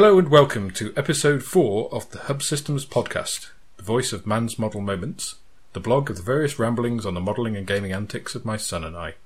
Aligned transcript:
Hello 0.00 0.18
and 0.18 0.30
welcome 0.30 0.70
to 0.70 0.94
episode 0.96 1.42
4 1.42 1.92
of 1.92 2.10
the 2.10 2.20
Hub 2.20 2.42
Systems 2.42 2.86
podcast, 2.86 3.50
the 3.76 3.82
voice 3.82 4.14
of 4.14 4.26
man's 4.26 4.58
model 4.58 4.80
moments, 4.80 5.34
the 5.74 5.78
blog 5.78 6.08
of 6.08 6.16
the 6.16 6.22
various 6.22 6.58
ramblings 6.58 7.04
on 7.04 7.12
the 7.12 7.20
modelling 7.20 7.54
and 7.54 7.66
gaming 7.66 7.92
antics 7.92 8.34
of 8.34 8.46
my 8.46 8.56
son 8.56 8.82
and 8.82 8.96
I. 8.96 9.16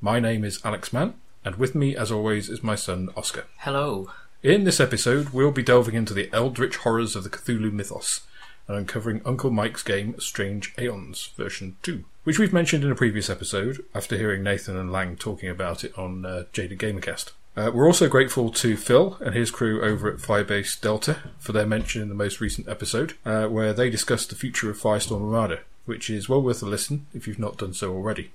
My 0.00 0.20
name 0.20 0.44
is 0.44 0.64
Alex 0.64 0.92
Mann, 0.92 1.14
and 1.44 1.56
with 1.56 1.74
me, 1.74 1.96
as 1.96 2.12
always, 2.12 2.48
is 2.48 2.62
my 2.62 2.76
son 2.76 3.08
Oscar. 3.16 3.46
Hello. 3.56 4.12
In 4.44 4.62
this 4.62 4.78
episode, 4.78 5.30
we'll 5.30 5.50
be 5.50 5.64
delving 5.64 5.96
into 5.96 6.14
the 6.14 6.30
eldritch 6.32 6.76
horrors 6.76 7.16
of 7.16 7.24
the 7.24 7.28
Cthulhu 7.28 7.72
mythos 7.72 8.20
and 8.68 8.76
uncovering 8.76 9.22
Uncle 9.24 9.50
Mike's 9.50 9.82
game 9.82 10.14
Strange 10.20 10.72
Aeons 10.78 11.32
version 11.36 11.78
2, 11.82 12.04
which 12.22 12.38
we've 12.38 12.52
mentioned 12.52 12.84
in 12.84 12.92
a 12.92 12.94
previous 12.94 13.28
episode 13.28 13.84
after 13.92 14.16
hearing 14.16 14.44
Nathan 14.44 14.76
and 14.76 14.92
Lang 14.92 15.16
talking 15.16 15.48
about 15.48 15.82
it 15.82 15.98
on 15.98 16.24
uh, 16.24 16.44
Jaded 16.52 16.78
Gamercast. 16.78 17.32
Uh, 17.54 17.70
we're 17.72 17.86
also 17.86 18.08
grateful 18.08 18.50
to 18.50 18.76
Phil 18.76 19.18
and 19.20 19.34
his 19.34 19.50
crew 19.50 19.82
over 19.82 20.10
at 20.10 20.18
Firebase 20.18 20.80
Delta 20.80 21.18
for 21.38 21.52
their 21.52 21.66
mention 21.66 22.00
in 22.00 22.08
the 22.08 22.14
most 22.14 22.40
recent 22.40 22.66
episode, 22.66 23.14
uh, 23.26 23.46
where 23.46 23.74
they 23.74 23.90
discussed 23.90 24.30
the 24.30 24.36
future 24.36 24.70
of 24.70 24.80
Firestorm 24.80 25.20
Armada, 25.22 25.60
which 25.84 26.08
is 26.08 26.28
well 26.28 26.40
worth 26.40 26.62
a 26.62 26.66
listen 26.66 27.06
if 27.12 27.26
you've 27.26 27.38
not 27.38 27.58
done 27.58 27.74
so 27.74 27.92
already. 27.92 28.30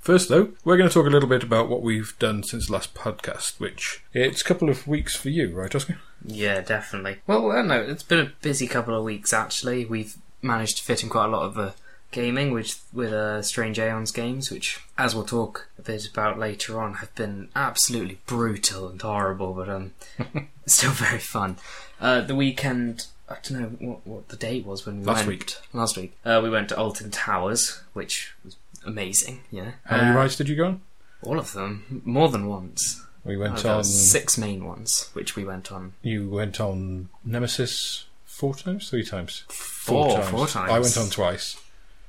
First, 0.00 0.28
though, 0.28 0.52
we're 0.64 0.76
going 0.76 0.88
to 0.88 0.92
talk 0.92 1.06
a 1.06 1.10
little 1.10 1.28
bit 1.28 1.42
about 1.42 1.68
what 1.68 1.80
we've 1.80 2.14
done 2.18 2.42
since 2.42 2.68
last 2.68 2.94
podcast, 2.94 3.58
which 3.58 4.02
it's 4.12 4.42
a 4.42 4.44
couple 4.44 4.68
of 4.68 4.86
weeks 4.86 5.16
for 5.16 5.30
you, 5.30 5.54
right, 5.54 5.74
Oscar? 5.74 5.98
Yeah, 6.24 6.60
definitely. 6.60 7.18
Well, 7.26 7.50
I 7.50 7.56
don't 7.56 7.68
know. 7.68 7.80
It's 7.80 8.02
been 8.02 8.20
a 8.20 8.32
busy 8.42 8.66
couple 8.66 8.94
of 8.94 9.04
weeks 9.04 9.32
actually. 9.32 9.84
We've 9.84 10.16
managed 10.42 10.78
to 10.78 10.84
fit 10.84 11.02
in 11.02 11.08
quite 11.08 11.26
a 11.26 11.28
lot 11.28 11.44
of 11.44 11.58
uh, 11.58 11.70
gaming 12.14 12.52
with 12.52 12.82
with 12.92 13.12
uh, 13.12 13.42
Strange 13.42 13.78
Aeons 13.78 14.10
games, 14.12 14.50
which, 14.50 14.80
as 14.96 15.14
we'll 15.14 15.24
talk 15.26 15.68
a 15.78 15.82
bit 15.82 16.08
about 16.08 16.38
later 16.38 16.80
on, 16.80 16.94
have 16.94 17.14
been 17.14 17.48
absolutely 17.54 18.18
brutal 18.26 18.88
and 18.88 19.02
horrible, 19.02 19.52
but 19.52 19.68
um, 19.68 19.92
still 20.66 20.92
very 20.92 21.18
fun. 21.18 21.56
Uh, 22.00 22.20
the 22.22 22.34
weekend. 22.34 23.06
I 23.26 23.36
don't 23.42 23.58
know 23.80 23.88
what, 23.88 24.06
what 24.06 24.28
the 24.28 24.36
date 24.36 24.66
was 24.66 24.84
when 24.84 25.00
we 25.00 25.06
Last 25.06 25.26
went. 25.26 25.28
week. 25.28 25.54
Last 25.72 25.96
week. 25.96 26.14
Uh, 26.26 26.40
we 26.42 26.50
went 26.50 26.68
to 26.68 26.76
Alton 26.76 27.10
Towers, 27.10 27.80
which 27.94 28.34
was 28.44 28.56
amazing. 28.84 29.40
Yeah. 29.50 29.72
How 29.84 29.96
many 29.96 30.10
Uh, 30.10 30.14
rides 30.14 30.36
did 30.36 30.46
you 30.50 30.56
go 30.56 30.66
on? 30.66 30.80
All 31.22 31.38
of 31.38 31.54
them, 31.54 32.02
more 32.04 32.28
than 32.28 32.46
once. 32.46 33.02
We 33.24 33.36
Oh, 33.36 33.40
went 33.40 33.56
there 33.62 33.76
on. 33.76 33.84
six 33.84 34.36
main 34.36 34.66
ones, 34.66 35.08
which 35.14 35.36
we 35.36 35.42
went 35.44 35.72
on. 35.72 35.94
You 36.02 36.28
went 36.28 36.60
on 36.60 37.08
Nemesis 37.24 38.04
four 38.26 38.54
times, 38.54 38.90
three 38.90 39.04
times, 39.04 39.44
Four, 39.48 40.20
four 40.24 40.46
times. 40.46 40.70
I 40.70 40.78
went 40.78 40.98
on 40.98 41.08
twice. 41.08 41.56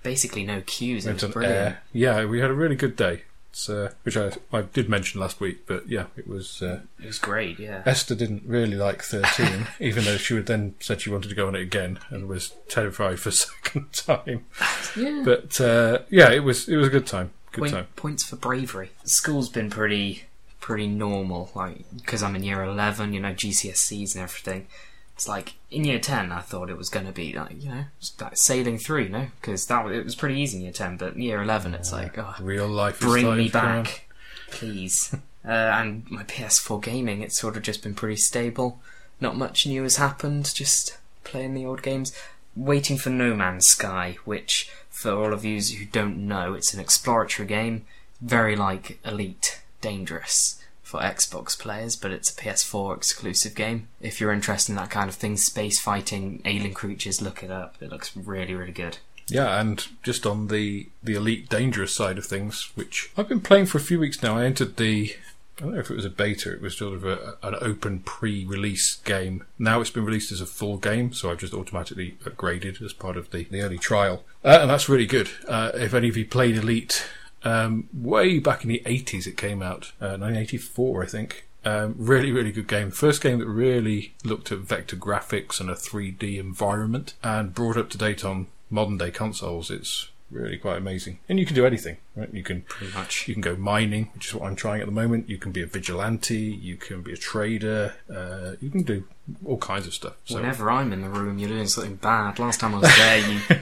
Basically, 0.06 0.44
no 0.46 0.62
queues. 0.62 1.06
It 1.08 1.22
was 1.22 1.34
brilliant. 1.34 1.78
Yeah, 1.92 2.26
we 2.26 2.40
had 2.40 2.52
a 2.52 2.54
really 2.54 2.76
good 2.76 2.96
day. 2.96 3.24
Uh, 3.70 3.88
which 4.04 4.18
I 4.18 4.34
I 4.52 4.64
did 4.64 4.90
mention 4.90 5.22
last 5.22 5.40
week, 5.40 5.66
but 5.66 5.88
yeah, 5.88 6.08
it 6.18 6.28
was. 6.28 6.62
Uh, 6.62 6.82
It 7.02 7.06
was 7.08 7.18
great. 7.20 7.58
Yeah. 7.58 7.82
Esther 7.86 8.14
didn't 8.14 8.44
really 8.46 8.76
like 8.76 9.02
thirteen, 9.02 9.68
even 9.80 10.04
though 10.04 10.18
she 10.18 10.34
would 10.34 10.46
then 10.46 10.76
said 10.82 11.00
she 11.02 11.10
wanted 11.10 11.30
to 11.30 11.36
go 11.36 11.48
on 11.48 11.56
it 11.56 11.62
again 11.62 11.98
and 12.10 12.28
was 12.28 12.54
terrified 12.68 13.20
for 13.20 13.30
a 13.30 13.32
second 13.48 13.94
time. 13.94 14.46
yeah. 14.98 15.22
But 15.26 15.60
uh, 15.62 16.00
yeah, 16.10 16.32
it 16.32 16.44
was 16.44 16.68
it 16.68 16.76
was 16.76 16.88
a 16.88 16.92
good 16.92 17.08
time. 17.08 17.32
Good 17.54 17.62
Point- 17.62 17.74
time. 17.74 17.88
Points 17.96 18.24
for 18.26 18.36
bravery. 18.36 18.90
School's 19.06 19.48
been 19.50 19.70
pretty 19.70 20.26
pretty 20.60 20.88
normal, 20.88 21.50
like 21.56 21.86
because 21.96 22.22
I'm 22.24 22.36
in 22.36 22.44
year 22.44 22.62
eleven. 22.62 23.14
You 23.14 23.22
know, 23.22 23.34
GCSEs 23.34 24.16
and 24.16 24.24
everything. 24.24 24.68
It's 25.16 25.30
like 25.30 25.54
in 25.72 25.86
year 25.86 26.00
ten, 26.00 26.34
I 26.34 26.42
thought 26.42 26.70
it 26.70 26.78
was 26.78 26.90
going 26.90 27.06
to 27.06 27.14
be 27.14 27.32
like 27.32 27.64
you 27.64 27.70
know 27.70 27.84
like 28.20 28.36
sailing 28.36 28.78
through, 28.78 29.04
you 29.04 29.10
know, 29.10 29.28
because 29.40 29.66
that 29.68 29.86
it 29.88 30.04
was 30.04 30.16
pretty 30.16 30.40
easy 30.40 30.58
in 30.58 30.64
year 30.64 30.74
ten. 30.74 30.98
But 30.98 31.18
year 31.18 31.42
eleven, 31.42 31.74
it's 31.74 31.94
like 31.94 32.18
oh, 32.18 32.36
Real 32.42 32.68
life. 32.68 33.00
bring 33.00 33.38
me 33.38 33.48
back, 33.48 34.10
please. 34.52 35.16
uh, 35.48 35.52
and 35.52 36.10
my 36.12 36.24
PS4 36.24 36.84
gaming, 36.84 37.22
it's 37.22 37.40
sort 37.40 37.56
of 37.56 37.64
just 37.64 37.82
been 37.82 37.96
pretty 37.96 38.18
stable. 38.18 38.80
Not 39.22 39.38
much 39.38 39.66
new 39.66 39.84
has 39.84 39.96
happened. 39.96 40.54
Just 40.54 40.98
playing 41.24 41.54
the 41.54 41.66
old 41.66 41.82
games. 41.82 42.12
Waiting 42.54 42.98
for 42.98 43.10
No 43.10 43.34
Man's 43.34 43.68
Sky, 43.68 44.18
which, 44.26 44.70
for 44.90 45.12
all 45.12 45.34
of 45.34 45.46
you 45.46 45.62
who 45.62 45.86
don't 45.86 46.28
know, 46.28 46.54
it's 46.54 46.74
an 46.74 46.80
exploratory 46.80 47.48
game, 47.48 47.86
very 48.22 48.56
like 48.56 49.00
Elite 49.06 49.62
Dangerous 49.80 50.62
for 50.86 51.00
Xbox 51.00 51.58
players, 51.58 51.96
but 51.96 52.12
it's 52.12 52.30
a 52.30 52.36
PS4 52.36 52.96
exclusive 52.96 53.56
game. 53.56 53.88
If 54.00 54.22
you're 54.22 54.32
interested 54.32 54.72
in 54.72 54.76
that 54.76 54.92
kind 54.92 55.10
of 55.10 55.16
thing, 55.16 55.36
space 55.36 55.82
fighting, 55.82 56.42
alien 56.46 56.76
creatures, 56.76 57.22
look 57.22 57.42
it 57.44 57.50
up. 57.50 57.76
It 57.82 57.90
looks 57.90 58.16
really, 58.16 58.54
really 58.54 58.72
good. 58.72 59.00
Yeah, 59.28 59.60
and 59.60 59.88
just 60.04 60.28
on 60.28 60.48
the 60.48 60.88
the 61.04 61.16
elite 61.16 61.50
dangerous 61.50 61.96
side 61.96 62.20
of 62.20 62.26
things, 62.26 62.72
which 62.76 63.10
I've 63.18 63.28
been 63.28 63.42
playing 63.42 63.66
for 63.66 63.80
a 63.80 63.82
few 63.82 64.00
weeks 64.00 64.22
now. 64.22 64.38
I 64.38 64.46
entered 64.46 64.78
the 64.78 65.16
I 65.58 65.62
don't 65.62 65.74
know 65.74 65.80
if 65.80 65.90
it 65.90 65.96
was 65.96 66.06
a 66.06 66.12
beta. 66.12 66.54
It 66.54 66.62
was 66.62 66.78
sort 66.78 66.94
of 66.94 67.06
a, 67.06 67.38
an 67.42 67.56
open 67.62 68.00
pre-release 68.00 68.98
game. 68.98 69.44
Now 69.58 69.82
it's 69.82 69.90
been 69.90 70.06
released 70.06 70.32
as 70.32 70.42
a 70.42 70.46
full 70.46 70.78
game, 70.78 71.12
so 71.14 71.32
I've 71.32 71.40
just 71.40 71.54
automatically 71.54 72.18
upgraded 72.26 72.80
as 72.84 72.94
part 72.94 73.18
of 73.18 73.32
the, 73.32 73.46
the 73.46 73.62
early 73.62 73.80
trial, 73.80 74.24
uh, 74.44 74.60
and 74.62 74.70
that's 74.70 74.88
really 74.88 75.08
good. 75.08 75.30
Uh, 75.48 75.72
if 75.74 75.96
any 75.96 76.10
of 76.10 76.18
you 76.18 76.26
played 76.26 76.58
Elite, 76.58 77.08
um, 77.46 77.88
way 77.94 78.40
back 78.40 78.64
in 78.64 78.70
the 78.70 78.82
80s 78.86 79.28
it 79.28 79.38
came 79.38 79.62
out, 79.62 79.94
uh, 80.02 80.18
1984 80.18 81.04
I 81.04 81.06
think. 81.06 81.48
Um, 81.64 81.96
really, 81.98 82.32
really 82.32 82.52
good 82.52 82.68
game. 82.68 82.92
First 82.92 83.24
game 83.24 83.40
that 83.40 83.48
really 83.48 84.14
looked 84.24 84.52
at 84.52 84.60
vector 84.60 84.96
graphics 84.96 85.60
and 85.60 85.68
a 85.70 85.74
3D 85.74 86.38
environment 86.38 87.16
and 87.24 87.56
brought 87.56 87.76
up 87.78 87.90
to 87.90 87.98
date 87.98 88.24
on 88.24 88.48
modern 88.70 88.98
day 89.00 89.10
consoles. 89.10 89.72
It's 89.72 90.10
really 90.30 90.58
quite 90.58 90.78
amazing. 90.78 91.18
And 91.28 91.40
you 91.40 91.46
can 91.48 91.56
do 91.56 91.66
anything, 91.66 91.98
right? 92.16 92.32
You 92.32 92.44
can 92.44 92.62
Pretty 92.64 92.94
much. 92.94 93.28
you 93.28 93.34
can 93.34 93.42
go 93.42 93.56
mining, 93.56 94.10
which 94.14 94.28
is 94.28 94.36
what 94.36 94.46
I'm 94.48 94.56
trying 94.56 94.82
at 94.82 94.86
the 94.86 94.92
moment. 94.92 95.28
You 95.28 95.40
can 95.40 95.52
be 95.52 95.64
a 95.64 95.66
vigilante. 95.66 96.38
You 96.38 96.76
can 96.78 97.02
be 97.02 97.14
a 97.14 97.18
trader. 97.18 97.96
Uh, 98.14 98.58
you 98.62 98.70
can 98.70 98.84
do 98.84 99.06
all 99.46 99.58
kinds 99.58 99.88
of 99.88 99.94
stuff. 99.94 100.14
So 100.26 100.36
Whenever 100.36 100.70
I'm 100.70 100.94
in 100.94 101.02
the 101.02 101.10
room, 101.10 101.40
you're 101.40 101.50
doing 101.50 101.68
something 101.68 101.96
bad. 101.96 102.40
Last 102.40 102.60
time 102.60 102.76
I 102.76 102.80
was 102.80 102.96
there, 102.98 103.18
you. 103.18 103.40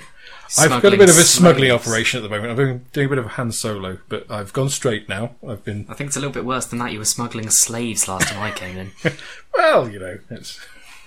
I've 0.58 0.82
got 0.82 0.94
a 0.94 0.98
bit 0.98 1.10
of 1.10 1.18
a 1.18 1.24
smuggling 1.24 1.72
operation 1.72 2.20
at 2.20 2.24
the 2.24 2.30
moment. 2.30 2.52
I've 2.52 2.58
been 2.58 2.86
doing 2.94 3.08
a 3.08 3.10
bit 3.10 3.18
of 3.18 3.26
a 3.26 3.30
Han 3.30 3.52
Solo, 3.52 3.98
but 4.08 4.30
I've 4.30 4.54
gone 4.54 4.70
straight 4.70 5.10
now. 5.10 5.32
I've 5.48 5.64
been 5.64 5.86
I 5.90 5.96
think 5.96 6.10
it's 6.10 6.18
a 6.18 6.20
little 6.20 6.34
bit 6.34 6.46
worse 6.46 6.66
than 6.66 6.80
that. 6.80 6.92
You 6.92 7.00
were 7.00 7.06
smuggling 7.06 7.50
slaves 7.50 8.08
last 8.08 8.28
time 8.28 8.42
I 8.42 8.52
came 8.52 8.78
in. 8.78 8.92
well, 9.54 9.90
you 9.90 10.00
know, 10.00 10.20
it's 10.30 10.60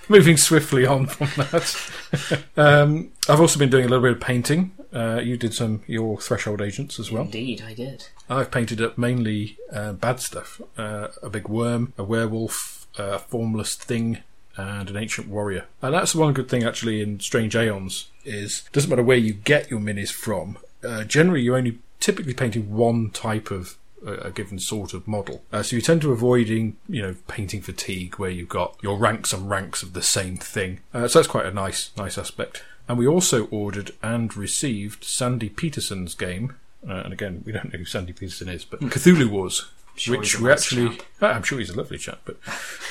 moving 0.09 0.37
swiftly 0.37 0.85
on 0.87 1.07
from 1.07 1.29
that. 1.37 2.43
um, 2.57 3.13
I've 3.29 3.41
also 3.41 3.59
been 3.59 3.71
doing 3.71 3.85
a 3.85 3.89
little 3.89 4.03
bit 4.03 4.13
of 4.13 4.21
painting. 4.21 4.73
Uh, 4.93 5.21
you 5.23 5.37
did 5.37 5.55
some 5.55 5.83
your 5.87 6.19
threshold 6.19 6.61
agents 6.61 6.99
as 6.99 7.13
well. 7.13 7.25
Indeed, 7.25 7.63
I 7.65 7.75
did. 7.75 8.09
I've 8.29 8.51
painted 8.51 8.81
up 8.81 8.99
mainly 8.99 9.59
uh, 9.73 9.93
bad 9.93 10.21
stuff: 10.21 10.61
uh, 10.77 11.09
a 11.23 11.31
big 11.31 11.49
worm, 11.49 11.93
a 11.97 12.05
werewolf, 12.05 12.87
a 12.99 13.19
formless 13.19 13.77
thing, 13.77 14.19
and 14.57 14.91
an 14.91 14.97
ancient 14.97 15.29
warrior. 15.29 15.67
And 15.83 15.95
that's 15.95 16.15
one 16.15 16.33
good 16.33 16.49
thing 16.49 16.65
actually 16.65 17.01
in 17.01 17.21
Strange 17.21 17.55
Aeons 17.55 18.09
is 18.25 18.65
doesn't 18.73 18.91
matter 18.91 19.03
where 19.03 19.17
you 19.17 19.33
get 19.33 19.71
your 19.71 19.81
minis 19.81 20.11
from. 20.11 20.59
Uh, 20.85 21.05
generally, 21.05 21.43
you're 21.43 21.57
only 21.57 21.79
typically 22.01 22.35
painting 22.35 22.75
one 22.75 23.11
type 23.11 23.51
of 23.51 23.77
a 24.05 24.13
a 24.27 24.31
given 24.31 24.59
sort 24.59 24.95
of 24.95 25.07
model. 25.07 25.43
Uh, 25.53 25.63
so 25.63 25.77
you 25.77 25.83
tend 25.83 26.03
to 26.03 26.13
avoiding, 26.13 26.77
you 26.89 27.03
know, 27.03 27.17
painting 27.29 27.61
fatigue 27.61 28.17
where 28.17 28.31
you've 28.31 28.49
got 28.49 28.77
your 28.83 28.97
ranks 28.97 29.33
and 29.33 29.51
ranks 29.51 29.83
of 29.83 29.93
the 29.93 30.03
same 30.03 30.37
thing. 30.37 30.81
Uh, 30.95 31.09
so 31.09 31.19
that's 31.19 31.29
quite 31.29 31.47
a 31.47 31.53
nice, 31.53 31.91
nice 31.97 32.17
aspect. 32.19 32.63
And 32.89 32.99
we 32.99 33.07
also 33.07 33.47
ordered 33.47 33.93
and 34.03 34.37
received 34.37 35.03
Sandy 35.03 35.49
Petersen's 35.49 36.15
game. 36.15 36.55
Uh, 36.89 37.03
and 37.05 37.13
again, 37.13 37.43
we 37.45 37.53
don't 37.53 37.73
know 37.73 37.79
who 37.79 37.85
Sandy 37.85 38.13
Petersen 38.13 38.49
is, 38.49 38.65
but 38.65 38.81
Cthulhu 38.81 39.29
Wars. 39.29 39.67
Sure 39.97 40.19
which 40.19 40.39
we 40.39 40.49
nice 40.49 40.63
actually, 40.63 40.97
chap. 40.97 41.07
Ah, 41.23 41.27
I'm 41.35 41.43
sure 41.43 41.59
he's 41.59 41.71
a 41.71 41.77
lovely 41.77 41.97
chap, 41.97 42.21
but 42.27 42.37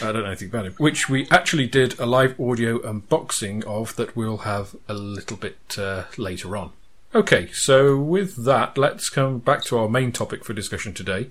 I 0.02 0.12
don't 0.12 0.24
know 0.24 0.26
anything 0.26 0.50
about 0.50 0.66
him. 0.66 0.74
Which 0.74 1.08
we 1.08 1.28
actually 1.30 1.68
did 1.68 2.00
a 2.00 2.06
live 2.06 2.40
audio 2.40 2.80
unboxing 2.80 3.64
of 3.66 3.96
that 3.96 4.16
we'll 4.16 4.38
have 4.38 4.76
a 4.88 4.96
little 4.96 5.38
bit 5.38 5.78
uh, 5.78 6.06
later 6.18 6.58
on. 6.58 6.72
Okay, 7.14 7.50
so 7.54 7.98
with 7.98 8.44
that, 8.44 8.78
let's 8.78 9.10
come 9.10 9.38
back 9.38 9.64
to 9.66 9.78
our 9.78 9.88
main 9.88 10.12
topic 10.12 10.44
for 10.44 10.54
discussion 10.54 10.94
today, 10.94 11.30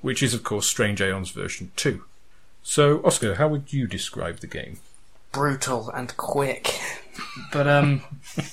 which 0.00 0.22
is, 0.22 0.34
of 0.34 0.44
course, 0.44 0.68
Strange 0.68 1.00
Aeons 1.00 1.30
version 1.30 1.72
2. 1.76 2.04
So, 2.62 3.00
Oscar, 3.04 3.34
how 3.36 3.48
would 3.48 3.72
you 3.72 3.86
describe 3.86 4.38
the 4.38 4.46
game? 4.46 4.78
Brutal 5.32 5.90
and 5.90 6.16
quick. 6.16 6.78
But, 7.50 7.66
um. 7.66 8.02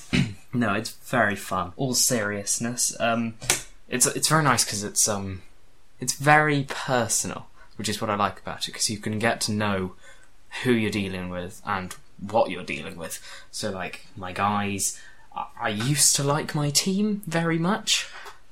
no, 0.54 0.72
it's 0.72 0.92
very 0.92 1.36
fun. 1.36 1.74
All 1.76 1.92
seriousness. 1.92 2.98
Um. 2.98 3.34
It's, 3.90 4.06
it's 4.06 4.30
very 4.30 4.42
nice 4.42 4.64
because 4.64 4.82
it's, 4.82 5.06
um. 5.06 5.42
It's 6.04 6.12
very 6.12 6.66
personal, 6.68 7.46
which 7.76 7.88
is 7.88 7.98
what 7.98 8.10
I 8.10 8.14
like 8.14 8.38
about 8.40 8.68
it, 8.68 8.72
because 8.72 8.90
you 8.90 8.98
can 8.98 9.18
get 9.18 9.40
to 9.42 9.52
know 9.52 9.94
who 10.62 10.72
you're 10.72 10.90
dealing 10.90 11.30
with 11.30 11.62
and 11.64 11.94
what 12.20 12.50
you're 12.50 12.62
dealing 12.62 12.96
with. 12.96 13.18
So, 13.50 13.70
like, 13.70 14.06
my 14.14 14.32
guys. 14.32 15.00
I- 15.34 15.46
I 15.60 15.68
used 15.70 16.14
to 16.16 16.22
like 16.22 16.54
my 16.54 16.68
team 16.70 17.22
very 17.26 17.58
much. 17.58 18.06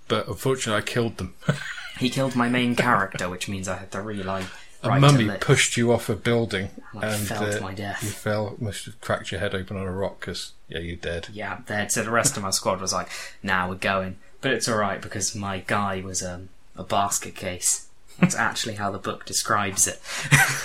But 0.09 0.27
unfortunately, 0.29 0.83
I 0.83 0.87
killed 0.95 1.19
them. 1.19 1.35
He 1.99 2.09
killed 2.09 2.35
my 2.35 2.49
main 2.49 2.75
character, 2.75 3.29
which 3.29 3.51
means 3.51 3.69
I 3.69 3.77
had 3.77 3.93
to. 3.93 3.99
A 4.01 4.03
right 4.03 4.47
to 4.83 5.01
mummy 5.01 5.31
pushed 5.39 5.77
you 5.77 5.93
off 5.93 6.09
a 6.09 6.17
building, 6.17 6.71
I 6.99 7.07
and 7.07 7.29
fell 7.29 7.43
to 7.43 7.59
uh, 7.59 7.61
my 7.61 7.75
death. 7.75 8.03
you 8.03 8.09
fell. 8.09 8.57
Must 8.59 8.87
have 8.87 9.01
cracked 9.01 9.31
your 9.31 9.41
head 9.41 9.55
open 9.55 9.77
on 9.77 9.87
a 9.87 9.93
rock 9.93 10.19
because 10.21 10.53
yeah, 10.69 10.79
you're 10.81 10.97
dead. 10.97 11.29
Yeah, 11.33 11.59
dead. 11.67 11.93
So 11.93 12.03
the 12.03 12.11
rest 12.11 12.37
of 12.37 12.43
my 12.43 12.51
squad 12.51 12.81
was 12.81 12.93
like, 12.95 13.09
"Nah, 13.43 13.69
we're 13.69 13.77
going." 13.77 14.17
But 14.41 14.53
it's 14.53 14.69
all 14.69 14.79
right 14.79 15.01
because 15.01 15.35
my 15.37 15.59
guy 15.59 16.01
was 16.01 16.23
um, 16.23 16.49
a 16.77 16.85
basket 16.85 17.35
case. 17.35 17.89
That's 18.21 18.35
actually 18.37 18.75
how 18.75 18.91
the 18.91 18.99
book 18.99 19.25
describes 19.25 19.89
it. 19.89 20.01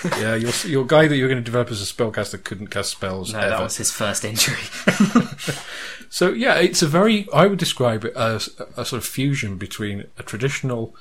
yeah, 0.20 0.36
your 0.36 0.52
your 0.66 0.86
guy 0.86 1.08
that 1.08 1.16
you're 1.16 1.30
going 1.30 1.42
to 1.42 1.46
develop 1.46 1.72
as 1.72 1.82
a 1.82 1.92
spellcaster 1.92 2.44
couldn't 2.44 2.68
cast 2.68 2.92
spells 2.92 3.34
No, 3.34 3.40
ever. 3.40 3.50
that 3.50 3.62
was 3.62 3.78
his 3.78 3.92
first 3.92 4.24
injury. 4.26 4.58
So 6.10 6.30
yeah, 6.32 6.56
it's 6.56 6.82
a 6.82 6.88
very. 6.88 7.28
I 7.34 7.48
would 7.48 7.60
describe 7.60 8.06
it 8.06 8.16
as 8.16 8.50
a, 8.60 8.82
a 8.82 8.86
sort 8.86 9.02
of 9.02 9.06
fusion 9.06 9.58
between 9.58 10.06
a 10.18 10.24
traditional 10.24 10.96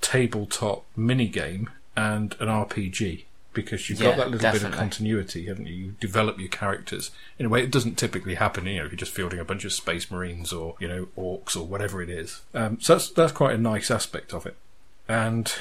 tabletop 0.00 0.84
mini 0.96 1.26
game 1.28 1.70
and 1.96 2.34
an 2.40 2.48
RPG 2.48 3.24
because 3.52 3.88
you've 3.90 4.00
Yeah, 4.00 4.10
got 4.10 4.16
that 4.18 4.30
little 4.30 4.50
bit 4.52 4.62
of 4.62 4.72
continuity, 4.72 5.46
haven't 5.46 5.66
you? 5.66 5.74
You 5.74 5.94
develop 6.00 6.38
your 6.38 6.48
characters 6.48 7.10
in 7.38 7.46
a 7.46 7.48
way 7.48 7.62
it 7.62 7.70
doesn't 7.70 7.96
typically 7.96 8.34
happen. 8.36 8.66
You 8.66 8.78
know, 8.78 8.84
if 8.86 8.92
you're 8.92 8.98
just 8.98 9.12
fielding 9.12 9.38
a 9.38 9.44
bunch 9.44 9.64
of 9.64 9.72
space 9.72 10.10
marines 10.10 10.52
or 10.52 10.74
you 10.80 10.88
know 10.88 11.08
orcs 11.16 11.56
or 11.56 11.64
whatever 11.66 12.02
it 12.02 12.08
is. 12.10 12.42
Um, 12.54 12.80
so 12.80 12.94
that's 12.94 13.10
that's 13.10 13.32
quite 13.32 13.54
a 13.54 13.58
nice 13.58 13.90
aspect 13.90 14.32
of 14.32 14.46
it. 14.46 14.56
And 15.08 15.52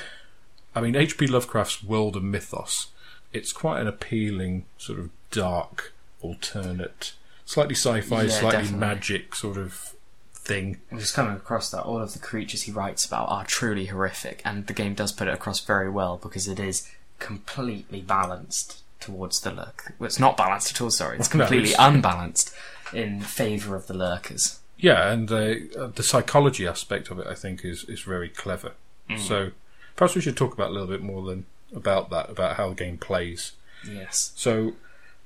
I 0.75 0.81
mean, 0.81 0.95
H.P. 0.95 1.27
Lovecraft's 1.27 1.83
world 1.83 2.15
of 2.15 2.23
mythos. 2.23 2.87
It's 3.33 3.51
quite 3.53 3.79
an 3.81 3.87
appealing 3.87 4.65
sort 4.77 4.99
of 4.99 5.09
dark, 5.31 5.93
alternate, 6.21 7.13
slightly 7.45 7.75
sci-fi, 7.75 8.23
Yeah, 8.23 8.29
slightly 8.29 8.51
definitely. 8.63 8.79
magic 8.79 9.35
sort 9.35 9.57
of 9.57 9.95
thing. 10.33 10.79
I'm 10.91 10.99
just 10.99 11.13
coming 11.13 11.35
across 11.35 11.69
that 11.71 11.83
all 11.83 11.99
of 12.01 12.13
the 12.13 12.19
creatures 12.19 12.63
he 12.63 12.71
writes 12.71 13.05
about 13.05 13.29
are 13.29 13.45
truly 13.45 13.85
horrific, 13.85 14.41
and 14.45 14.67
the 14.67 14.73
game 14.73 14.93
does 14.95 15.11
put 15.11 15.27
it 15.27 15.33
across 15.33 15.59
very 15.61 15.89
well 15.89 16.17
because 16.21 16.47
it 16.47 16.59
is 16.59 16.89
completely 17.21 18.01
balanced 18.01 18.81
towards 18.99 19.39
the 19.41 19.51
lurk. 19.51 19.93
Well, 19.97 20.07
it's 20.07 20.19
not 20.19 20.35
balanced 20.35 20.71
at 20.73 20.81
all. 20.81 20.91
Sorry, 20.91 21.17
it's 21.17 21.33
No, 21.33 21.39
completely 21.39 21.69
it's- 21.71 21.87
unbalanced 21.87 22.53
in 22.93 23.21
favour 23.21 23.75
of 23.77 23.87
the 23.87 23.93
lurkers. 23.93 24.59
Yeah, 24.77 25.09
and 25.11 25.31
uh, 25.31 25.87
the 25.95 26.03
psychology 26.03 26.67
aspect 26.67 27.09
of 27.11 27.19
it, 27.19 27.27
I 27.27 27.35
think, 27.35 27.63
is 27.63 27.83
is 27.85 28.01
very 28.01 28.27
clever. 28.29 28.73
So 29.17 29.51
perhaps 29.95 30.15
we 30.15 30.21
should 30.21 30.37
talk 30.37 30.53
about 30.53 30.69
a 30.69 30.73
little 30.73 30.87
bit 30.87 31.01
more 31.03 31.21
than 31.25 31.45
about 31.75 32.09
that, 32.11 32.29
about 32.29 32.55
how 32.55 32.69
the 32.69 32.75
game 32.75 32.97
plays. 32.97 33.51
Yes. 33.85 34.31
So 34.35 34.73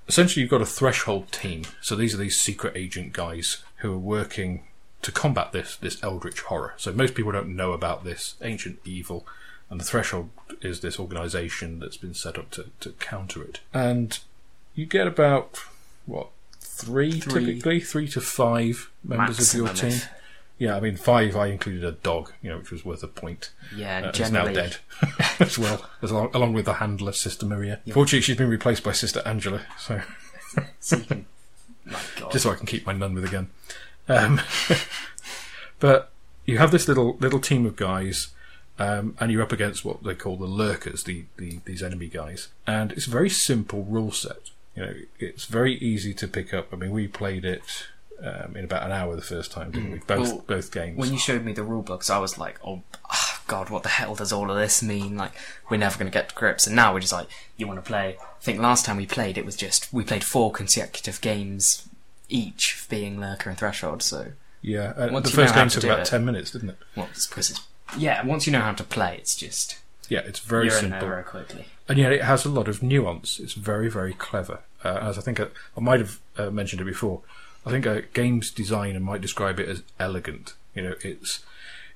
essentially, 0.08 0.42
you've 0.42 0.50
got 0.52 0.62
a 0.62 0.66
threshold 0.66 1.32
team. 1.32 1.64
So 1.82 1.96
these 1.96 2.14
are 2.14 2.18
these 2.18 2.38
secret 2.40 2.76
agent 2.76 3.14
guys 3.14 3.64
who 3.78 3.94
are 3.94 3.98
working 4.00 4.64
to 5.04 5.12
combat 5.12 5.52
this 5.54 5.76
this 5.78 6.04
eldritch 6.04 6.42
horror. 6.42 6.74
So 6.78 6.92
most 6.92 7.14
people 7.16 7.32
don't 7.32 7.56
know 7.56 7.72
about 7.74 8.04
this 8.04 8.36
ancient 8.42 8.80
evil, 8.84 9.26
and 9.70 9.80
the 9.80 9.84
threshold 9.86 10.30
is 10.62 10.80
this 10.82 11.00
organisation 11.00 11.80
that's 11.80 11.98
been 11.98 12.14
set 12.14 12.38
up 12.38 12.52
to 12.52 12.66
to 12.82 12.92
counter 12.94 13.44
it. 13.44 13.60
And 13.74 14.18
you 14.76 14.86
get 14.86 15.08
about 15.08 15.60
what 16.06 16.28
three, 16.60 17.20
Three. 17.20 17.46
typically 17.46 17.80
three 17.80 18.08
to 18.10 18.22
five 18.22 18.90
members 19.04 19.38
Maximum 19.40 19.68
of 19.68 19.82
your 19.82 19.92
team. 19.92 20.02
Yeah, 20.58 20.78
I 20.78 20.80
mean 20.80 20.96
five. 20.96 21.36
I 21.36 21.48
included 21.48 21.84
a 21.84 21.92
dog, 21.92 22.32
you 22.42 22.50
know, 22.50 22.58
which 22.60 22.72
was 22.72 22.86
worth 22.86 23.04
a 23.04 23.08
point. 23.08 23.52
Yeah, 23.76 24.08
Uh, 24.08 24.12
is 24.12 24.32
now 24.32 24.46
dead 24.48 24.78
as 25.40 25.58
well, 25.60 25.86
as 26.02 26.12
along, 26.12 26.32
along 26.34 26.54
with 26.54 26.64
the 26.66 26.76
handler, 26.76 27.12
Sister 27.12 27.46
Maria. 27.46 27.82
Fortunately, 27.92 28.22
she's 28.22 28.38
been 28.38 28.50
replaced 28.50 28.84
by 28.84 28.94
Sister 28.94 29.22
Angela, 29.26 29.62
so 29.78 30.02
So 30.80 30.96
you 30.98 31.04
can, 31.04 31.26
my 31.86 32.00
God. 32.20 32.32
just 32.32 32.44
so 32.44 32.52
I 32.52 32.56
can 32.56 32.66
keep 32.68 32.86
my 32.86 32.94
nun 32.94 33.14
with 33.16 33.26
again. 33.26 33.50
Um, 34.08 34.40
but 35.80 36.12
you 36.46 36.58
have 36.58 36.72
this 36.72 36.88
little 36.88 37.18
little 37.20 37.40
team 37.40 37.66
of 37.66 37.76
guys, 37.76 38.30
um, 38.80 39.16
and 39.20 39.32
you're 39.32 39.44
up 39.44 39.52
against 39.52 39.86
what 39.86 40.04
they 40.04 40.16
call 40.16 40.38
the 40.38 40.46
lurkers, 40.46 41.04
the, 41.04 41.26
the 41.38 41.60
these 41.66 41.82
enemy 41.84 42.08
guys, 42.08 42.50
and 42.68 42.92
it's 42.92 43.08
a 43.08 43.12
very 43.12 43.30
simple 43.30 43.84
rule 43.84 44.12
set. 44.12 44.50
You 44.76 44.86
know, 44.86 44.94
it's 45.20 45.46
very 45.46 45.76
easy 45.76 46.14
to 46.16 46.28
pick 46.28 46.54
up. 46.54 46.74
I 46.74 46.76
mean, 46.76 46.92
we 46.92 47.08
played 47.08 47.46
it 47.46 47.88
um, 48.22 48.56
in 48.56 48.66
about 48.66 48.84
an 48.84 48.92
hour 48.92 49.16
the 49.16 49.22
first 49.22 49.52
time, 49.52 49.72
didn't 49.72 49.92
we? 49.92 50.00
Both 50.00 50.28
Well, 50.28 50.44
both 50.48 50.72
games. 50.72 50.98
when 50.98 51.14
you 51.14 51.20
showed 51.20 51.46
me 51.46 51.54
the 51.54 51.64
rule 51.64 51.82
books, 51.82 52.10
I 52.10 52.18
was 52.18 52.38
like, 52.38 52.60
oh, 52.66 52.82
ah, 53.10 53.42
God, 53.48 53.70
what 53.70 53.84
the 53.84 53.90
hell 53.90 54.16
does 54.16 54.34
all 54.34 54.52
of 54.52 54.58
this 54.58 54.84
mean? 54.84 55.16
Like, 55.16 55.32
we're 55.70 55.78
never 55.78 55.98
going 55.98 56.12
to 56.12 56.14
get 56.14 56.30
to 56.30 56.36
grips. 56.36 56.68
And 56.68 56.76
now 56.76 56.94
we're 56.94 57.00
just 57.00 57.14
like, 57.14 57.28
you 57.56 57.68
want 57.68 57.82
to 57.84 57.88
play? 57.88 58.18
I 58.20 58.44
think 58.44 58.60
last 58.60 58.86
time 58.86 58.98
we 58.98 59.06
played, 59.06 59.38
it 59.38 59.46
was 59.46 59.56
just, 59.56 59.94
we 59.94 60.04
played 60.04 60.24
four 60.26 60.52
consecutive 60.52 61.22
games 61.22 61.88
each, 62.28 62.86
being 62.90 63.20
Lurker 63.20 63.50
and 63.50 63.58
Threshold, 63.58 64.02
so, 64.04 64.34
yeah, 64.62 65.12
once 65.12 65.30
the 65.30 65.36
first 65.36 65.54
game 65.54 65.70
to 65.70 65.76
took 65.76 65.82
do 65.84 65.88
about 65.88 66.00
it. 66.02 66.06
ten 66.08 66.26
minutes, 66.26 66.52
didn't 66.52 66.70
it? 66.70 66.78
well, 66.96 67.08
it's 67.12 67.28
because 67.28 67.52
it's, 67.52 67.62
yeah, 67.98 68.26
once 68.26 68.46
you 68.48 68.54
know 68.54 68.62
how 68.62 68.74
to 68.74 68.84
play, 68.84 69.18
it's 69.18 69.36
just, 69.36 69.78
Yeah, 70.10 70.20
it's 70.26 70.40
very 70.40 70.66
you're 70.68 70.76
in 70.76 70.82
simple. 70.82 71.00
there 71.02 71.10
very 71.10 71.24
quickly. 71.24 71.66
and 71.88 71.98
yet 71.98 72.12
it 72.12 72.24
has 72.24 72.46
a 72.46 72.50
lot 72.50 72.68
of 72.68 72.82
nuance. 72.84 73.40
It's 73.40 73.54
very, 73.54 73.90
very 73.90 74.14
clever. 74.14 74.60
Uh, 74.84 75.00
as 75.02 75.18
I 75.18 75.22
think 75.22 75.40
I, 75.40 75.48
I 75.76 75.80
might 75.80 76.00
have 76.00 76.20
uh, 76.38 76.50
mentioned 76.52 76.82
it 76.82 76.86
before, 76.86 77.22
I 77.66 77.72
think 77.72 77.86
a 77.86 78.02
games 78.14 78.52
designer 78.52 79.00
might 79.00 79.22
describe 79.22 79.60
it 79.60 79.68
as 79.70 79.82
elegant. 80.00 80.54
You 80.76 80.84
know, 80.84 80.96
it's 81.02 81.44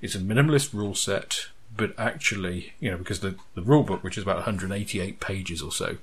it's 0.02 0.16
a 0.16 0.20
minimalist 0.20 0.74
rule 0.74 0.96
set, 0.96 1.48
but 1.76 1.94
actually, 2.00 2.74
you 2.80 2.90
know, 2.90 2.98
because 2.98 3.20
the 3.20 3.36
the 3.56 3.62
rule 3.62 3.84
book, 3.84 4.04
which 4.04 4.18
is 4.18 4.24
about 4.24 4.38
188 4.38 5.20
pages 5.20 5.62
or 5.62 5.72
so, 5.72 5.98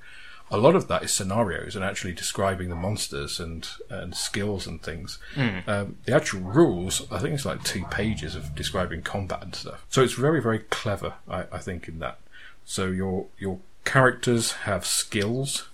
a 0.49 0.57
lot 0.57 0.75
of 0.75 0.87
that 0.87 1.03
is 1.03 1.13
scenarios 1.13 1.75
and 1.75 1.83
actually 1.83 2.13
describing 2.13 2.69
the 2.69 2.75
monsters 2.75 3.39
and 3.39 3.67
and 3.89 4.15
skills 4.15 4.65
and 4.67 4.81
things. 4.81 5.19
Um, 5.67 5.97
the 6.05 6.15
actual 6.15 6.41
rules, 6.41 7.09
I 7.11 7.19
think 7.19 7.33
it's 7.33 7.45
like 7.45 7.63
two 7.63 7.83
pages 7.85 8.35
of 8.35 8.55
describing 8.55 9.01
combat 9.01 9.43
and 9.43 9.55
stuff. 9.55 9.85
So 9.89 10.01
it's 10.01 10.13
very, 10.13 10.41
very 10.41 10.59
clever. 10.59 11.13
I, 11.27 11.45
I 11.51 11.57
think 11.59 11.87
in 11.87 11.99
that. 11.99 12.19
So 12.65 12.87
your 12.87 13.27
your 13.37 13.59
characters 13.87 14.51
have 14.51 14.85
skills, 14.85 15.69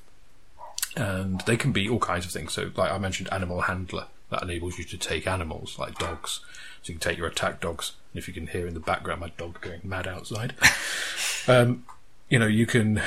and 0.95 1.41
they 1.41 1.57
can 1.57 1.71
be 1.71 1.89
all 1.89 1.99
kinds 1.99 2.25
of 2.25 2.31
things. 2.31 2.53
So, 2.53 2.71
like 2.75 2.91
I 2.91 2.97
mentioned, 2.97 3.29
animal 3.31 3.61
handler 3.61 4.05
that 4.29 4.43
enables 4.43 4.77
you 4.77 4.83
to 4.85 4.97
take 4.97 5.27
animals 5.27 5.77
like 5.77 5.97
dogs. 5.97 6.39
So 6.81 6.91
you 6.91 6.99
can 6.99 7.09
take 7.09 7.17
your 7.17 7.27
attack 7.27 7.61
dogs. 7.61 7.93
And 8.11 8.19
if 8.19 8.27
you 8.27 8.33
can 8.33 8.47
hear 8.47 8.67
in 8.67 8.73
the 8.73 8.79
background 8.79 9.21
my 9.21 9.31
dog 9.37 9.61
going 9.61 9.81
mad 9.83 10.07
outside, 10.07 10.53
um, 11.47 11.85
you 12.33 12.39
know 12.39 12.47
you 12.47 12.65
can 12.65 12.99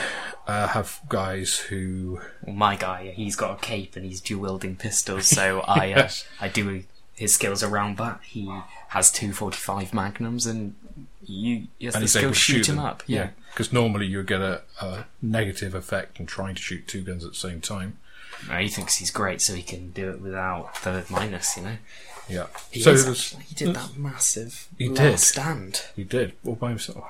uh, 0.47 0.69
have 0.69 1.01
guys 1.09 1.59
who 1.59 2.21
Well, 2.45 2.55
my 2.55 2.77
guy, 2.77 3.09
he's 3.17 3.35
got 3.35 3.59
a 3.59 3.61
cape 3.61 3.97
and 3.97 4.05
he's 4.07 4.21
dual 4.21 4.43
wielding 4.43 4.77
pistols, 4.77 5.27
so 5.27 5.61
I, 5.67 5.93
uh, 5.95 6.09
I 6.41 6.47
do 6.47 6.85
his 7.13 7.35
skills 7.35 7.65
around 7.65 7.97
that. 7.97 8.21
He 8.23 8.49
has 8.91 9.11
two 9.11 9.33
45 9.33 9.93
magnums 9.93 10.47
and 10.47 10.77
you, 11.25 11.67
yes, 11.81 11.95
and 11.97 12.03
the 12.03 12.05
he's 12.05 12.15
able 12.17 12.35
skills 12.35 12.37
to 12.37 12.41
shoot, 12.41 12.65
shoot 12.67 12.73
him 12.75 12.79
up. 12.79 13.03
Yeah. 13.09 13.31
because 13.51 13.73
normally 13.73 14.07
you 14.07 14.23
get 14.23 14.41
a, 14.41 14.63
a 14.81 15.07
negative 15.21 15.75
effect 15.75 16.21
in 16.21 16.27
trying 16.27 16.55
to 16.55 16.63
shoot 16.63 16.87
two 16.87 17.03
guns 17.03 17.25
at 17.25 17.31
the 17.33 17.37
same 17.37 17.61
time. 17.61 17.99
No, 18.49 18.59
he 18.59 18.69
thinks 18.69 18.97
he's 18.99 19.11
great, 19.11 19.41
so 19.41 19.55
he 19.55 19.63
can 19.65 19.91
do 19.91 20.09
it 20.11 20.21
without 20.21 20.73
the 20.85 21.05
minus. 21.11 21.57
You 21.57 21.63
know, 21.65 21.77
Yeah. 22.29 22.47
he 22.71 22.81
so 22.81 22.93
is 22.93 23.09
actually. 23.09 23.43
He 23.49 23.55
did 23.57 23.75
that 23.75 23.97
massive. 23.97 24.69
He 24.79 24.89
last 24.89 24.99
did. 25.01 25.19
stand. 25.19 25.83
He 25.97 26.05
did, 26.05 26.35
all 26.45 26.55
by 26.55 26.69
himself. 26.69 27.05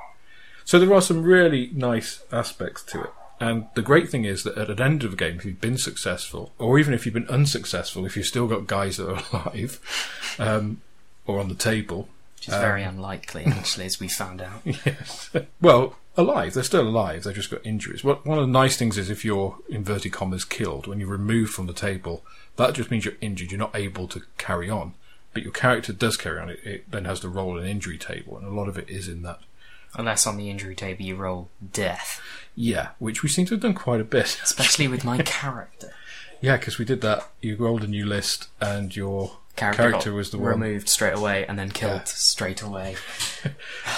So 0.67 0.79
there 0.81 0.93
are 0.93 1.01
some 1.01 1.23
really 1.23 1.71
nice 1.73 2.23
aspects 2.33 2.83
to 2.87 3.05
it. 3.05 3.11
And 3.39 3.69
the 3.75 3.83
great 3.83 4.11
thing 4.11 4.25
is 4.25 4.43
that 4.43 4.59
at 4.59 4.77
the 4.77 4.83
end 4.83 5.05
of 5.05 5.13
the 5.13 5.17
game, 5.17 5.37
if 5.37 5.45
you've 5.45 5.61
been 5.61 5.79
successful, 5.79 6.53
or 6.59 6.79
even 6.79 6.93
if 6.93 7.07
you've 7.07 7.15
been 7.15 7.29
unsuccessful, 7.29 8.05
if 8.05 8.17
you've 8.17 8.27
still 8.27 8.49
got 8.49 8.67
guys 8.67 8.97
that 8.97 9.09
are 9.09 9.23
alive, 9.33 9.81
um, 10.41 10.83
or 11.25 11.39
on 11.39 11.49
the 11.49 11.55
table, 11.55 12.09
Which 12.37 12.49
is 12.49 12.55
very 12.55 12.83
unlikely, 12.83 13.45
actually, 13.47 13.87
as 13.87 14.01
we 14.01 14.09
found 14.09 14.43
out. 14.43 14.63
yes. 14.65 15.31
Well, 15.61 15.97
alive. 16.17 16.55
They're 16.55 16.63
still 16.65 16.89
alive. 16.89 17.23
They've 17.23 17.35
just 17.35 17.51
got 17.51 17.65
injuries. 17.65 18.03
What 18.03 18.27
one 18.27 18.39
of 18.39 18.47
the 18.47 18.53
nice 18.53 18.77
things 18.77 18.99
is 18.99 19.09
if 19.09 19.25
you're 19.25 19.57
inverted 19.69 20.13
commas 20.13 20.45
killed 20.45 20.89
when 20.89 20.99
you're 20.99 21.09
removed 21.09 21.53
from 21.55 21.67
the 21.67 21.73
table, 21.75 22.25
that 22.57 22.75
just 22.75 22.91
means 22.91 23.05
you're 23.05 23.15
injured. 23.21 23.53
You're 23.53 23.59
not 23.59 23.77
able 23.77 24.09
to 24.09 24.23
carry 24.37 24.69
on. 24.69 24.95
But 25.33 25.43
your 25.43 25.53
character 25.53 25.93
does 25.93 26.17
carry 26.17 26.41
on. 26.41 26.49
It, 26.49 26.61
it 26.65 26.91
then 26.91 27.05
has 27.05 27.21
to 27.21 27.29
roll 27.29 27.57
an 27.57 27.67
injury 27.67 27.99
table, 27.99 28.37
and 28.37 28.47
a 28.47 28.51
lot 28.51 28.67
of 28.69 28.77
it 28.79 28.89
is 28.89 29.07
in 29.07 29.23
that. 29.23 29.41
Unless 29.97 30.27
on 30.27 30.37
the 30.37 30.51
injury 30.51 30.75
table 30.75 31.03
you 31.03 31.17
roll 31.17 31.49
death, 31.73 32.21
Yeah, 32.55 32.89
which 32.99 33.23
we 33.23 33.29
seem 33.29 33.47
to 33.47 33.55
have 33.55 33.63
done 33.63 33.75
quite 33.75 34.01
a 34.01 34.05
bit. 34.05 34.39
especially 34.45 34.87
with 34.89 35.05
my 35.05 35.19
character. 35.23 35.93
Yeah, 36.41 36.59
because 36.59 36.79
we 36.79 36.85
did 36.85 37.01
that. 37.01 37.29
You 37.41 37.57
rolled 37.57 37.83
a 37.83 37.87
new 37.87 38.05
list, 38.05 38.49
and 38.61 38.95
your 38.95 39.39
Character, 39.57 39.83
character, 39.89 40.13
was 40.13 40.31
the 40.33 40.37
one. 40.39 40.51
removed 40.61 40.87
straight 40.91 41.15
away 41.17 41.47
and 41.47 41.59
then 41.59 41.71
killed 41.71 42.03
Yeah. 42.03 42.05
straight 42.05 42.61
away. 42.63 42.97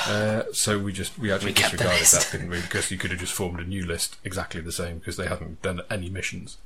Uh, 0.06 0.42
so 0.52 0.78
we 0.78 0.92
just 0.92 1.18
we 1.18 1.30
actually 1.32 1.50
We 1.50 1.54
disregarded 1.54 2.06
that, 2.06 2.28
didn't 2.32 2.50
we? 2.50 2.60
Because 2.60 2.90
you 2.90 2.96
could 2.98 3.10
have 3.10 3.20
just 3.20 3.32
formed 3.32 3.60
a 3.60 3.64
new 3.64 3.84
list 3.84 4.16
exactly 4.24 4.60
the 4.60 4.72
same 4.72 4.98
because 4.98 5.16
they 5.16 5.26
hadn't 5.26 5.60
done 5.62 5.80
any 5.90 6.08
missions. 6.08 6.56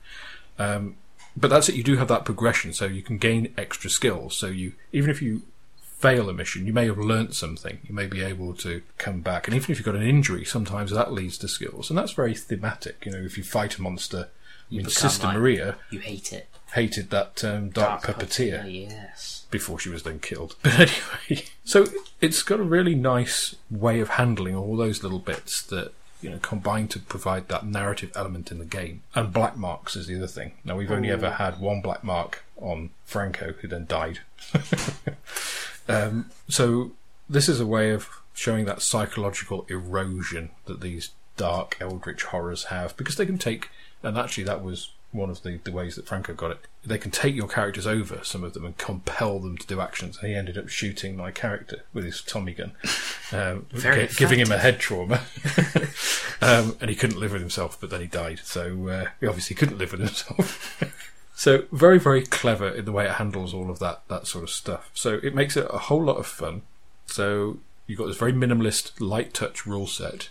Um, 0.58 0.96
but 1.36 1.48
that's 1.50 1.68
it. 1.68 1.74
You 1.74 1.82
do 1.82 1.96
have 1.96 2.08
that 2.08 2.24
progression, 2.24 2.72
so 2.72 2.84
you 2.86 3.02
can 3.02 3.18
gain 3.18 3.52
extra 3.56 3.88
skills. 3.90 4.36
So 4.36 4.46
you 4.48 4.74
even 4.92 5.10
if 5.10 5.22
you 5.22 5.42
fail 6.02 6.28
a 6.28 6.32
mission, 6.35 6.66
you 6.66 6.73
may 6.73 6.87
have 6.87 6.99
learnt 6.99 7.35
something. 7.35 7.78
You 7.88 7.94
may 7.94 8.06
be 8.06 8.23
able 8.23 8.52
to 8.54 8.82
come 8.99 9.21
back, 9.21 9.47
and 9.47 9.56
even 9.56 9.71
if 9.71 9.78
you've 9.78 9.87
got 9.87 9.94
an 9.97 10.02
injury, 10.02 10.44
sometimes 10.44 10.90
that 10.90 11.12
leads 11.12 11.38
to 11.38 11.49
skills, 11.49 11.88
and 11.90 11.99
that's 11.99 12.12
very 12.12 12.35
thematic. 12.35 13.04
You 13.06 13.12
know, 13.12 13.18
if 13.18 13.38
you 13.38 13.44
fight 13.44 13.78
a 13.78 13.82
monster. 13.82 14.28
I 14.71 14.75
mean, 14.76 14.87
Sister 14.88 15.26
like- 15.26 15.37
Maria 15.37 15.76
You 15.90 15.99
hate 15.99 16.32
it. 16.32 16.49
hated 16.75 17.11
that 17.11 17.44
um, 17.44 17.68
dark, 17.71 18.02
puppeteer. 18.04 18.64
Yes. 18.90 19.44
before 19.50 19.78
she 19.78 19.90
was 19.90 20.02
then 20.02 20.18
killed. 20.18 20.56
But 20.62 20.73
anyway, 21.28 21.44
so 21.64 21.87
it's 22.23 22.42
got 22.42 22.59
a 22.59 22.62
really 22.64 22.94
nice 22.94 23.54
way 23.71 24.00
of 24.00 24.09
handling 24.11 24.54
all 24.56 24.76
those 24.78 25.02
little 25.02 25.18
bits 25.18 25.62
that 25.64 25.92
you 26.23 26.30
know 26.30 26.38
combine 26.38 26.88
to 26.88 26.99
provide 27.00 27.49
that 27.49 27.66
narrative 27.66 28.12
element 28.14 28.50
in 28.50 28.59
the 28.59 28.64
game. 28.64 29.02
And 29.14 29.30
black 29.32 29.56
marks 29.59 29.94
is 29.94 30.06
the 30.06 30.16
other 30.16 30.26
thing. 30.38 30.52
Now 30.64 30.76
we've 30.78 30.90
only 30.90 31.11
ever 31.11 31.32
had 31.32 31.61
one 31.61 31.82
black 31.82 32.02
mark 32.02 32.42
on 32.56 32.90
Franco, 33.04 33.52
who 33.61 33.68
then 33.68 33.85
died. 33.85 34.21
um, 35.88 36.30
so 36.48 36.92
this 37.28 37.48
is 37.48 37.60
a 37.60 37.66
way 37.66 37.90
of 37.90 38.08
showing 38.34 38.64
that 38.64 38.82
psychological 38.82 39.66
erosion 39.68 40.50
that 40.66 40.80
these 40.80 41.10
dark 41.36 41.76
eldritch 41.80 42.24
horrors 42.24 42.64
have 42.64 42.96
because 42.96 43.16
they 43.16 43.26
can 43.26 43.38
take 43.38 43.70
and 44.02 44.18
actually 44.18 44.44
that 44.44 44.62
was 44.62 44.90
one 45.12 45.28
of 45.28 45.42
the, 45.42 45.58
the 45.62 45.70
ways 45.70 45.94
that 45.96 46.06
Franco 46.06 46.32
got 46.32 46.50
it. 46.50 46.58
They 46.84 46.98
can 46.98 47.10
take 47.10 47.34
your 47.34 47.46
characters 47.46 47.86
over, 47.86 48.20
some 48.24 48.42
of 48.42 48.54
them, 48.54 48.64
and 48.64 48.76
compel 48.78 49.38
them 49.38 49.58
to 49.58 49.66
do 49.66 49.80
actions. 49.80 50.18
And 50.18 50.28
he 50.28 50.34
ended 50.34 50.58
up 50.58 50.68
shooting 50.68 51.16
my 51.16 51.30
character 51.30 51.84
with 51.92 52.04
his 52.04 52.22
Tommy 52.22 52.54
gun, 52.54 52.72
um, 53.32 53.66
gi- 53.76 54.08
giving 54.16 54.40
him 54.40 54.50
a 54.50 54.58
head 54.58 54.80
trauma. 54.80 55.20
um, 56.40 56.76
and 56.80 56.88
he 56.88 56.96
couldn't 56.96 57.20
live 57.20 57.32
with 57.32 57.42
himself, 57.42 57.78
but 57.80 57.90
then 57.90 58.00
he 58.00 58.06
died. 58.06 58.40
So 58.42 58.88
uh, 58.88 59.06
he 59.20 59.26
obviously 59.26 59.54
couldn't 59.54 59.78
live 59.78 59.92
with 59.92 60.00
himself. 60.00 60.82
so 61.34 61.64
very, 61.72 61.98
very 61.98 62.22
clever 62.22 62.68
in 62.68 62.84
the 62.84 62.92
way 62.92 63.06
it 63.06 63.12
handles 63.12 63.54
all 63.54 63.70
of 63.70 63.78
that, 63.78 64.02
that 64.08 64.26
sort 64.26 64.44
of 64.44 64.50
stuff. 64.50 64.90
So 64.94 65.20
it 65.22 65.34
makes 65.34 65.56
it 65.56 65.66
a 65.70 65.78
whole 65.78 66.04
lot 66.04 66.16
of 66.16 66.26
fun. 66.26 66.62
So 67.06 67.58
you've 67.86 67.98
got 67.98 68.06
this 68.06 68.16
very 68.16 68.32
minimalist, 68.32 68.92
light 69.00 69.34
touch 69.34 69.66
rule 69.66 69.86
set 69.86 70.28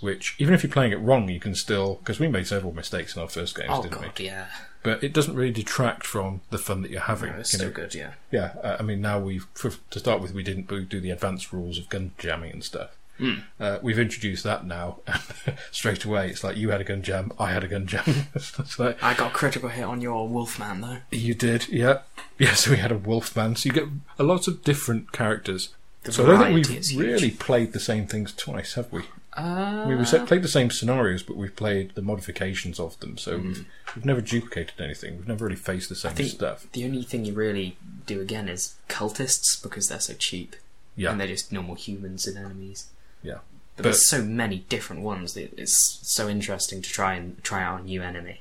which 0.00 0.34
even 0.38 0.54
if 0.54 0.62
you're 0.62 0.72
playing 0.72 0.92
it 0.92 1.00
wrong, 1.00 1.28
you 1.28 1.38
can 1.40 1.54
still 1.54 1.96
because 1.96 2.18
we 2.18 2.28
made 2.28 2.46
several 2.46 2.72
mistakes 2.72 3.14
in 3.14 3.22
our 3.22 3.28
first 3.28 3.56
games, 3.56 3.68
Oh 3.70 3.82
didn't 3.82 4.00
god, 4.00 4.18
we? 4.18 4.26
yeah. 4.26 4.46
But 4.82 5.04
it 5.04 5.12
doesn't 5.12 5.34
really 5.34 5.52
detract 5.52 6.06
from 6.06 6.40
the 6.48 6.56
fun 6.56 6.80
that 6.82 6.90
you're 6.90 7.02
having. 7.02 7.32
No, 7.32 7.40
it's 7.40 7.52
you 7.52 7.58
know? 7.66 7.70
good, 7.70 7.94
yeah. 7.94 8.12
Yeah, 8.30 8.52
uh, 8.62 8.76
I 8.80 8.82
mean 8.82 9.00
now 9.00 9.20
we've 9.20 9.46
for, 9.54 9.72
to 9.90 9.98
start 9.98 10.22
with 10.22 10.32
we 10.32 10.42
didn't 10.42 10.68
do 10.88 11.00
the 11.00 11.10
advanced 11.10 11.52
rules 11.52 11.78
of 11.78 11.88
gun 11.88 12.12
jamming 12.18 12.52
and 12.52 12.64
stuff. 12.64 12.96
Hmm. 13.20 13.34
Uh, 13.62 13.78
we've 13.82 13.98
introduced 13.98 14.44
that 14.44 14.64
now. 14.66 15.00
Straight 15.70 16.04
away, 16.04 16.30
it's 16.30 16.42
like 16.42 16.56
you 16.56 16.70
had 16.70 16.80
a 16.80 16.84
gun 16.84 17.02
jam, 17.02 17.32
I 17.38 17.52
had 17.52 17.62
a 17.64 17.68
gun 17.68 17.86
jam. 17.86 18.04
like 18.78 19.02
I 19.02 19.14
got 19.14 19.30
a 19.30 19.34
critical 19.34 19.68
hit 19.68 19.84
on 19.84 20.00
your 20.00 20.26
Wolfman 20.28 20.80
though. 20.80 20.98
you 21.10 21.34
did, 21.34 21.68
yeah, 21.68 22.00
yeah. 22.38 22.54
So 22.54 22.70
we 22.70 22.78
had 22.78 22.90
a 22.92 22.96
wolfman. 22.98 23.56
So 23.56 23.66
you 23.68 23.72
get 23.72 23.84
a 24.18 24.22
lot 24.22 24.48
of 24.48 24.64
different 24.64 25.12
characters. 25.12 25.68
The 26.04 26.12
so 26.12 26.24
I 26.24 26.26
don't 26.28 26.62
think 26.64 26.66
we've 26.80 26.98
really 26.98 27.30
played 27.30 27.72
the 27.74 27.80
same 27.80 28.06
things 28.06 28.32
twice, 28.32 28.72
have 28.74 28.90
we? 28.90 29.02
Uh, 29.34 29.84
We 29.86 29.94
have 29.96 30.26
played 30.26 30.42
the 30.42 30.48
same 30.48 30.70
scenarios, 30.70 31.22
but 31.22 31.36
we've 31.36 31.54
played 31.54 31.94
the 31.94 32.02
modifications 32.02 32.80
of 32.80 32.98
them. 33.00 33.18
So 33.18 33.36
we've, 33.36 33.66
we've 33.94 34.04
never 34.06 34.20
duplicated 34.22 34.80
anything. 34.80 35.18
We've 35.18 35.28
never 35.28 35.44
really 35.44 35.56
faced 35.56 35.88
the 35.90 35.94
same 35.94 36.14
think- 36.14 36.30
stuff. 36.30 36.66
the 36.72 36.84
only 36.86 37.02
thing 37.02 37.26
you 37.26 37.34
really 37.34 37.76
do 38.06 38.20
again 38.22 38.48
is 38.48 38.74
cultists 38.88 39.62
because 39.62 39.88
they're 39.88 40.00
so 40.00 40.14
cheap 40.14 40.56
Yeah, 40.96 41.10
and 41.12 41.20
they're 41.20 41.28
just 41.28 41.52
normal 41.52 41.74
humans 41.76 42.26
and 42.26 42.36
enemies. 42.38 42.86
Yeah, 43.22 43.34
But, 43.34 43.42
But- 43.76 43.82
there's 43.84 44.08
so 44.08 44.22
many 44.22 44.64
different 44.68 45.02
ones 45.02 45.34
that 45.34 45.58
it's 45.58 45.98
so 46.02 46.28
interesting 46.28 46.82
to 46.82 46.90
try 46.90 47.14
and 47.14 47.42
try 47.42 47.62
out 47.62 47.80
a 47.80 47.84
new 47.84 48.02
enemy. 48.02 48.40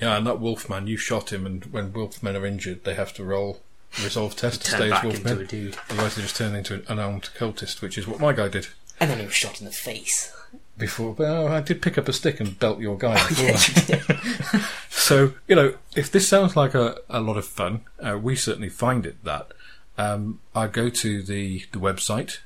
yeah. 0.00 0.16
And 0.16 0.26
that 0.26 0.40
Wolfman, 0.40 0.86
you 0.86 0.96
shot 0.96 1.32
him, 1.32 1.46
and 1.46 1.64
when 1.66 1.92
Wolfmen 1.92 2.34
are 2.40 2.46
injured, 2.46 2.84
they 2.84 2.94
have 2.94 3.12
to 3.14 3.24
roll 3.24 3.60
resolve 4.02 4.34
test 4.42 4.62
to 4.64 4.70
stay 4.72 4.84
as 4.86 4.90
back 4.90 5.04
into 5.04 5.16
a 5.32 5.36
Wolfmen. 5.36 5.78
Otherwise, 5.90 6.16
they 6.16 6.22
just 6.22 6.36
turn 6.36 6.54
into 6.54 6.74
an 6.74 6.84
unarmed 6.88 7.30
cultist, 7.38 7.80
which 7.80 7.96
is 7.96 8.06
what 8.06 8.18
my 8.20 8.32
guy 8.32 8.48
did. 8.48 8.66
And 9.00 9.10
then 9.10 9.18
he 9.20 9.24
was 9.26 9.34
shot 9.34 9.60
in 9.60 9.66
the 9.66 9.72
face. 9.72 10.32
Before, 10.76 11.12
well, 11.12 11.46
I 11.48 11.60
did 11.60 11.80
pick 11.80 11.96
up 11.98 12.08
a 12.08 12.12
stick 12.12 12.40
and 12.40 12.58
belt 12.58 12.80
your 12.80 12.98
guy. 12.98 13.14
before. 13.28 13.44
yeah, 13.46 13.60
you 13.76 13.82
did. 14.52 14.60
So, 14.90 15.34
you 15.46 15.54
know, 15.54 15.74
if 15.94 16.10
this 16.10 16.26
sounds 16.26 16.56
like 16.56 16.74
a, 16.74 16.96
a 17.10 17.20
lot 17.20 17.36
of 17.36 17.46
fun, 17.46 17.82
uh, 18.00 18.16
we 18.18 18.36
certainly 18.36 18.70
find 18.70 19.04
it 19.04 19.22
that. 19.22 19.48
Um, 19.98 20.40
I 20.54 20.66
go 20.66 20.88
to 20.88 21.22
the, 21.22 21.64
the 21.72 21.78
website. 21.78 22.38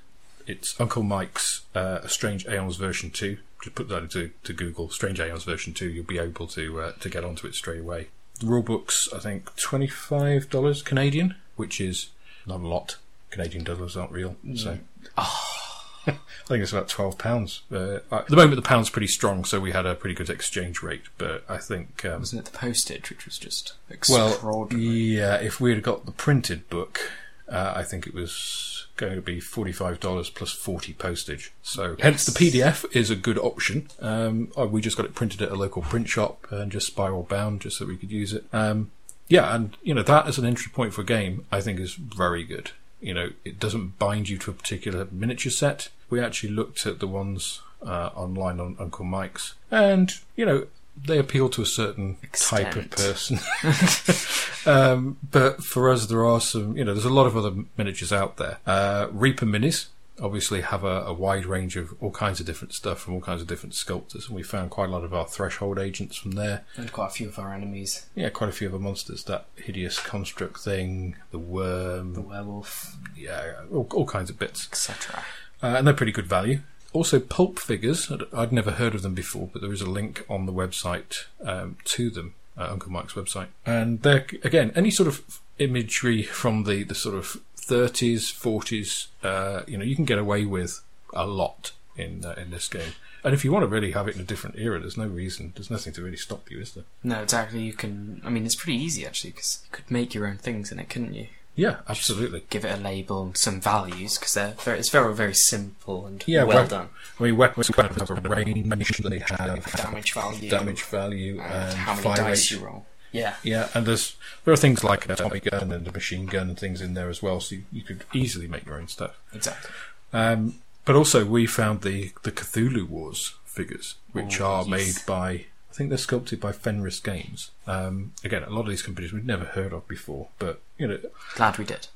It's 0.49 0.81
Uncle 0.81 1.03
Mike's 1.03 1.63
uh, 1.75 2.07
Strange 2.07 2.47
Aeons 2.47 2.77
version 2.77 3.11
2. 3.11 3.37
Just 3.63 3.75
put 3.75 3.89
that 3.89 4.05
into 4.05 4.31
to 4.45 4.53
Google, 4.53 4.89
Strange 4.89 5.21
Aeons 5.21 5.45
version 5.45 5.75
2. 5.75 5.89
You'll 5.89 6.05
be 6.05 6.19
able 6.19 6.47
to 6.49 6.81
uh, 6.81 6.93
to 7.01 7.09
get 7.09 7.25
onto 7.25 7.47
it 7.47 7.55
straight 7.55 7.81
away. 7.81 8.09
The 8.41 8.47
rule 8.47 8.63
book's, 8.63 9.09
I 9.13 9.19
think, 9.19 9.55
$25 9.57 10.85
Canadian, 10.85 11.35
which 11.57 11.81
is 11.81 12.11
not 12.47 12.61
a 12.61 12.67
lot. 12.67 12.97
Canadian 13.31 13.65
dollars 13.65 13.97
aren't 13.97 14.13
real. 14.13 14.37
So. 14.55 14.79
I 15.19 16.13
think 16.47 16.63
it's 16.63 16.73
about 16.73 16.89
twelve 16.89 17.19
pounds. 17.19 17.63
Uh, 17.71 17.99
at 18.11 18.29
the 18.29 18.37
moment, 18.37 18.57
the 18.57 18.63
pound's 18.63 18.89
pretty 18.89 19.09
strong, 19.09 19.45
so 19.45 19.61
we 19.61 19.73
had 19.73 19.85
a 19.85 19.95
pretty 19.95 20.15
good 20.15 20.31
exchange 20.31 20.83
rate. 20.83 21.03
But 21.19 21.45
I 21.49 21.59
think 21.59 22.05
um, 22.07 22.21
Wasn't 22.21 22.41
it 22.41 22.51
the 22.51 22.57
postage 22.57 23.11
which 23.11 23.27
was 23.27 23.37
just 23.37 23.75
well, 24.09 24.69
yeah, 24.73 25.35
if 25.37 25.61
we 25.61 25.75
had 25.75 25.83
got 25.83 26.07
the 26.07 26.13
printed 26.13 26.71
book, 26.71 27.13
uh, 27.47 27.75
I 27.77 27.83
think 27.83 28.07
it 28.07 28.15
was 28.15 28.78
going 28.99 29.15
to 29.15 29.23
be 29.23 29.41
forty-five 29.41 30.01
dollars 30.01 30.29
plus 30.29 30.53
forty 30.53 30.93
postage. 30.93 31.53
So, 31.63 31.97
hence 32.01 32.27
the 32.27 32.39
PDF 32.39 32.85
is 32.95 33.09
a 33.09 33.17
good 33.17 33.39
option. 33.39 33.89
Um, 34.01 34.53
we 34.57 34.83
just 34.83 34.99
got 34.99 35.07
it 35.07 35.15
printed 35.15 35.41
at 35.41 35.51
a 35.51 35.55
local 35.55 35.81
print 35.81 36.09
shop 36.09 36.47
and 36.51 36.71
just 36.71 36.87
spiral 36.87 37.23
bound, 37.23 37.63
just 37.63 37.79
so 37.79 37.87
we 37.87 37.97
could 37.97 38.13
use 38.13 38.35
it. 38.35 38.45
Um, 38.53 38.91
yeah, 39.29 39.55
and 39.55 39.77
you 39.83 39.95
know 39.95 40.03
that 40.03 40.27
as 40.27 40.39
an 40.39 40.45
entry 40.45 40.71
point 40.71 40.93
for 40.93 41.01
a 41.01 41.07
game, 41.07 41.47
I 41.51 41.61
think 41.61 41.81
is 41.81 41.95
very 41.95 42.45
good. 42.45 42.73
You 43.01 43.15
know, 43.15 43.31
it 43.45 43.61
doesn't 43.61 43.99
bind 43.99 44.29
you 44.29 44.39
to 44.39 44.51
a 44.51 44.55
particular 44.55 45.07
miniature 45.11 45.53
set. 45.53 45.89
We 46.11 46.21
actually 46.21 46.51
looked 46.51 46.85
at 46.85 46.99
the 46.99 47.07
ones 47.07 47.63
uh, 47.83 48.11
online 48.15 48.59
on 48.59 48.77
Uncle 48.79 49.05
Mike's, 49.05 49.55
and 49.71 50.13
you 50.37 50.45
know 50.45 50.67
they 51.07 51.19
appeal 51.19 51.49
to 51.51 51.63
a 51.63 51.67
certain 51.67 52.17
type 52.33 52.77
of 52.77 52.91
person. 52.91 53.39
um, 54.67 55.19
but 55.31 55.63
for 55.63 55.91
us, 55.91 56.07
there 56.07 56.25
are 56.25 56.41
some. 56.41 56.77
You 56.77 56.85
know, 56.85 56.95
there's 56.95 57.05
a 57.05 57.11
lot 57.11 57.27
of 57.27 57.37
other 57.37 57.53
miniatures 57.77 58.13
out 58.13 58.37
there. 58.37 58.59
Uh, 58.67 59.09
Reaper 59.13 59.47
Minis 59.47 59.87
obviously 60.21 60.63
have 60.63 60.83
a, 60.83 61.03
a 61.03 61.13
wide 61.13 61.47
range 61.47 61.77
of 61.77 61.95
all 62.03 62.11
kinds 62.11 62.41
of 62.41 62.47
different 62.47 62.73
stuff 62.75 62.99
from 62.99 63.15
all 63.15 63.21
kinds 63.21 63.41
of 63.41 63.47
different 63.47 63.75
sculptors, 63.75 64.27
and 64.27 64.35
we 64.35 64.43
found 64.43 64.69
quite 64.71 64.89
a 64.89 64.93
lot 64.93 65.05
of 65.05 65.15
our 65.15 65.27
threshold 65.27 65.79
agents 65.79 66.17
from 66.17 66.33
there. 66.33 66.65
and 66.77 66.91
quite 66.93 67.07
a 67.07 67.11
few 67.11 67.29
of 67.29 67.39
our 67.39 67.55
enemies. 67.55 68.07
Yeah, 68.15 68.29
quite 68.31 68.51
a 68.51 68.53
few 68.53 68.69
other 68.69 68.79
monsters. 68.81 69.25
That 69.25 69.47
hideous 69.57 70.01
construct 70.01 70.59
thing, 70.59 71.17
the 71.31 71.39
worm, 71.39 72.15
The 72.15 72.21
werewolf, 72.21 72.97
yeah, 73.17 73.53
all, 73.73 73.87
all 73.93 74.07
kinds 74.07 74.29
of 74.31 74.39
bits. 74.39 74.67
etc. 74.71 75.23
Uh, 75.63 75.67
and 75.79 75.87
they're 75.87 75.95
pretty 75.95 76.13
good 76.13 76.27
value. 76.27 76.61
Also, 76.93 77.21
pulp 77.21 77.59
figures. 77.59 78.11
I'd, 78.33 78.53
never 78.53 78.73
heard 78.73 78.95
of 78.95 79.03
them 79.03 79.15
before, 79.15 79.49
but 79.53 79.61
there 79.61 79.73
is 79.73 79.83
a 79.83 79.91
link 79.91 80.25
on 80.29 80.47
the 80.47 80.53
website 80.53 81.25
um, 81.45 81.77
to 81.85 82.09
them, 82.09 82.35
uh, 82.57 82.69
Uncle 82.71 82.91
Mike's 82.91 83.13
website. 83.13 83.49
And 83.67 84.03
they're, 84.03 84.27
again, 84.43 84.73
any 84.75 84.91
sort 84.91 85.07
of 85.07 85.41
imagery 85.59 86.23
from 86.23 86.65
the, 86.65 86.85
the 86.85 86.95
sort 86.95 87.15
of 87.15 87.43
30s, 87.57 88.33
40s, 88.33 89.09
uh, 89.23 89.63
you 89.67 89.77
know, 89.77 89.85
you 89.85 89.95
can 89.95 90.07
get 90.07 90.19
away 90.19 90.45
with 90.45 90.81
a 91.13 91.27
lot 91.27 91.73
in 91.97 92.25
uh, 92.25 92.35
in 92.39 92.51
this 92.51 92.69
game. 92.69 92.93
And 93.25 93.35
if 93.35 93.45
you 93.45 93.53
want 93.53 93.65
to 93.65 93.67
really 93.67 93.93
have 93.93 94.07
it 94.09 94.15
in 94.15 94.21
a 94.21 94.25
different 94.25 94.57
era, 94.59 94.79
there's 94.79 94.97
no 94.97 95.07
reason, 95.07 95.53
there's 95.57 95.71
nothing 95.71 95.93
to 95.95 96.03
really 96.03 96.17
stop 96.17 96.51
you, 96.51 96.61
is 96.61 96.73
there? 96.73 96.85
No, 97.03 97.21
exactly. 97.21 97.61
You 97.61 97.73
can. 97.73 98.23
I 98.25 98.31
mean, 98.31 98.47
it's 98.47 98.55
pretty 98.55 98.79
easy 98.79 99.05
actually 99.05 99.31
because 99.31 99.61
you 99.65 99.69
could 99.73 99.91
make 99.91 100.15
your 100.15 100.27
own 100.27 100.39
things 100.39 100.71
in 100.71 100.79
it, 100.79 100.89
couldn't 100.89 101.15
you? 101.15 101.27
Yeah, 101.59 101.77
absolutely. 101.89 102.45
Give 102.51 102.65
it 102.65 102.79
a 102.79 102.81
label 102.81 103.23
and 103.23 103.37
some 103.37 103.61
values 103.61 104.17
because 104.17 104.35
they're 104.35 104.55
very. 104.63 104.79
It's 104.79 104.91
very 104.91 105.13
very 105.15 105.35
simple 105.35 106.07
and 106.07 106.23
Yeah, 106.27 106.45
well 106.45 106.59
wep- 106.59 106.69
done. 106.71 106.89
I 107.19 107.23
mean, 107.25 107.37
weapons 107.37 107.67
have 107.69 108.11
a 108.11 108.29
range, 108.29 108.69
they 109.03 109.19
have 109.19 109.73
Damage 109.77 110.13
value, 110.15 110.49
damage 110.51 110.83
value, 110.85 111.41
and 111.41 111.53
and 111.71 111.75
how 111.75 111.95
many 111.97 112.15
dice 112.15 112.53
rate. 112.53 112.59
you 112.61 112.65
roll. 112.67 112.87
Yeah, 113.11 113.35
Yeah, 113.43 113.69
and 113.75 113.87
there's 113.87 114.17
there 114.45 114.53
are 114.55 114.57
things 114.57 114.85
like 114.85 115.05
an 115.07 115.11
atomic 115.11 115.45
gun 115.51 115.73
and 115.73 115.89
a 115.89 115.93
machine 115.93 116.27
gun 116.27 116.49
and 116.51 116.59
things 116.59 116.81
in 116.81 116.95
there 116.95 117.09
as 117.09 117.23
well, 117.23 117.41
so 117.41 117.57
you, 117.57 117.63
you 117.73 117.83
could 117.83 118.05
easily 118.13 118.47
make 118.47 118.65
your 118.67 118.77
own 118.79 118.87
stuff. 118.87 119.19
exactly. 119.35 119.71
Um, 120.13 120.57
but 120.85 120.95
also, 120.95 121.25
we 121.25 121.47
found 121.47 121.81
the 121.83 122.13
the 122.23 122.31
Cthulhu 122.31 122.87
Wars 122.89 123.35
figures, 123.45 123.97
which 124.13 124.41
Oh, 124.41 124.47
are 124.47 124.65
yes. 124.65 124.71
made 124.71 125.07
by 125.07 125.47
think 125.79 125.89
they're 125.91 125.99
sculpted 125.99 126.41
by 126.41 126.53
Fenris 126.53 127.01
Games. 127.01 127.51
Um, 127.67 128.13
again, 128.25 128.43
a 128.43 128.51
lot 128.51 128.63
of 128.63 128.69
these 128.69 128.83
companies 128.83 129.13
we'd 129.13 129.25
never 129.27 129.45
heard 129.47 129.73
of 129.73 129.87
before, 129.89 130.29
but 130.39 130.61
you 130.77 130.87
know, 130.89 130.99
Glad 131.37 131.57
we 131.57 131.65
did. 131.65 131.87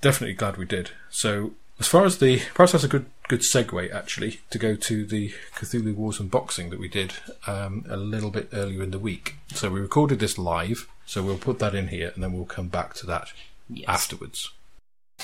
definitely 0.00 0.34
glad 0.34 0.56
we 0.56 0.64
did. 0.64 0.90
So, 1.10 1.52
as 1.80 1.88
far 1.88 2.04
as 2.04 2.18
the 2.18 2.40
perhaps 2.54 2.72
that's 2.72 2.84
a 2.84 2.88
good 2.88 3.06
good 3.28 3.40
segue 3.40 3.92
actually 3.92 4.40
to 4.50 4.58
go 4.58 4.76
to 4.76 5.04
the 5.04 5.32
Cthulhu 5.56 5.94
Wars 5.94 6.18
unboxing 6.18 6.70
that 6.70 6.78
we 6.78 6.88
did 6.88 7.14
um, 7.46 7.84
a 7.88 7.96
little 7.96 8.30
bit 8.30 8.48
earlier 8.52 8.82
in 8.82 8.90
the 8.92 8.98
week. 8.98 9.36
So 9.54 9.70
we 9.70 9.80
recorded 9.80 10.18
this 10.20 10.38
live, 10.38 10.86
so 11.06 11.22
we'll 11.22 11.38
put 11.38 11.58
that 11.58 11.74
in 11.74 11.88
here, 11.88 12.12
and 12.14 12.22
then 12.22 12.32
we'll 12.32 12.44
come 12.44 12.68
back 12.68 12.94
to 12.94 13.06
that 13.06 13.32
Yes. 13.68 13.86
afterwards. 13.88 14.50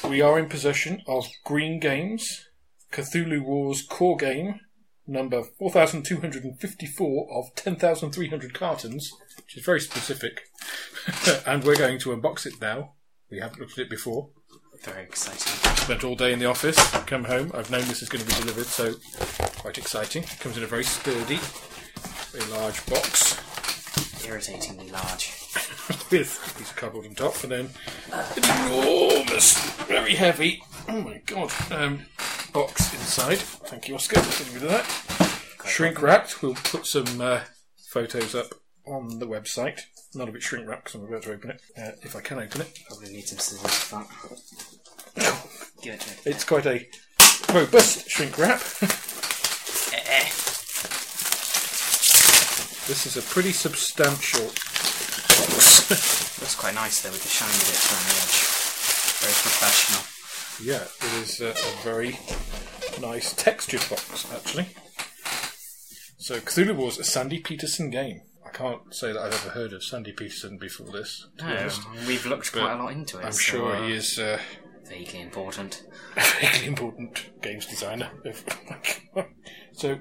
We 0.09 0.21
are 0.23 0.39
in 0.39 0.49
possession 0.49 1.03
of 1.07 1.27
Green 1.45 1.79
Games 1.81 2.47
Cthulhu 2.93 3.43
Wars 3.43 3.83
core 3.83 4.17
game 4.17 4.61
number 5.09 5.43
4254 5.43 7.29
of 7.33 7.55
10,300 7.55 8.55
cartons, 8.55 9.12
which 9.37 9.57
is 9.57 9.65
very 9.65 9.81
specific. 9.81 10.43
and 11.47 11.65
we're 11.65 11.77
going 11.77 11.99
to 12.00 12.11
unbox 12.11 12.47
it 12.47 12.61
now. 12.61 12.93
We 13.31 13.41
haven't 13.41 13.61
looked 13.61 13.73
at 13.73 13.79
it 13.79 13.91
before. 13.91 14.31
Very 14.83 15.03
exciting. 15.03 15.53
Spent 15.77 16.05
all 16.05 16.15
day 16.15 16.33
in 16.33 16.38
the 16.38 16.47
office, 16.47 16.79
come 17.07 17.25
home. 17.25 17.50
I've 17.53 17.71
known 17.71 17.81
this 17.88 18.03
is 18.03 18.09
going 18.09 18.25
to 18.25 18.29
be 18.29 18.41
delivered, 18.41 18.67
so 18.67 18.95
quite 19.59 19.77
exciting. 19.77 20.23
It 20.23 20.38
Comes 20.38 20.57
in 20.57 20.62
a 20.62 20.69
very 20.69 20.85
sturdy, 20.85 21.41
very 22.33 22.53
large 22.53 22.87
box 22.87 23.38
Irritatingly 24.29 24.91
large. 24.91 25.33
with 26.11 26.53
a 26.55 26.59
piece 26.59 26.71
of 26.71 26.77
cardboard 26.77 27.07
on 27.07 27.15
top, 27.15 27.43
and 27.45 27.53
then 27.53 27.71
enormous, 28.37 29.59
very 29.87 30.15
heavy, 30.15 30.62
oh 30.88 31.00
my 31.00 31.19
god, 31.25 31.50
um, 31.71 32.05
box 32.52 32.93
inside. 32.95 33.38
Thank 33.38 33.88
you, 33.88 33.95
Oscar. 33.95 34.17
Getting 34.17 34.55
rid 34.55 34.62
of 34.64 34.71
that. 34.71 35.69
Shrink 35.69 36.00
wrapped. 36.00 36.43
We'll 36.43 36.55
put 36.55 36.87
some 36.87 37.21
uh, 37.21 37.40
photos 37.88 38.35
up 38.35 38.55
on 38.87 39.19
the 39.19 39.26
website. 39.26 39.81
Not 40.14 40.28
a 40.28 40.33
bit 40.33 40.43
shrink 40.43 40.67
wrapped 40.69 40.85
because 40.85 41.00
I'm 41.00 41.07
about 41.07 41.23
to 41.23 41.33
open 41.33 41.50
it. 41.50 41.61
Uh, 41.76 41.90
if 42.02 42.17
I 42.17 42.21
can 42.21 42.38
open 42.38 42.62
it. 42.62 42.78
Probably 42.88 43.12
need 43.12 43.28
some 43.28 43.38
scissors 43.38 43.75
for 43.75 43.97
that. 43.97 44.09
Give 45.83 45.95
it 45.95 46.00
to 46.00 46.11
me. 46.11 46.17
It's 46.33 46.45
quite 46.45 46.67
a 46.67 46.87
robust 47.52 48.09
shrink 48.09 48.38
wrap. 48.38 48.61
Eh. 49.93 50.28
This 52.88 53.05
is 53.07 53.17
a 53.17 53.23
pretty 53.23 53.52
substantial 53.52 54.47
box. 54.47 55.90
Looks 56.40 56.55
quite 56.55 56.75
nice 56.75 57.02
though 57.02 57.11
with 57.11 57.23
the 57.23 57.28
shiny 57.28 57.52
bits 57.52 57.93
around 57.93 58.05
the 58.09 58.17
edge. 58.17 58.45
Very 59.21 59.35
professional. 59.35 60.18
Yeah, 60.62 60.83
it 60.83 61.23
is 61.23 61.41
a, 61.41 61.50
a 61.50 61.83
very 61.85 62.19
nice 63.00 63.33
textured 63.35 63.81
box, 63.88 64.27
actually. 64.33 64.67
So, 66.19 66.41
Cthulhu 66.41 66.75
Wars, 66.75 66.99
a 66.99 67.05
Sandy 67.05 67.38
Petersen 67.38 67.91
game. 67.91 68.23
I 68.45 68.50
can't 68.50 68.93
say 68.93 69.12
that 69.12 69.21
I've 69.21 69.35
ever 69.35 69.50
heard 69.50 69.73
of 69.73 69.85
Sandy 69.85 70.12
Petersen 70.12 70.59
before 70.59 70.91
this, 70.91 71.27
to 71.38 71.45
be 71.45 71.50
No, 71.50 71.59
honest. 71.59 71.83
we've 72.07 72.27
looked 72.27 72.53
quite 72.53 72.73
a 72.73 72.77
lot 72.83 72.93
into 72.93 73.19
it. 73.19 73.25
I'm 73.27 73.33
so, 73.33 73.38
sure 73.38 73.77
uh, 73.77 73.87
he 73.87 73.93
is 73.93 74.19
uh, 74.19 74.38
vaguely 74.88 75.21
important. 75.21 75.85
a 76.17 76.21
vaguely 76.41 76.67
important 76.67 77.31
games 77.41 77.67
designer. 77.67 78.11
so, 79.75 79.99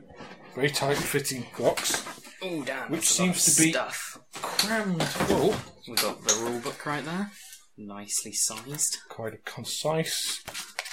very 0.55 0.69
tight 0.71 0.97
fitting 0.97 1.45
box, 1.57 2.03
Oh 2.41 2.63
damn! 2.63 2.91
Which 2.91 3.01
that's 3.01 3.19
a 3.19 3.23
lot 3.25 3.35
seems 3.35 3.47
of 3.47 3.53
to 3.55 3.61
be- 3.63 3.71
stuff. 3.71 4.19
crammed 4.33 5.03
full. 5.03 5.55
We've 5.87 5.97
got 6.01 6.23
the 6.23 6.35
rule 6.43 6.59
book 6.59 6.85
right 6.85 7.03
there, 7.03 7.31
nicely 7.77 8.31
sized. 8.33 8.97
Quite 9.09 9.33
a 9.33 9.37
concise. 9.37 10.43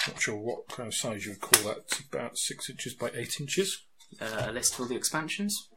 Not 0.07 0.21
sure 0.21 0.35
what 0.35 0.67
kind 0.67 0.87
of 0.87 0.93
size 0.93 1.25
you 1.25 1.31
would 1.31 1.41
call 1.41 1.63
that. 1.69 1.77
It's 1.87 1.99
about 1.99 2.37
six 2.37 2.69
inches 2.69 2.93
by 2.93 3.09
eight 3.15 3.39
inches, 3.39 3.83
Uh, 4.21 4.45
a 4.47 4.51
list 4.51 4.73
of 4.75 4.81
all 4.81 4.85
the 4.87 4.95
expansions. 4.95 5.69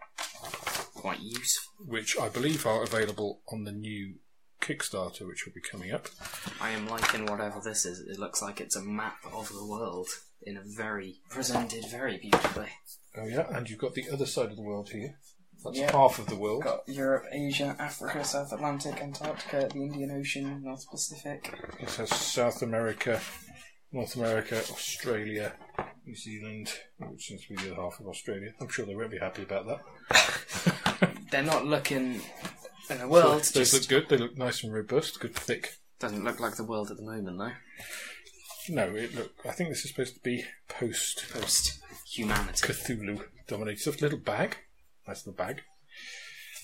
Quite 0.95 1.21
useful. 1.21 1.65
which 1.87 2.19
I 2.19 2.29
believe 2.29 2.67
are 2.67 2.83
available 2.83 3.41
on 3.49 3.65
the 3.65 3.73
new 3.73 4.17
Kickstarter, 4.61 5.27
which 5.27 5.47
will 5.47 5.53
be 5.55 5.61
coming 5.61 5.93
up. 5.93 6.09
I 6.61 6.71
am 6.71 6.89
liking 6.89 7.27
whatever 7.27 7.61
this 7.65 7.87
is. 7.87 8.01
It 8.01 8.19
looks 8.19 8.43
like 8.43 8.61
it's 8.61 8.75
a 8.77 8.83
map 8.83 9.19
of 9.33 9.49
the 9.49 9.65
world 9.65 10.09
in 10.43 10.57
a 10.57 10.63
very 10.65 11.21
presented 11.31 11.85
very 11.89 12.19
beautifully. 12.19 12.69
Oh 13.17 13.27
yeah, 13.27 13.47
and 13.57 13.71
you've 13.71 13.79
got 13.79 13.95
the 13.95 14.11
other 14.11 14.27
side 14.27 14.51
of 14.51 14.57
the 14.57 14.63
world 14.63 14.91
here. 14.91 15.19
That's 15.65 15.79
Yeah. 15.79 15.93
half 15.93 16.19
of 16.19 16.27
the 16.27 16.37
world. 16.37 16.65
Got 16.65 16.89
Europe, 16.89 17.25
Asia, 17.33 17.75
Africa, 17.79 18.25
South 18.25 18.53
Atlantic, 18.53 19.01
Antarctica, 19.03 19.69
the 19.73 19.83
Indian 19.83 20.11
Ocean, 20.13 20.63
North 20.63 20.89
Pacific. 20.91 21.53
It 21.81 21.91
has 21.97 22.11
South 22.11 22.63
America, 22.63 23.21
North 23.93 24.15
America, 24.17 24.57
Australia, 24.71 25.55
New 26.07 26.15
Zealand, 26.15 26.73
which 26.99 27.27
seems 27.27 27.43
to 27.47 27.49
be 27.51 27.57
the 27.57 27.73
other 27.73 27.83
half 27.83 27.99
of 28.01 28.07
Australia. 28.07 28.55
I'm 28.61 28.69
sure 28.69 28.87
they 28.87 28.95
won't 28.95 29.11
be 29.11 29.19
happy 29.19 29.43
about 29.43 29.67
that. 29.67 31.19
They're 31.31 31.43
not 31.43 31.67
looking 31.67 32.21
in 32.89 32.99
the 32.99 33.09
world. 33.09 33.43
They 33.45 33.61
just 33.61 33.75
look 33.75 33.89
good. 33.89 34.09
They 34.09 34.17
look 34.17 34.39
nice 34.39 34.63
and 34.63 34.73
robust, 34.73 35.21
good 35.21 35.35
thick. 35.35 35.77
doesn't 35.99 36.23
look 36.25 36.39
like 36.41 36.57
the 36.57 36.65
world 36.65 36.91
at 36.91 36.97
the 36.97 37.03
moment 37.03 37.39
though. 37.39 37.53
No, 38.71 38.95
it 38.95 39.15
look. 39.15 39.33
I 39.47 39.53
think 39.53 39.71
this 39.71 39.85
is 39.85 39.91
supposed 39.91 40.15
to 40.15 40.21
be 40.21 40.45
post 40.69 41.27
Post 41.33 41.81
humanity. 42.07 42.67
Cthulhu 42.67 43.25
dominated. 43.47 43.81
So, 43.81 43.93
little 44.01 44.19
bag. 44.19 44.57
That's 45.09 45.23
the 45.23 45.33
bag. 45.33 45.63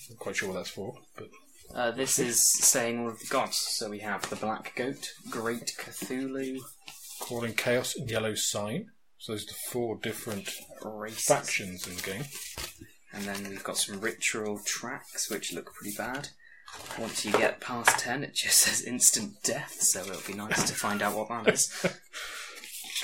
Not 0.09 0.19
quite 0.19 0.35
sure 0.37 0.49
what 0.49 0.55
that's 0.55 0.69
for, 0.69 0.93
but 1.17 1.27
Uh, 1.73 1.89
this 1.91 2.19
is 2.19 2.39
saying 2.63 2.99
all 2.99 3.09
of 3.09 3.19
the 3.19 3.25
gods. 3.25 3.57
So 3.57 3.89
we 3.89 3.99
have 3.99 4.29
the 4.29 4.35
Black 4.35 4.75
Goat, 4.75 5.11
Great 5.31 5.73
Cthulhu, 5.79 6.59
crawling 7.19 7.55
chaos 7.55 7.95
and 7.95 8.09
yellow 8.09 8.35
sign. 8.35 8.91
So 9.17 9.31
those 9.33 9.43
are 9.45 9.47
the 9.47 9.53
four 9.71 9.97
different 9.97 10.47
factions 11.11 11.87
in 11.87 11.95
the 11.95 12.01
game. 12.03 12.25
And 13.11 13.23
then 13.23 13.49
we've 13.49 13.63
got 13.63 13.77
some 13.77 13.99
ritual 13.99 14.61
tracks 14.63 15.29
which 15.31 15.53
look 15.53 15.73
pretty 15.73 15.95
bad. 15.97 16.29
Once 16.99 17.25
you 17.25 17.31
get 17.31 17.61
past 17.61 17.97
10, 17.99 18.23
it 18.23 18.35
just 18.35 18.57
says 18.65 18.83
instant 18.83 19.41
death, 19.43 19.77
so 19.81 20.01
it'll 20.01 20.21
be 20.27 20.33
nice 20.37 20.67
to 20.69 20.75
find 20.75 21.01
out 21.01 21.15
what 21.17 21.29
that 21.29 21.51
is. 21.53 21.85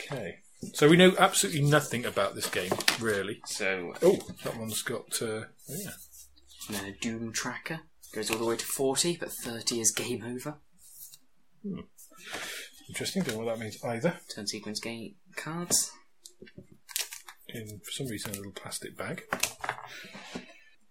Okay. 0.09 0.37
So 0.73 0.87
we 0.87 0.95
know 0.97 1.13
absolutely 1.17 1.61
nothing 1.63 2.05
about 2.05 2.35
this 2.35 2.49
game, 2.49 2.71
really. 2.99 3.41
So, 3.45 3.93
Oh, 4.03 4.19
that 4.43 4.57
one's 4.57 4.81
got. 4.83 5.21
Uh, 5.21 5.25
oh 5.25 5.45
yeah. 5.69 5.89
and 6.67 6.77
then 6.77 6.85
a 6.85 6.91
Doom 6.93 7.33
tracker. 7.33 7.81
Goes 8.13 8.29
all 8.29 8.37
the 8.37 8.45
way 8.45 8.57
to 8.57 8.65
40, 8.65 9.17
but 9.17 9.31
30 9.31 9.79
is 9.79 9.91
game 9.91 10.23
over. 10.23 10.57
Interesting. 12.89 13.23
Don't 13.23 13.37
know 13.37 13.45
what 13.45 13.55
that 13.55 13.61
means 13.63 13.83
either. 13.83 14.19
Turn 14.33 14.47
sequence 14.47 14.79
game 14.79 15.15
cards. 15.35 15.91
In 17.49 17.79
for 17.83 17.91
some 17.91 18.07
reason 18.07 18.31
a 18.33 18.37
little 18.37 18.51
plastic 18.51 18.97
bag. 18.97 19.23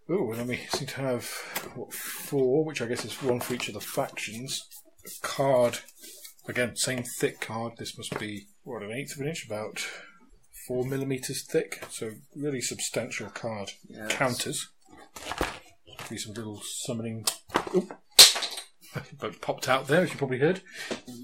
Oh, 0.09 0.30
and 0.30 0.40
then 0.40 0.46
we 0.48 0.56
seem 0.72 0.88
to 0.88 1.00
have 1.00 1.26
what 1.74 1.92
four, 1.92 2.64
which 2.64 2.80
I 2.83 2.87
guess 2.87 3.04
is 3.04 3.22
one 3.22 3.40
for 3.40 3.54
each 3.54 3.68
of 3.68 3.74
the 3.74 3.80
factions. 3.80 4.66
A 5.06 5.26
card. 5.26 5.78
Again, 6.48 6.74
same 6.76 7.04
thick 7.18 7.40
card. 7.40 7.74
This 7.78 7.96
must 7.98 8.18
be 8.18 8.46
what 8.70 8.83
an 8.83 8.92
eighth 8.92 9.14
of 9.14 9.20
an 9.20 9.28
inch, 9.28 9.46
about 9.46 9.85
four 10.66 10.85
millimeters 10.85 11.42
thick. 11.42 11.85
So 11.90 12.12
really 12.37 12.61
substantial 12.61 13.28
card. 13.30 13.72
Yeah, 13.88 14.06
Counters. 14.09 14.68
Be 16.09 16.16
some 16.16 16.35
little 16.35 16.61
summoning. 16.62 17.26
Oop. 17.74 17.92
but 19.18 19.40
popped 19.40 19.68
out 19.68 19.87
there, 19.87 20.02
as 20.02 20.11
you 20.11 20.18
probably 20.18 20.38
heard. 20.38 20.61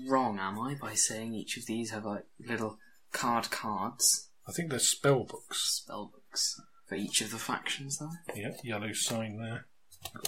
Wrong, 0.09 0.39
am 0.39 0.59
I, 0.59 0.75
by 0.75 0.95
saying 0.95 1.35
each 1.35 1.57
of 1.57 1.67
these 1.67 1.91
have 1.91 2.05
like 2.05 2.25
little 2.39 2.79
card 3.13 3.51
cards, 3.51 4.29
I 4.47 4.53
think 4.53 4.71
they're 4.71 4.79
spell 4.79 5.25
books. 5.25 5.83
spell 5.83 6.13
books, 6.13 6.61
for 6.89 6.95
each 6.95 7.21
of 7.21 7.31
the 7.31 7.39
factions 7.39 7.99
though. 7.99 8.11
Yeah, 8.35 8.53
yellow 8.63 8.93
sign 8.93 9.39
there. 9.39 9.67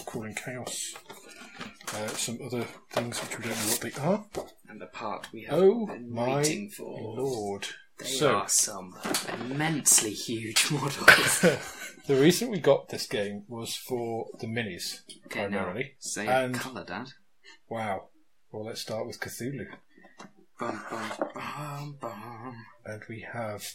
Crawling 0.05 0.35
Chaos. 0.35 0.93
Uh, 1.93 2.07
some 2.09 2.39
other 2.45 2.65
things 2.91 3.19
which 3.19 3.37
we 3.39 3.43
don't 3.45 3.57
know 3.57 3.71
what 3.71 3.81
they 3.81 4.01
are. 4.01 4.25
And 4.69 4.79
the 4.79 4.85
part 4.87 5.27
we 5.33 5.43
have 5.43 5.57
Oh 5.59 5.87
been 5.87 6.13
my 6.13 6.35
waiting 6.37 6.69
for. 6.69 7.15
lord. 7.17 7.67
They 7.97 8.05
so, 8.05 8.35
are 8.35 8.47
some 8.49 8.95
immensely 9.49 10.11
huge 10.11 10.71
models. 10.71 11.41
the 12.07 12.15
reason 12.15 12.49
we 12.49 12.59
got 12.59 12.89
this 12.89 13.07
game 13.07 13.43
was 13.47 13.75
for 13.75 14.27
the 14.39 14.47
minis, 14.47 15.01
Okay, 15.25 15.47
now 15.47 15.57
primarily. 15.63 15.95
say 15.99 16.27
And- 16.27 16.55
colour, 16.55 16.85
Dad. 16.85 17.09
Wow. 17.67 18.09
Well, 18.51 18.65
let's 18.65 18.81
start 18.81 19.05
with 19.07 19.19
Cthulhu. 19.19 19.67
Bum, 20.59 20.81
bum, 20.89 21.11
bum, 21.33 21.97
bum. 21.99 22.65
And 22.85 23.01
we 23.09 23.25
have. 23.33 23.73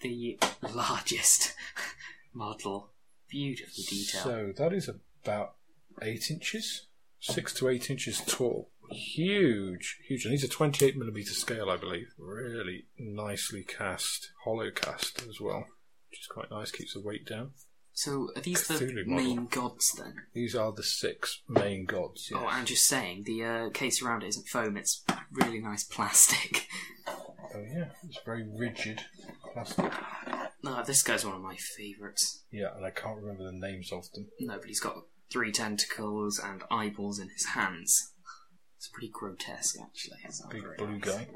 The 0.00 0.38
largest 0.74 1.54
model, 2.34 2.90
Beautiful 3.28 3.84
detail. 3.88 4.22
So, 4.22 4.52
that 4.56 4.72
is 4.72 4.88
about 5.24 5.54
8 6.00 6.30
inches? 6.30 6.86
6 7.26 7.52
to 7.54 7.68
8 7.68 7.90
inches 7.90 8.22
tall. 8.26 8.70
Huge, 8.90 9.98
huge. 10.06 10.24
And 10.24 10.32
these 10.32 10.44
are 10.44 10.48
28 10.48 10.96
millimeter 10.96 11.32
scale, 11.32 11.68
I 11.70 11.76
believe. 11.76 12.08
Really 12.18 12.86
nicely 12.98 13.64
cast, 13.64 14.30
hollow 14.44 14.70
cast 14.70 15.22
as 15.28 15.40
well, 15.40 15.66
which 16.10 16.20
is 16.20 16.26
quite 16.26 16.50
nice, 16.50 16.70
keeps 16.70 16.94
the 16.94 17.00
weight 17.00 17.26
down. 17.26 17.50
So 17.92 18.28
are 18.36 18.42
these 18.42 18.68
the 18.68 18.74
Cthulhu 18.74 19.06
model. 19.06 19.24
main 19.24 19.46
gods 19.46 19.90
then? 19.98 20.14
These 20.34 20.54
are 20.54 20.70
the 20.70 20.82
six 20.82 21.40
main 21.48 21.86
gods. 21.86 22.28
Yes. 22.30 22.40
Oh, 22.42 22.46
I'm 22.46 22.66
just 22.66 22.84
saying 22.84 23.22
the 23.24 23.42
uh, 23.42 23.70
case 23.70 24.02
around 24.02 24.22
it 24.22 24.28
isn't 24.28 24.48
foam; 24.48 24.76
it's 24.76 25.02
really 25.32 25.60
nice 25.60 25.84
plastic. 25.84 26.68
Oh, 27.54 27.62
yeah, 27.74 27.86
it's 28.06 28.18
very 28.26 28.44
rigid 28.46 29.00
plastic. 29.54 29.90
No, 30.62 30.82
this 30.84 31.02
guy's 31.02 31.24
one 31.24 31.36
of 31.36 31.40
my 31.40 31.56
favourites. 31.56 32.42
Yeah, 32.50 32.74
and 32.76 32.84
I 32.84 32.90
can't 32.90 33.16
remember 33.16 33.44
the 33.44 33.52
names 33.52 33.92
of 33.92 34.10
them. 34.12 34.26
No, 34.40 34.58
but 34.58 34.66
he's 34.66 34.80
got 34.80 34.96
three 35.30 35.52
tentacles 35.52 36.38
and 36.42 36.62
eyeballs 36.70 37.18
in 37.18 37.28
his 37.30 37.46
hands. 37.46 38.12
It's 38.76 38.88
pretty 38.88 39.10
grotesque, 39.12 39.76
actually. 39.80 40.18
It's 40.24 40.42
not 40.42 40.50
Big 40.52 40.62
very 40.62 40.76
blue 40.76 40.98
nice. 40.98 41.04
guy. 41.04 41.26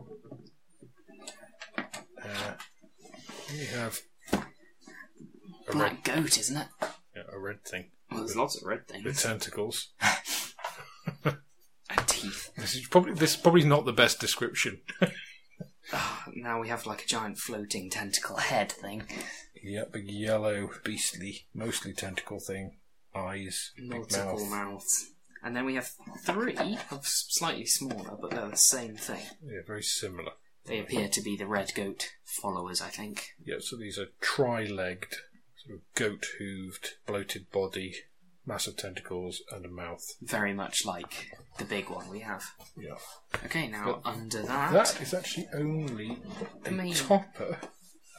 Uh, 2.23 2.53
we 3.53 3.65
have 3.67 4.01
a 4.33 4.37
red, 4.37 5.73
Black 5.73 6.05
goat, 6.05 6.39
isn't 6.39 6.57
it? 6.57 6.67
yeah, 7.17 7.23
a 7.33 7.39
red 7.39 7.65
thing 7.65 7.91
Well, 8.11 8.21
there's 8.21 8.37
lots 8.37 8.57
of 8.61 8.67
red 8.67 8.87
things 8.87 9.23
tentacles. 9.23 9.93
and 11.25 11.39
teeth. 12.07 12.53
This 12.57 12.75
is 12.75 12.87
probably 12.89 13.15
this 13.15 13.31
is 13.35 13.41
probably 13.41 13.65
not 13.65 13.85
the 13.87 13.93
best 13.93 14.21
description. 14.21 14.81
Ah, 15.93 16.25
now 16.37 16.61
we 16.61 16.69
have 16.69 16.87
like 16.87 17.03
a 17.03 17.07
giant 17.07 17.37
floating 17.37 17.91
tentacle 17.91 18.37
head 18.37 18.71
thing. 18.71 19.03
yeah, 19.61 19.83
big 19.91 20.09
yellow, 20.09 20.71
beastly, 20.85 21.49
mostly 21.53 21.93
tentacle 21.93 22.39
thing. 22.39 22.77
Eyes, 23.15 23.73
Multiple 23.79 24.47
mouth. 24.47 24.51
mouths. 24.51 25.11
And 25.43 25.57
then 25.57 25.65
we 25.65 25.75
have 25.77 25.91
three 26.25 26.57
of 26.91 27.07
slightly 27.07 27.65
smaller, 27.67 28.17
but 28.21 28.31
they're 28.31 28.49
the 28.49 28.57
same 28.57 28.97
thing. 28.97 29.25
Yeah, 29.43 29.61
very 29.67 29.83
similar. 29.83 30.33
They 30.67 30.79
appear 30.79 31.09
to 31.09 31.23
be 31.23 31.37
the 31.37 31.47
red 31.47 31.73
goat 31.75 32.11
followers, 32.25 32.83
I 32.83 32.89
think. 32.89 33.31
Yeah, 33.43 33.57
so 33.61 33.77
these 33.77 33.99
are 33.99 34.09
tri-legged, 34.21 35.15
sort 35.57 35.79
of 35.79 35.95
goat-hooved, 35.95 36.89
bloated 37.07 37.51
body, 37.51 37.95
massive 38.45 38.77
tentacles, 38.77 39.41
and 39.51 39.65
a 39.65 39.71
mouth. 39.71 40.05
Very 40.21 40.53
much 40.53 40.85
like 40.85 41.31
the 41.59 41.65
big 41.65 41.89
one 41.89 42.11
we 42.11 42.21
have. 42.21 42.45
Yeah. 42.77 42.97
Okay, 43.47 43.67
now 43.69 44.01
But 44.05 44.11
under 44.11 44.43
that, 44.43 44.73
That 44.75 45.01
is 45.01 45.15
actually 45.15 45.49
only 45.55 46.19
a 46.67 46.71
Main. 46.71 46.93
topper, 46.95 47.59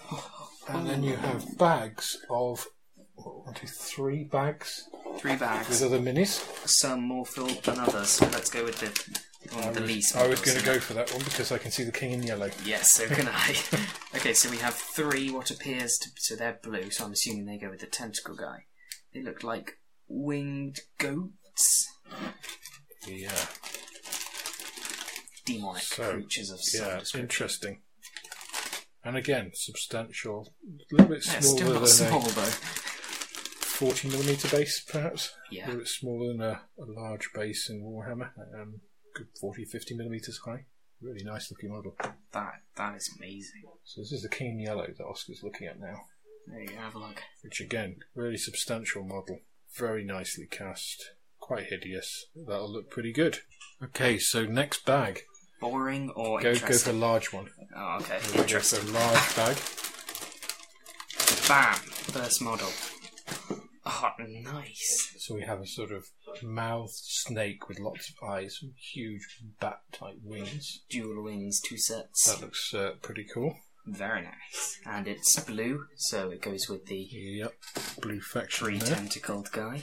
and 0.67 0.87
then 0.89 1.03
you 1.03 1.15
have 1.17 1.57
bags 1.59 2.17
of 2.31 2.65
what, 3.23 3.45
one, 3.45 3.53
two, 3.53 3.67
three 3.67 4.23
bags 4.23 4.89
Three 5.17 5.35
bags. 5.35 5.69
with 5.69 5.83
other 5.83 5.99
minis. 5.99 6.39
Some 6.67 7.01
more 7.03 7.25
filled 7.25 7.63
than 7.63 7.79
others. 7.79 8.09
So 8.09 8.25
let's 8.27 8.49
go 8.49 8.63
with 8.63 8.79
the 8.79 9.55
one 9.55 9.65
with 9.67 9.75
the 9.75 9.81
least. 9.81 10.15
I 10.15 10.27
was 10.27 10.39
going 10.41 10.57
to 10.57 10.63
go 10.65 10.79
for 10.79 10.93
that 10.93 11.11
one 11.11 11.23
because 11.23 11.51
I 11.51 11.57
can 11.57 11.71
see 11.71 11.83
the 11.83 11.91
king 11.91 12.11
in 12.11 12.23
yellow. 12.23 12.49
Yes, 12.63 12.91
so 12.93 13.07
can 13.07 13.27
I. 13.27 13.55
okay, 14.15 14.33
so 14.33 14.49
we 14.49 14.57
have 14.57 14.73
three 14.75 15.29
what 15.31 15.51
appears 15.51 15.97
to 15.97 16.09
so 16.17 16.35
they're 16.35 16.59
blue, 16.63 16.89
so 16.91 17.05
I'm 17.05 17.11
assuming 17.11 17.45
they 17.45 17.57
go 17.57 17.69
with 17.69 17.79
the 17.81 17.87
tentacle 17.87 18.35
guy. 18.35 18.65
They 19.13 19.21
look 19.21 19.43
like 19.43 19.73
winged 20.07 20.79
goats, 20.97 21.87
Yeah. 23.07 23.31
demonic 25.45 25.83
So, 25.83 26.11
creatures 26.13 26.49
of 26.51 26.59
some 26.61 26.81
Yeah, 26.87 26.99
description. 26.99 27.19
interesting. 27.21 27.81
And 29.03 29.17
again, 29.17 29.51
substantial. 29.55 30.53
A 30.91 30.95
little 30.95 31.07
bit 31.07 31.25
Yeah, 31.25 31.39
smaller 31.39 31.57
still 31.57 31.73
not 31.73 31.79
than 31.79 31.87
small 31.87 32.19
though. 32.21 32.51
40 33.81 34.09
millimeter 34.09 34.47
base, 34.55 34.79
perhaps. 34.87 35.31
A 35.51 35.55
Yeah, 35.55 35.65
little 35.65 35.79
bit 35.81 35.87
smaller 35.87 36.27
than 36.33 36.41
a, 36.41 36.61
a 36.79 36.85
large 36.85 37.29
base 37.33 37.67
in 37.69 37.81
Warhammer. 37.81 38.29
Um, 38.53 38.81
good 39.15 39.27
40, 39.39 39.65
50 39.65 39.95
millimeters 39.95 40.39
high. 40.45 40.65
Really 41.01 41.23
nice 41.23 41.49
looking 41.49 41.71
model. 41.71 41.95
that 42.31 42.53
that 42.75 42.95
is 42.95 43.09
amazing. 43.17 43.63
So 43.83 44.01
this 44.01 44.11
is 44.11 44.21
the 44.21 44.29
King 44.29 44.51
in 44.51 44.59
Yellow 44.59 44.85
that 44.85 45.03
Oscar's 45.03 45.41
looking 45.43 45.65
at 45.67 45.79
now. 45.79 45.95
There 46.45 46.61
you 46.61 46.67
go, 46.67 46.75
have 46.75 46.93
a 46.93 46.99
look. 46.99 47.23
Which 47.43 47.59
again, 47.59 47.95
really 48.13 48.37
substantial 48.37 49.03
model. 49.03 49.39
Very 49.75 50.03
nicely 50.03 50.45
cast. 50.45 51.03
Quite 51.39 51.65
hideous. 51.71 52.27
That'll 52.35 52.71
look 52.71 52.91
pretty 52.91 53.11
good. 53.13 53.39
Okay, 53.83 54.19
so 54.19 54.45
next 54.45 54.85
bag. 54.85 55.21
Boring 55.59 56.11
or 56.11 56.39
Go 56.39 56.53
go 56.53 56.59
for 56.59 56.65
interesting? 56.65 56.93
the 56.93 56.99
large 56.99 57.33
one. 57.33 57.49
oh, 57.75 57.97
okay, 58.01 58.19
We'll 58.25 58.31
go 58.33 58.33
for 58.33 58.41
interesting. 58.41 58.89
a 58.89 58.91
large 58.91 59.35
bag. 59.35 59.57
Bam! 61.47 61.75
First 62.13 62.41
model. 62.43 62.69
Oh, 63.85 64.11
nice. 64.19 65.15
So 65.17 65.33
we 65.35 65.41
have 65.41 65.59
a 65.59 65.65
sort 65.65 65.91
of 65.91 66.05
mouthed 66.43 66.93
snake 66.93 67.67
with 67.67 67.79
lots 67.79 68.09
of 68.11 68.27
eyes 68.29 68.59
and 68.61 68.73
huge 68.77 69.39
bat-type 69.59 70.17
wings. 70.23 70.81
Dual 70.89 71.23
wings, 71.23 71.59
two 71.59 71.77
sets. 71.77 72.25
That 72.31 72.41
looks 72.41 72.73
uh, 72.73 72.91
pretty 73.01 73.25
cool. 73.33 73.55
Very 73.87 74.21
nice. 74.21 74.79
And 74.85 75.07
it's 75.07 75.39
blue, 75.39 75.85
so 75.95 76.29
it 76.29 76.41
goes 76.41 76.69
with 76.69 76.85
the 76.85 76.95
Yep, 77.11 77.53
blue 78.01 78.21
faction 78.21 78.65
three 78.67 78.77
there. 78.77 78.93
tentacled 78.95 79.51
guy. 79.51 79.81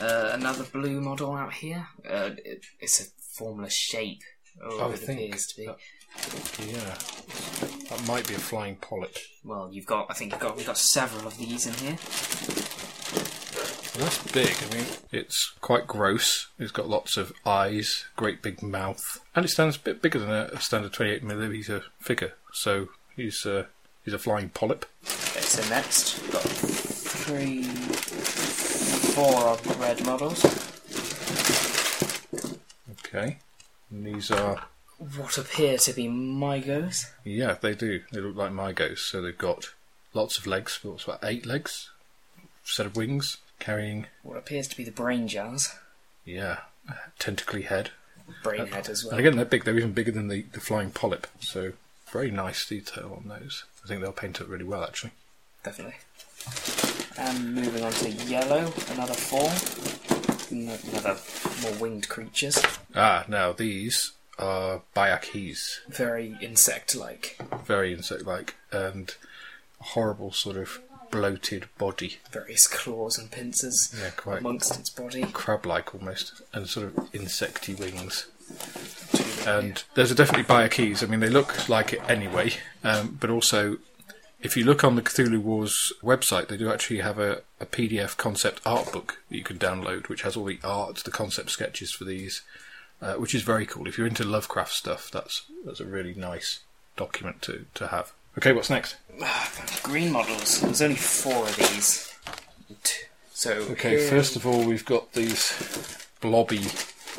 Uh, 0.00 0.30
another 0.34 0.62
blue 0.62 1.00
model 1.00 1.32
out 1.34 1.54
here. 1.54 1.88
Uh, 2.08 2.30
it, 2.44 2.64
it's 2.78 3.00
a 3.00 3.04
formless 3.36 3.74
shape. 3.74 4.20
Oh, 4.64 4.88
I 4.88 4.92
it 4.92 4.98
think 5.00 5.18
appears 5.20 5.46
to 5.48 5.56
be. 5.60 5.66
that- 5.66 5.78
Yeah, 6.64 6.94
that 7.88 8.06
might 8.06 8.28
be 8.28 8.34
a 8.34 8.38
flying 8.38 8.76
polyp. 8.76 9.16
Well, 9.44 9.70
you've 9.72 9.86
got. 9.86 10.06
I 10.10 10.14
think 10.14 10.30
you've 10.30 10.40
got. 10.40 10.56
We've 10.56 10.66
got 10.66 10.78
several 10.78 11.26
of 11.26 11.36
these 11.36 11.66
in 11.66 11.74
here. 11.74 11.96
Well, 14.02 14.10
that's 14.10 14.32
big. 14.32 14.56
I 14.68 14.74
mean, 14.74 14.86
it's 15.12 15.52
quite 15.60 15.86
gross. 15.86 16.48
It's 16.58 16.72
got 16.72 16.88
lots 16.88 17.16
of 17.16 17.32
eyes, 17.46 18.06
great 18.16 18.42
big 18.42 18.60
mouth, 18.60 19.24
and 19.36 19.44
it 19.44 19.48
stands 19.48 19.76
a 19.76 19.78
bit 19.78 20.02
bigger 20.02 20.18
than 20.18 20.28
a, 20.28 20.50
a 20.54 20.60
standard 20.60 20.92
28 20.92 21.22
millimeter 21.22 21.84
figure. 22.00 22.32
So 22.52 22.88
he's 23.14 23.46
uh, 23.46 23.66
he's 24.04 24.14
a 24.14 24.18
flying 24.18 24.48
polyp. 24.48 24.86
Okay, 25.04 25.40
so 25.42 25.68
next 25.70 26.20
we've 26.20 26.32
got 26.32 26.42
three, 26.42 27.62
four 29.12 29.40
of 29.42 29.62
the 29.62 29.74
red 29.74 30.04
models. 30.04 30.44
Okay, 33.06 33.38
and 33.92 34.04
these 34.04 34.32
are 34.32 34.64
What 34.98 35.38
appear 35.38 35.78
to 35.78 35.92
be 35.92 36.08
Mi-Gos. 36.08 37.06
yeah, 37.22 37.56
they 37.60 37.76
do. 37.76 38.02
They 38.10 38.18
look 38.20 38.34
like 38.34 38.52
Mi-Gos. 38.52 39.00
So 39.00 39.22
they've 39.22 39.38
got 39.38 39.66
lots 40.12 40.38
of 40.38 40.48
legs. 40.48 40.80
What's 40.82 41.04
about 41.04 41.20
eight 41.22 41.46
legs? 41.46 41.90
Set 42.64 42.86
of 42.86 42.96
wings 42.96 43.38
carrying 43.62 44.06
What 44.22 44.36
appears 44.36 44.66
to 44.68 44.76
be 44.76 44.84
the 44.84 44.90
brain 44.90 45.28
jars. 45.28 45.70
yeah, 46.24 46.58
tentacly 47.18 47.62
head. 47.62 47.90
Brain 48.42 48.66
head 48.66 48.88
as 48.88 49.04
well. 49.04 49.12
And 49.12 49.20
again, 49.20 49.36
they're 49.36 49.44
big. 49.44 49.64
They're 49.64 49.78
even 49.78 49.92
bigger 49.92 50.10
than 50.12 50.28
the, 50.28 50.42
the 50.52 50.60
flying 50.60 50.90
polyp. 50.90 51.26
So 51.40 51.72
very 52.10 52.30
nice 52.30 52.66
detail 52.66 53.16
on 53.16 53.28
those. 53.28 53.64
I 53.84 53.88
think 53.88 54.00
they'll 54.00 54.12
paint 54.12 54.40
it 54.40 54.48
really 54.48 54.64
well, 54.64 54.84
actually. 54.84 55.12
Definitely. 55.64 55.96
And 57.18 57.54
moving 57.54 57.84
on 57.84 57.92
to 57.92 58.10
yellow, 58.10 58.72
another 58.92 59.14
four. 59.14 59.50
Another 60.50 61.16
more 61.62 61.80
winged 61.80 62.08
creatures. 62.08 62.62
Ah, 62.94 63.24
now 63.28 63.52
these 63.52 64.12
are 64.38 64.82
Byakhees. 64.94 65.78
Very 65.88 66.36
insect 66.40 66.94
like. 66.94 67.38
Very 67.64 67.92
insect-like 67.92 68.54
and 68.70 69.14
horrible 69.80 70.32
sort 70.32 70.56
of 70.56 70.80
bloated 71.12 71.66
body. 71.78 72.16
Various 72.32 72.66
claws 72.66 73.16
and 73.18 73.30
pincers 73.30 73.94
Yeah, 73.96 74.10
quite 74.10 74.40
amongst 74.40 74.76
its 74.80 74.90
body. 74.90 75.22
crab-like 75.32 75.94
almost, 75.94 76.42
and 76.52 76.68
sort 76.68 76.86
of 76.86 76.94
insecty 77.12 77.78
wings. 77.78 78.26
And 79.46 79.82
there's 79.94 80.10
a 80.10 80.14
definitely 80.14 80.44
Byakhees. 80.44 81.02
I 81.02 81.06
mean, 81.06 81.20
they 81.20 81.28
look 81.28 81.68
like 81.68 81.92
it 81.92 82.00
anyway, 82.08 82.54
um, 82.82 83.16
but 83.20 83.30
also. 83.30 83.78
If 84.40 84.56
you 84.56 84.64
look 84.64 84.82
on 84.82 84.96
the 84.96 85.02
Cthulhu 85.02 85.38
Wars 85.38 85.92
website, 86.02 86.48
they 86.48 86.56
do 86.56 86.68
actually 86.68 86.98
have 86.98 87.16
a, 87.20 87.42
a 87.60 87.66
PDF 87.66 88.16
concept 88.16 88.60
art 88.66 88.90
book 88.90 89.18
that 89.28 89.36
you 89.36 89.44
can 89.44 89.56
download, 89.56 90.08
which 90.08 90.22
has 90.22 90.36
all 90.36 90.46
the 90.46 90.58
art, 90.64 90.96
the 91.04 91.12
concept 91.12 91.50
sketches 91.50 91.92
for 91.92 92.02
these, 92.02 92.42
uh, 93.00 93.14
which 93.14 93.36
is 93.36 93.42
very 93.42 93.66
cool. 93.66 93.86
If 93.86 93.96
you're 93.96 94.06
into 94.08 94.24
Lovecraft 94.24 94.72
stuff, 94.72 95.12
that's 95.12 95.44
that's 95.64 95.78
a 95.78 95.84
really 95.84 96.14
nice 96.14 96.58
document 96.96 97.40
to, 97.42 97.66
to 97.74 97.86
have. 97.88 98.12
Okay, 98.38 98.52
what's 98.52 98.70
next? 98.70 98.96
Green 99.82 100.10
models. 100.12 100.60
There's 100.60 100.82
only 100.82 100.96
four 100.96 101.46
of 101.46 101.56
these. 101.56 102.08
So 103.34 103.52
Okay, 103.70 103.98
here- 103.98 104.08
first 104.08 104.36
of 104.36 104.46
all, 104.46 104.64
we've 104.64 104.84
got 104.84 105.12
these 105.14 105.98
blobby, 106.20 106.60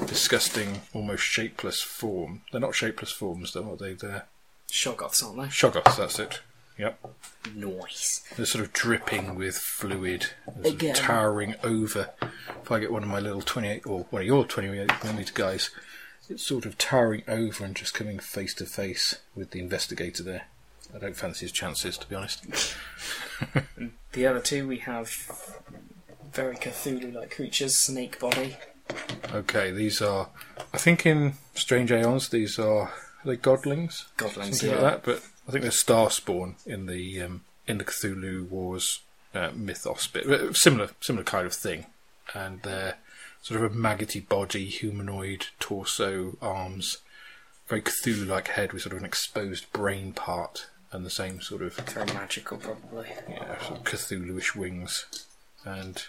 disgusting, 0.05 0.81
almost 0.93 1.23
shapeless 1.23 1.81
form. 1.81 2.41
They're 2.51 2.61
not 2.61 2.75
shapeless 2.75 3.11
forms, 3.11 3.53
though, 3.53 3.71
are 3.73 3.75
they? 3.75 3.93
They're 3.93 4.25
Shoggoths, 4.71 5.23
aren't 5.23 5.37
they? 5.37 5.47
shoggoths. 5.47 5.97
That's 5.97 6.17
it. 6.19 6.41
Yep. 6.79 6.97
Nice. 7.53 8.23
They're 8.35 8.47
sort 8.47 8.63
of 8.63 8.73
dripping 8.73 9.35
with 9.35 9.55
fluid, 9.57 10.27
sort 10.45 10.65
of 10.65 10.73
Again. 10.73 10.95
towering 10.95 11.55
over. 11.63 12.09
If 12.63 12.71
I 12.71 12.79
get 12.79 12.91
one 12.91 13.03
of 13.03 13.09
my 13.09 13.19
little 13.19 13.41
28 13.43 13.85
or 13.85 14.07
one 14.09 14.23
of 14.23 14.25
your 14.25 14.45
28 14.45 14.89
millimeter 15.03 15.33
guys, 15.35 15.69
it's 16.29 16.41
sort 16.47 16.65
of 16.65 16.79
towering 16.79 17.21
over 17.27 17.63
and 17.63 17.75
just 17.75 17.93
coming 17.93 18.17
face 18.17 18.55
to 18.55 18.65
face 18.65 19.19
with 19.35 19.51
the 19.51 19.59
investigator 19.59 20.23
there. 20.23 20.47
I 20.95 20.99
don't 20.99 21.15
fancy 21.15 21.45
his 21.45 21.51
chances, 21.51 21.97
to 21.97 22.07
be 22.07 22.15
honest. 22.15 22.45
The 24.13 24.27
other 24.27 24.39
two 24.39 24.67
we 24.67 24.77
have 24.77 25.09
very 26.31 26.55
Cthulhu-like 26.55 27.31
creatures, 27.31 27.75
snake 27.75 28.19
body. 28.19 28.57
Okay, 29.33 29.71
these 29.71 30.03
are, 30.03 30.29
I 30.71 30.77
think 30.77 31.05
in 31.05 31.33
Strange 31.55 31.91
Aeons, 31.91 32.29
these 32.29 32.59
are, 32.59 32.81
are 32.83 32.91
they 33.25 33.37
godlings? 33.37 34.05
Godlings, 34.17 34.55
Something 34.55 34.69
yeah. 34.69 34.75
like 34.75 34.81
that, 34.81 35.03
but 35.03 35.23
I 35.47 35.51
think 35.51 35.63
they're 35.63 35.71
Starspawn 35.71 36.55
in 36.67 36.85
the 36.85 37.21
um, 37.23 37.41
in 37.67 37.79
the 37.79 37.83
Cthulhu 37.83 38.47
Wars 38.49 38.99
uh, 39.33 39.49
mythos 39.55 40.05
bit. 40.07 40.27
Uh, 40.27 40.53
Similar, 40.53 40.91
similar 41.01 41.23
kind 41.23 41.47
of 41.47 41.53
thing, 41.53 41.87
and 42.35 42.61
they're 42.61 42.97
sort 43.41 43.61
of 43.63 43.71
a 43.71 43.75
maggoty 43.75 44.19
body, 44.19 44.65
humanoid 44.65 45.47
torso, 45.59 46.37
arms, 46.39 46.99
very 47.67 47.81
Cthulhu-like 47.81 48.49
head 48.49 48.73
with 48.73 48.83
sort 48.83 48.93
of 48.93 48.99
an 48.99 49.05
exposed 49.05 49.71
brain 49.73 50.13
part, 50.13 50.67
and 50.93 51.05
the 51.05 51.09
same 51.09 51.41
sort 51.41 51.61
of 51.61 51.75
Very 51.75 52.05
magical, 52.13 52.57
probably. 52.57 53.07
yeah, 53.29 53.59
sort 53.61 53.79
of 53.79 53.83
Cthulhu-ish 53.83 54.55
wings. 54.55 55.05
And 55.65 56.01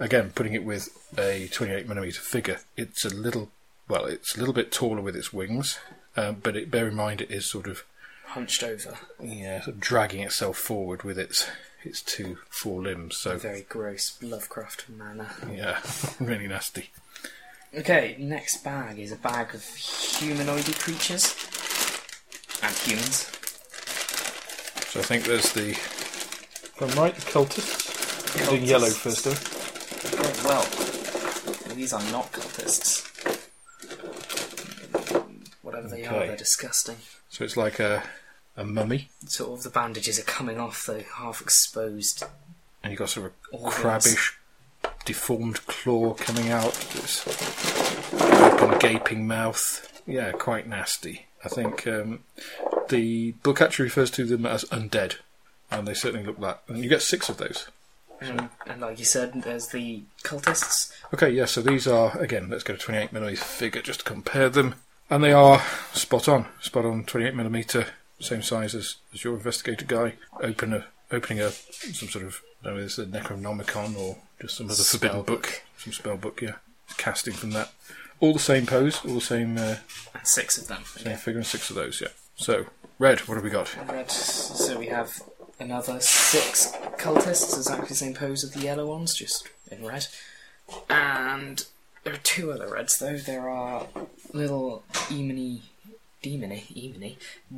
again, 0.00 0.32
putting 0.34 0.54
it 0.54 0.64
with 0.64 0.88
a 1.16 1.48
28mm 1.52 2.16
figure, 2.16 2.58
it's 2.76 3.04
a 3.04 3.14
little, 3.14 3.50
well, 3.88 4.06
it's 4.06 4.34
a 4.34 4.38
little 4.38 4.54
bit 4.54 4.72
taller 4.72 5.00
with 5.02 5.14
its 5.14 5.32
wings, 5.32 5.78
um, 6.16 6.36
but 6.42 6.56
it, 6.56 6.70
bear 6.70 6.88
in 6.88 6.94
mind 6.94 7.20
it 7.20 7.30
is 7.30 7.46
sort 7.46 7.66
of, 7.68 7.84
Hunched 8.26 8.62
over. 8.64 8.96
yeah, 9.22 9.60
sort 9.62 9.76
of 9.76 9.80
dragging 9.80 10.22
itself 10.22 10.56
forward 10.58 11.02
with 11.04 11.18
its 11.18 11.46
its 11.84 12.00
two 12.00 12.38
forelimbs. 12.48 13.16
So 13.18 13.36
Very 13.36 13.60
gross 13.68 14.16
Lovecraft 14.22 14.88
manner. 14.88 15.28
yeah, 15.52 15.80
really 16.18 16.48
nasty. 16.48 16.90
Okay, 17.76 18.16
next 18.18 18.64
bag 18.64 18.98
is 18.98 19.12
a 19.12 19.16
bag 19.16 19.54
of 19.54 19.60
humanoidy 19.60 20.76
creatures. 20.78 21.34
And 22.62 22.74
humans. 22.76 23.30
So 24.94 25.00
I 25.00 25.02
think 25.02 25.24
there's 25.24 25.52
the, 25.52 25.70
if 25.70 26.80
I'm 26.80 26.88
right, 26.96 27.12
the 27.14 27.20
cultists. 27.22 28.38
We're 28.40 28.50
doing 28.58 28.64
yellow 28.64 28.88
first, 28.90 29.24
though. 29.24 30.48
Well, 30.48 31.74
these 31.74 31.92
are 31.92 32.02
not 32.12 32.30
cultists. 32.30 33.02
Whatever 35.62 35.88
they 35.88 36.04
are, 36.06 36.26
they're 36.28 36.36
disgusting. 36.36 36.96
So 37.28 37.42
it's 37.44 37.56
like 37.56 37.80
a 37.80 38.04
a 38.56 38.64
mummy, 38.64 39.08
Sort 39.26 39.58
of 39.58 39.64
the 39.64 39.70
bandages 39.70 40.16
are 40.20 40.22
coming 40.22 40.60
off, 40.60 40.84
though, 40.86 41.02
half 41.16 41.40
exposed. 41.40 42.22
and 42.84 42.92
you've 42.92 43.00
got 43.00 43.08
sort 43.10 43.26
of 43.26 43.32
a 43.52 43.56
Organs. 43.56 43.74
crabbish, 43.74 44.38
deformed 45.04 45.66
claw 45.66 46.14
coming 46.14 46.52
out. 46.52 46.72
This 46.94 47.26
open, 48.12 48.78
gaping 48.78 49.26
mouth. 49.26 50.02
Yeah, 50.06 50.30
quite 50.30 50.68
nasty. 50.68 51.26
I 51.44 51.48
think 51.48 51.84
um, 51.88 52.20
the 52.88 53.32
book 53.42 53.60
actually 53.60 53.84
refers 53.84 54.10
to 54.12 54.24
them 54.24 54.46
as 54.46 54.64
undead, 54.66 55.16
and 55.70 55.86
they 55.86 55.94
certainly 55.94 56.26
look 56.26 56.40
that. 56.40 56.62
And 56.68 56.82
you 56.82 56.88
get 56.88 57.02
six 57.02 57.28
of 57.28 57.36
those. 57.38 57.68
And, 58.20 58.48
and 58.66 58.80
like 58.80 58.98
you 58.98 59.04
said, 59.04 59.42
there's 59.42 59.68
the 59.68 60.02
cultists. 60.22 60.92
Okay, 61.12 61.30
yeah, 61.30 61.44
so 61.46 61.60
these 61.60 61.86
are, 61.86 62.16
again, 62.18 62.48
let's 62.48 62.62
get 62.62 62.76
a 62.76 62.86
28mm 62.86 63.38
figure 63.38 63.82
just 63.82 64.00
to 64.00 64.04
compare 64.06 64.48
them. 64.48 64.76
And 65.10 65.22
they 65.22 65.32
are 65.32 65.62
spot 65.92 66.28
on. 66.28 66.46
Spot 66.60 66.84
on 66.86 67.04
28mm, 67.04 67.86
same 68.20 68.42
size 68.42 68.74
as, 68.74 68.96
as 69.12 69.24
your 69.24 69.34
investigator 69.34 69.84
guy. 69.84 70.14
Open 70.40 70.72
a, 70.72 70.86
opening 71.10 71.40
a, 71.42 71.50
some 71.50 72.08
sort 72.08 72.24
of, 72.24 72.40
I 72.62 72.68
don't 72.68 72.76
know, 72.78 72.84
it's 72.84 72.98
a 72.98 73.04
Necronomicon 73.04 73.98
or 73.98 74.16
just 74.40 74.56
some 74.56 74.66
other 74.66 74.74
forbidden 74.76 75.10
Spell 75.16 75.22
book. 75.22 75.42
book. 75.42 75.62
Some 75.76 75.92
spell 75.92 76.16
book, 76.16 76.40
yeah. 76.40 76.54
Casting 76.96 77.34
from 77.34 77.50
that. 77.50 77.72
All 78.20 78.32
the 78.32 78.38
same 78.38 78.64
pose, 78.64 79.04
all 79.04 79.14
the 79.16 79.20
same, 79.20 79.58
uh, 79.58 79.76
And 80.14 80.26
six 80.26 80.56
of 80.56 80.68
them. 80.68 80.84
same 80.84 81.16
figure, 81.18 81.40
and 81.40 81.46
six 81.46 81.68
of 81.68 81.76
those, 81.76 82.00
yeah. 82.00 82.08
So, 82.36 82.66
Red, 82.98 83.20
what 83.20 83.34
have 83.34 83.44
we 83.44 83.50
got? 83.50 83.74
Red. 83.88 84.10
So 84.10 84.78
we 84.78 84.86
have 84.86 85.22
another 85.60 86.00
six 86.00 86.72
cultists, 86.98 87.56
exactly 87.56 87.88
the 87.88 87.94
same 87.94 88.14
pose 88.14 88.44
as 88.44 88.52
the 88.52 88.60
yellow 88.60 88.86
ones, 88.86 89.14
just 89.14 89.48
in 89.70 89.84
red. 89.84 90.06
And 90.88 91.64
there 92.02 92.14
are 92.14 92.18
two 92.18 92.52
other 92.52 92.68
reds 92.68 92.98
though. 92.98 93.16
There 93.16 93.48
are 93.48 93.86
little 94.32 94.84
Emony, 95.10 95.62
Demony, 96.22 96.62
Emony, 96.74 97.16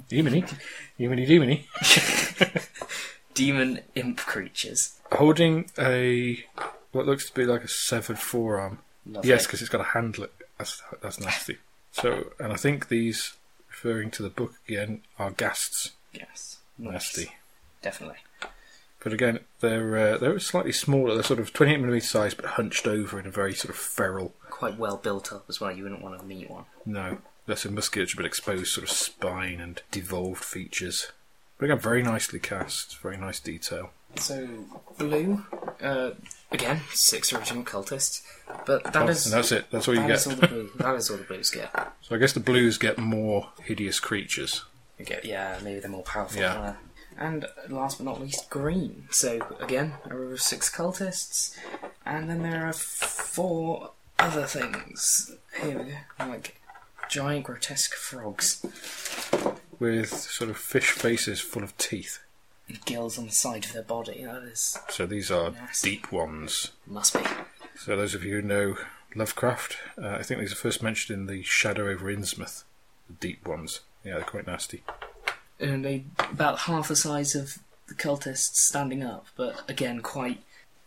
Demony. 0.09 0.59
Demony, 0.99 1.27
demony. 1.27 2.69
demon 3.35 3.81
imp 3.95 4.19
creatures. 4.19 4.99
Holding 5.13 5.71
a, 5.79 6.45
what 6.93 7.07
looks 7.07 7.29
to 7.29 7.35
be 7.35 7.45
like 7.45 7.63
a 7.63 7.69
severed 7.69 8.19
forearm. 8.19 8.79
Lovely. 9.07 9.29
Yes, 9.29 9.47
because 9.47 9.61
it's 9.61 9.71
got 9.71 9.81
a 9.81 9.85
handle. 9.85 10.27
That's 10.59 10.83
that's 11.01 11.21
nasty. 11.21 11.59
So, 11.93 12.33
and 12.41 12.53
I 12.53 12.57
think 12.57 12.89
these, 12.89 13.35
referring 13.85 14.11
to 14.13 14.23
the 14.23 14.31
book 14.31 14.55
again, 14.69 15.03
are 15.19 15.31
ghasts. 15.31 15.93
Yes. 16.13 16.59
Nasty. 16.79 17.33
Definitely. 17.83 18.19
But 19.03 19.13
again, 19.13 19.41
they're 19.61 19.97
uh, 19.97 20.19
they're 20.19 20.39
slightly 20.41 20.73
smaller. 20.73 21.15
They're 21.15 21.23
sort 21.23 21.39
of 21.39 21.53
28 21.53 21.79
millimeter 21.79 22.05
size, 22.05 22.35
but 22.35 22.45
hunched 22.45 22.87
over 22.87 23.21
in 23.21 23.27
a 23.27 23.31
very 23.31 23.55
sort 23.55 23.71
of 23.71 23.77
feral. 23.77 24.35
Quite 24.51 24.79
well 24.79 24.97
built 24.97 25.33
up 25.33 25.45
as 25.49 25.61
well. 25.61 25.71
You 25.71 25.85
wouldn't 25.85 26.03
want 26.03 26.19
to 26.19 26.27
meet 26.27 26.51
one. 26.51 26.65
No, 26.85 27.19
less 27.47 27.65
of 27.65 27.73
musculature, 27.73 28.17
but 28.17 28.27
exposed 28.27 28.73
sort 28.73 28.89
of 28.89 28.97
spine 28.97 29.61
and 29.61 29.83
devolved 29.91 30.43
features. 30.45 31.13
But 31.59 31.67
again, 31.67 31.79
very 31.79 32.03
nicely 32.03 32.41
cast. 32.41 32.99
Very 32.99 33.17
nice 33.17 33.39
detail. 33.39 33.91
So 34.17 34.49
blue, 34.99 35.45
uh, 35.83 36.11
again 36.51 36.81
six 36.93 37.33
original 37.33 37.65
cultists, 37.65 38.23
but 38.67 38.85
that 38.85 38.97
Oh, 38.97 39.09
is 39.09 39.27
and 39.27 39.35
that's 39.35 39.53
it. 39.53 39.67
That's 39.71 39.87
all 39.89 39.95
you 39.95 40.01
that 40.01 40.07
get. 40.09 40.17
is 40.17 40.27
all 40.27 40.35
the 40.37 40.47
blue. 40.49 40.71
That 40.77 40.95
is 40.97 41.11
all 41.11 41.17
the 41.19 41.25
blues 41.25 41.51
get. 41.51 41.93
So 42.03 42.15
I 42.15 42.19
guess 42.19 42.33
the 42.33 42.41
blues 42.41 42.79
get 42.79 42.99
more 42.99 43.51
hideous 43.63 44.01
creatures. 44.01 44.65
You 44.99 45.05
get 45.05 45.25
yeah, 45.25 45.59
maybe 45.63 45.81
they're 45.81 45.91
more 45.91 46.03
powerful. 46.03 46.41
Yeah. 46.41 46.75
And 47.19 47.47
last 47.71 47.99
but 47.99 48.05
not 48.05 48.21
least, 48.21 48.51
green. 48.51 49.09
So 49.11 49.41
again, 49.61 49.95
a 50.05 50.15
row 50.15 50.33
of 50.33 50.41
six 50.43 50.71
cultists, 50.75 51.57
and 52.05 52.29
then 52.29 52.43
there 52.43 52.67
are 52.67 52.73
four 52.75 53.91
other 54.19 54.45
things. 54.45 55.35
Here 55.63 55.79
we 55.79 55.85
go, 55.85 55.97
like 56.31 56.61
giant 57.09 57.45
grotesque 57.45 57.95
frogs, 57.95 58.65
with 59.79 60.11
sort 60.11 60.51
of 60.51 60.57
fish 60.57 60.91
faces 60.91 61.41
full 61.41 61.63
of 61.63 61.77
teeth. 61.79 62.19
Gills 62.85 63.19
on 63.19 63.27
the 63.27 63.33
side 63.33 63.65
of 63.65 63.73
their 63.73 63.83
body. 63.83 64.25
That 64.25 64.43
is 64.43 64.79
So 64.91 65.07
these 65.07 65.31
are 65.31 65.51
Nasty. 65.53 65.91
deep 65.91 66.13
ones. 66.13 66.73
must 66.87 67.15
be. 67.15 67.21
So 67.79 67.97
those 67.97 68.15
of 68.15 68.25
you 68.25 68.35
who 68.37 68.43
know 68.43 68.77
Lovecraft, 69.15 69.77
uh, 70.01 70.09
I 70.19 70.23
think 70.23 70.41
these 70.41 70.53
are 70.53 70.57
first 70.57 70.83
mentioned 70.83 71.19
in 71.19 71.27
the 71.27 71.43
Shadow 71.43 71.89
over 71.89 72.07
Innsmouth, 72.13 72.65
the 73.09 73.15
deep 73.15 73.47
ones. 73.47 73.81
Yeah, 74.05 74.15
they're 74.15 74.23
quite 74.25 74.47
nasty. 74.47 74.83
and 75.61 75.85
they 75.85 76.05
about 76.19 76.61
half 76.61 76.89
the 76.89 76.97
size 76.97 77.35
of 77.35 77.59
the 77.89 77.95
cultists 77.95 78.57
standing 78.57 79.03
up, 79.03 79.27
but 79.37 79.63
again 79.69 80.01
quite 80.01 80.43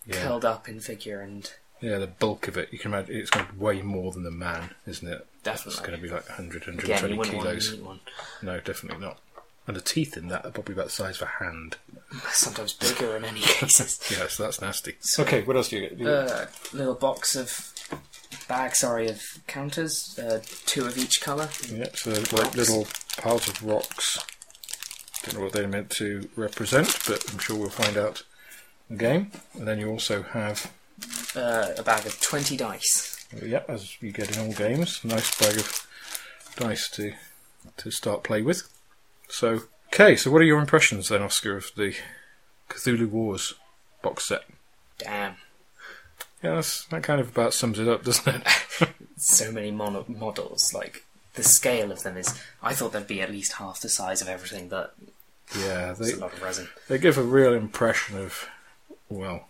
Yeah, 0.05 0.21
curled 0.23 0.45
up 0.45 0.67
in 0.69 0.79
figure 0.79 1.21
and 1.21 1.51
yeah, 1.81 1.97
the 1.97 2.07
bulk 2.07 2.47
of 2.49 2.57
it. 2.57 2.69
You 2.73 2.77
can 2.79 2.93
imagine 2.93 3.15
it's 3.15 3.29
going 3.29 3.47
to 3.47 3.55
weigh 3.55 3.81
more 3.81 4.11
than 4.11 4.23
the 4.23 4.31
man, 4.31 4.71
isn't 4.85 5.07
it? 5.07 5.25
It's 5.35 5.43
definitely. 5.43 5.87
going 5.87 5.97
to 6.01 6.03
be 6.03 6.09
like 6.13 6.27
100, 6.27 6.63
again, 6.63 6.75
120 6.75 7.13
you 7.13 7.17
wouldn't 7.17 7.35
want 7.37 7.47
kilos. 7.47 7.75
to 7.77 7.83
one. 7.83 7.99
No, 8.41 8.59
definitely 8.59 8.99
not. 9.01 9.19
And 9.69 9.77
the 9.77 9.81
teeth 9.81 10.17
in 10.17 10.29
that 10.29 10.43
are 10.47 10.49
probably 10.49 10.73
about 10.73 10.85
the 10.87 10.91
size 10.91 11.17
of 11.21 11.27
a 11.27 11.43
hand. 11.43 11.77
Sometimes 12.31 12.73
bigger 12.73 13.15
in 13.15 13.23
any 13.23 13.39
cases. 13.43 13.99
Yeah, 14.09 14.25
so 14.27 14.41
that's 14.41 14.61
nasty. 14.61 14.95
Okay, 15.19 15.43
what 15.43 15.55
else 15.55 15.69
do 15.69 15.77
you 15.77 15.89
get? 15.89 16.01
A 16.07 16.11
uh, 16.41 16.45
little 16.73 16.95
box 16.95 17.35
of 17.35 17.71
bag, 18.47 18.73
sorry, 18.75 19.07
of 19.09 19.21
counters, 19.45 20.17
uh, 20.17 20.41
two 20.65 20.87
of 20.87 20.97
each 20.97 21.21
colour. 21.21 21.49
Yeah, 21.71 21.89
so 21.93 22.09
like 22.35 22.55
little 22.55 22.87
piles 23.17 23.47
of 23.47 23.61
rocks. 23.63 24.17
Don't 25.21 25.35
know 25.37 25.43
what 25.43 25.53
they're 25.53 25.67
meant 25.67 25.91
to 25.91 26.27
represent, 26.35 26.87
but 27.07 27.23
I'm 27.31 27.37
sure 27.37 27.55
we'll 27.55 27.69
find 27.69 27.95
out 27.95 28.23
in 28.89 28.97
the 28.97 29.03
game. 29.03 29.31
And 29.53 29.67
then 29.67 29.77
you 29.77 29.87
also 29.91 30.23
have, 30.23 30.71
Uh, 31.35 31.73
a 31.77 31.83
bag 31.83 32.07
of 32.07 32.19
twenty 32.21 32.57
dice. 32.57 33.23
yeah, 33.45 33.61
as 33.67 34.01
you 34.01 34.11
get 34.11 34.35
in 34.35 34.43
all 34.47 34.51
games, 34.53 35.05
nice 35.05 35.37
bag 35.37 35.59
of 35.59 35.87
dice 36.55 36.89
to 36.95 37.13
to 37.77 37.91
start 37.91 38.23
play 38.23 38.41
with. 38.41 38.63
So, 39.29 39.61
okay, 39.93 40.15
so 40.15 40.31
what 40.31 40.41
are 40.41 40.45
your 40.45 40.59
impressions 40.59 41.09
then, 41.09 41.21
Oscar, 41.21 41.55
of 41.57 41.71
the 41.75 41.95
Cthulhu 42.69 43.09
Wars 43.09 43.53
box 44.01 44.25
set? 44.27 44.43
Damn, 44.97 45.35
Yeah, 46.43 46.55
that's, 46.55 46.85
that 46.85 47.03
kind 47.03 47.21
of 47.21 47.29
about 47.29 47.53
sums 47.53 47.79
it 47.79 47.87
up, 47.87 48.03
doesn't 48.03 48.35
it? 48.35 48.89
so 49.17 49.51
many 49.51 49.71
mon- 49.71 50.03
models. 50.07 50.73
Like 50.73 51.05
the 51.35 51.43
scale 51.43 51.91
of 51.91 52.03
them 52.03 52.17
is. 52.17 52.37
I 52.61 52.73
thought 52.73 52.91
they'd 52.91 53.07
be 53.07 53.21
at 53.21 53.31
least 53.31 53.53
half 53.53 53.79
the 53.79 53.87
size 53.89 54.21
of 54.21 54.27
everything, 54.27 54.67
but 54.67 54.95
yeah, 55.57 55.93
they, 55.93 56.11
a 56.11 56.17
lot 56.17 56.33
of 56.33 56.41
resin. 56.41 56.67
they 56.89 56.97
give 56.97 57.17
a 57.17 57.23
real 57.23 57.53
impression 57.53 58.17
of, 58.17 58.47
well, 59.07 59.47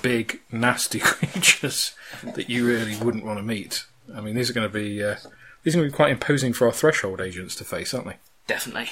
big, 0.00 0.40
nasty 0.50 0.98
creatures 1.02 1.92
that 2.22 2.50
you 2.50 2.66
really 2.66 2.96
wouldn't 2.96 3.24
want 3.24 3.38
to 3.38 3.42
meet. 3.44 3.84
I 4.14 4.20
mean, 4.20 4.34
these 4.34 4.50
are 4.50 4.54
going 4.54 4.68
to 4.68 4.72
be 4.72 5.02
uh, 5.02 5.16
these 5.62 5.74
are 5.74 5.78
going 5.78 5.88
to 5.88 5.92
be 5.92 5.96
quite 5.96 6.10
imposing 6.10 6.52
for 6.52 6.66
our 6.66 6.72
threshold 6.72 7.20
agents 7.20 7.54
to 7.56 7.64
face, 7.64 7.94
aren't 7.94 8.06
they? 8.08 8.16
Definitely. 8.52 8.90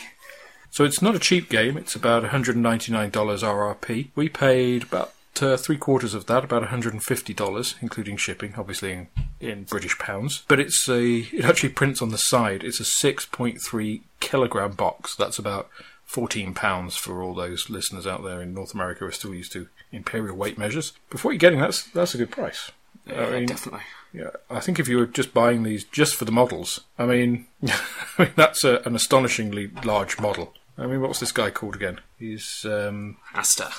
So 0.71 0.85
it's 0.85 1.03
not 1.03 1.15
a 1.15 1.19
cheap 1.19 1.49
game. 1.51 1.77
It's 1.77 1.95
about 1.95 2.23
$199 2.23 3.11
RRP. 3.11 4.09
We 4.15 4.29
paid 4.29 4.85
about 4.85 5.13
uh, 5.41 5.57
three 5.57 5.77
quarters 5.77 6.15
of 6.15 6.27
that, 6.27 6.45
about 6.45 6.63
$150, 6.63 7.75
including 7.83 8.17
shipping, 8.17 8.55
obviously 8.57 8.93
in, 8.93 9.09
in 9.41 9.65
British 9.65 9.99
pounds. 9.99 10.45
But 10.49 10.61
it's 10.61 10.89
a 10.89 11.27
it 11.33 11.45
actually 11.45 11.71
prints 11.71 12.01
on 12.01 12.11
the 12.11 12.19
side. 12.19 12.65
It's 12.65 12.81
a 12.81 12.85
6.3 12.85 14.03
kilogram 14.21 14.73
box. 14.73 15.17
That's 15.17 15.39
about 15.39 15.69
14 16.05 16.55
pounds 16.55 16.97
for 16.97 17.23
all 17.23 17.35
those 17.35 17.69
listeners 17.69 18.07
out 18.07 18.25
there 18.25 18.41
in 18.41 18.55
North 18.55 18.73
America 18.73 19.01
who 19.01 19.07
are 19.07 19.13
still 19.13 19.35
used 19.35 19.53
to 19.53 19.69
imperial 19.93 20.37
weight 20.37 20.57
measures. 20.57 20.93
But 21.11 21.23
what 21.23 21.33
you're 21.33 21.39
getting, 21.39 21.61
that's 21.61 21.85
that's 21.85 22.15
a 22.15 22.19
good 22.19 22.31
price. 22.31 22.71
Yeah, 23.07 23.27
I 23.27 23.31
mean, 23.31 23.47
definitely. 23.47 23.83
Yeah, 24.13 24.31
I 24.51 24.61
think 24.61 24.79
if 24.79 24.89
you 24.89 24.99
were 24.99 25.07
just 25.07 25.33
buying 25.33 25.63
these 25.63 25.85
just 25.85 26.17
for 26.17 26.25
the 26.25 26.33
models, 26.33 26.81
I 26.99 27.07
mean, 27.07 27.47
I 27.67 28.25
mean 28.25 28.33
that's 28.37 28.65
a, 28.65 28.81
an 28.85 28.95
astonishingly 28.95 29.71
large 29.85 30.19
model. 30.19 30.55
I 30.77 30.87
mean, 30.87 31.01
what's 31.01 31.21
this 31.21 31.33
guy 31.33 31.51
called 31.51 31.77
again? 31.77 32.01
He's 32.19 32.65
um, 32.65 33.19
Asta. 33.35 33.71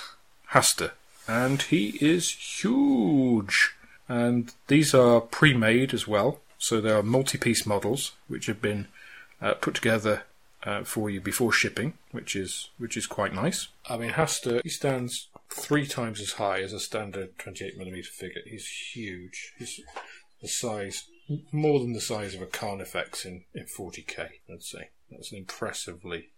Hastur, 0.51 0.91
and 1.27 1.61
he 1.61 1.97
is 2.01 2.29
huge. 2.61 3.75
And 4.07 4.53
these 4.67 4.93
are 4.93 5.21
pre-made 5.21 5.93
as 5.93 6.07
well, 6.07 6.41
so 6.57 6.81
they 6.81 6.91
are 6.91 7.01
multi-piece 7.01 7.65
models 7.65 8.11
which 8.27 8.47
have 8.47 8.61
been 8.61 8.87
uh, 9.41 9.53
put 9.53 9.73
together 9.73 10.23
uh, 10.63 10.83
for 10.83 11.09
you 11.09 11.21
before 11.21 11.51
shipping, 11.51 11.93
which 12.11 12.35
is 12.35 12.69
which 12.77 12.97
is 12.97 13.07
quite 13.07 13.33
nice. 13.33 13.69
I 13.89 13.97
mean, 13.97 14.11
Hastur 14.11 14.61
he 14.63 14.69
stands 14.69 15.29
three 15.49 15.85
times 15.85 16.21
as 16.21 16.33
high 16.33 16.61
as 16.61 16.73
a 16.73 16.79
standard 16.79 17.37
28mm 17.37 18.05
figure. 18.05 18.41
He's 18.45 18.67
huge. 18.67 19.53
He's 19.57 19.81
the 20.41 20.47
size 20.47 21.07
more 21.51 21.79
than 21.79 21.93
the 21.93 22.01
size 22.01 22.35
of 22.35 22.41
a 22.41 22.45
Carnifex 22.47 23.25
in, 23.25 23.43
in 23.53 23.65
40k. 23.65 24.29
I'd 24.51 24.63
say 24.63 24.89
that's 25.09 25.31
an 25.31 25.37
impressively 25.37 26.29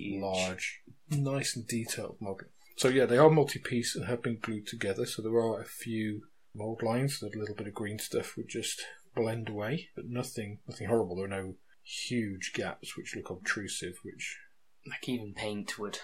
large, 0.00 0.80
nice 1.10 1.56
and 1.56 1.66
detailed 1.66 2.16
model. 2.20 2.48
So 2.76 2.88
yeah, 2.88 3.04
they 3.04 3.18
are 3.18 3.28
multi-piece 3.30 3.94
and 3.94 4.06
have 4.06 4.22
been 4.22 4.38
glued 4.40 4.66
together. 4.66 5.04
So 5.04 5.20
there 5.20 5.32
are 5.36 5.60
a 5.60 5.66
few 5.66 6.22
mold 6.54 6.82
lines 6.82 7.20
that 7.20 7.34
a 7.34 7.38
little 7.38 7.54
bit 7.54 7.66
of 7.66 7.74
green 7.74 7.98
stuff 7.98 8.36
would 8.36 8.48
just 8.48 8.82
blend 9.14 9.48
away, 9.48 9.88
but 9.94 10.06
nothing, 10.08 10.58
nothing 10.66 10.88
horrible. 10.88 11.16
There 11.16 11.26
are 11.26 11.28
no 11.28 11.54
huge 11.82 12.52
gaps 12.54 12.96
which 12.96 13.14
look 13.14 13.30
obtrusive. 13.30 13.96
Which 14.02 14.38
Like 14.86 15.08
even 15.08 15.34
paint 15.34 15.78
would 15.78 15.98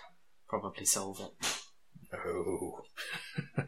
probably 0.48 0.84
solve 0.84 1.20
it. 1.20 1.62
oh, 2.14 2.82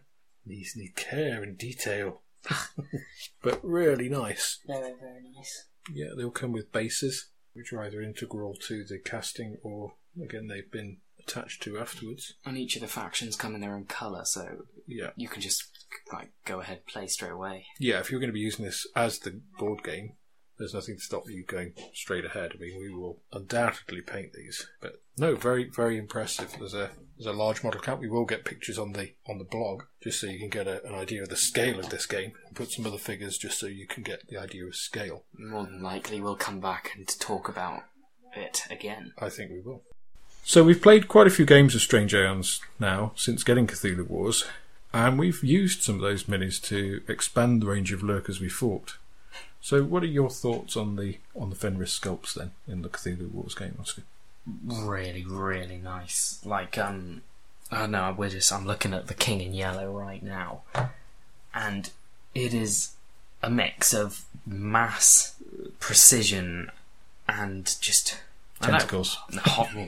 these 0.47 0.75
need 0.77 0.97
care 0.97 1.43
and 1.43 1.57
detail, 1.57 2.23
but 3.43 3.61
really 3.65 4.09
nice. 4.09 4.59
Very, 4.67 4.95
very 5.01 5.23
nice. 5.35 5.67
Yeah, 5.93 6.09
they'll 6.17 6.31
come 6.31 6.53
with 6.53 6.73
bases, 6.73 7.31
which 7.55 7.73
are 7.73 7.83
either 7.83 8.03
integral 8.03 8.55
to 8.69 8.85
the 8.85 8.99
casting 8.99 9.57
or 9.63 9.95
again 10.23 10.49
they've 10.49 10.71
been 10.71 10.99
attached 11.21 11.63
to 11.63 11.79
afterwards. 11.79 12.35
And 12.45 12.57
each 12.59 12.77
of 12.77 12.83
the 12.83 12.89
factions 12.89 13.37
come 13.37 13.55
in 13.55 13.61
their 13.61 13.75
own 13.75 13.85
colour, 13.85 14.25
so 14.25 14.67
Yeah. 14.87 15.11
you 15.17 15.29
can 15.29 15.43
just 15.43 15.65
like 16.13 16.33
go 16.45 16.61
ahead 16.61 16.87
play 16.87 17.07
straight 17.07 17.33
away. 17.33 17.67
Yeah, 17.79 18.01
if 18.01 18.11
you're 18.11 18.21
going 18.21 18.29
to 18.31 18.35
be 18.35 18.41
using 18.41 18.65
this 18.65 18.87
as 18.97 19.19
the 19.21 19.41
board 19.59 19.83
game, 19.85 20.15
there's 20.59 20.75
nothing 20.75 20.97
to 20.97 21.03
stop 21.03 21.29
you 21.29 21.45
going 21.45 21.73
straight 21.95 22.25
ahead. 22.25 22.53
I 22.55 22.59
mean, 22.59 22.79
we 22.79 22.91
will 22.91 23.19
undoubtedly 23.33 24.01
paint 24.01 24.33
these, 24.33 24.67
but 24.81 25.01
no, 25.17 25.37
very 25.37 25.69
very 25.69 25.97
impressive. 25.97 26.55
There's 26.59 26.75
a 26.75 26.91
there's 27.17 27.35
a 27.35 27.39
large 27.39 27.65
model 27.65 27.81
count. 27.81 28.01
We 28.01 28.09
will 28.09 28.25
get 28.25 28.45
pictures 28.45 28.79
on 28.79 28.93
the 28.93 29.13
on 29.27 29.39
the 29.39 29.45
blog 29.45 29.85
just 30.03 30.21
so 30.21 30.27
you 30.27 30.39
can 30.39 30.51
get 30.51 30.67
a, 30.67 30.85
an 30.87 30.95
idea 30.95 31.23
of 31.23 31.29
the 31.29 31.37
scale 31.37 31.79
of 31.79 31.91
this 31.91 32.07
game, 32.07 32.33
and 32.47 32.57
put 32.57 32.71
some 32.71 32.87
other 32.87 32.99
figures 32.99 33.39
just 33.39 33.59
so 33.59 33.67
you 33.67 33.87
can 33.87 34.03
get 34.03 34.29
the 34.29 34.39
idea 34.39 34.67
of 34.67 34.77
scale. 34.77 35.25
More 35.37 35.65
than 35.65 35.83
likely, 35.83 36.21
we'll 36.21 36.37
come 36.37 36.61
back 36.61 36.93
and 36.97 37.07
talk 37.21 37.49
about 37.49 37.85
it 38.35 38.63
again. 38.71 39.13
I 39.19 39.29
think 39.29 39.51
we 39.51 39.61
will. 39.61 39.83
So 40.45 40.65
we've 40.65 40.81
played 40.81 41.09
quite 41.09 41.27
a 41.27 41.31
few 41.31 41.45
games 41.45 41.75
of 41.75 41.83
Strange 41.83 42.15
Aeons 42.15 42.61
now 42.81 43.13
since 43.17 43.45
getting 43.45 43.67
Cthulhu 43.67 44.09
Wars, 44.09 44.47
and 44.95 45.19
we've 45.19 45.45
used 45.45 45.83
some 45.83 45.97
of 45.97 46.01
those 46.01 46.25
minis 46.25 46.63
to 46.69 47.03
expand 47.07 47.61
the 47.61 47.67
range 47.67 47.93
of 47.93 48.03
lurkers 48.03 48.41
we 48.41 48.49
fought. 48.49 48.97
So, 49.61 49.83
what 49.83 50.03
are 50.03 50.07
your 50.07 50.31
thoughts 50.31 50.77
on 50.77 50.97
the 50.97 51.19
on 51.35 51.51
the 51.51 51.57
Fenris 51.57 51.99
sculpts 51.99 52.35
then 52.35 52.53
in 52.67 52.83
the 52.83 52.89
Cthulhu 52.89 53.31
Wars 53.33 53.55
game, 53.55 53.77
Oscar? 53.81 54.03
Really, 54.67 55.25
really 55.25 55.77
nice. 55.77 56.41
Like, 56.45 56.79
um, 56.79 57.23
I 57.71 57.87
don't. 57.87 58.17
We're 58.17 58.31
just. 58.31 58.53
I'm 58.53 58.67
looking 58.67 58.95
at 58.95 59.09
the 59.09 59.15
King 59.15 59.41
in 59.41 59.55
Yellow 59.55 59.91
right 59.91 60.23
now, 60.23 60.63
and 61.55 61.91
it 62.35 62.55
is 62.55 62.93
a 63.43 63.51
mix 63.51 63.93
of 63.93 64.25
mass, 64.47 65.35
precision, 65.81 66.71
and 67.29 67.75
just 67.81 68.21
Tentacles. 68.61 69.19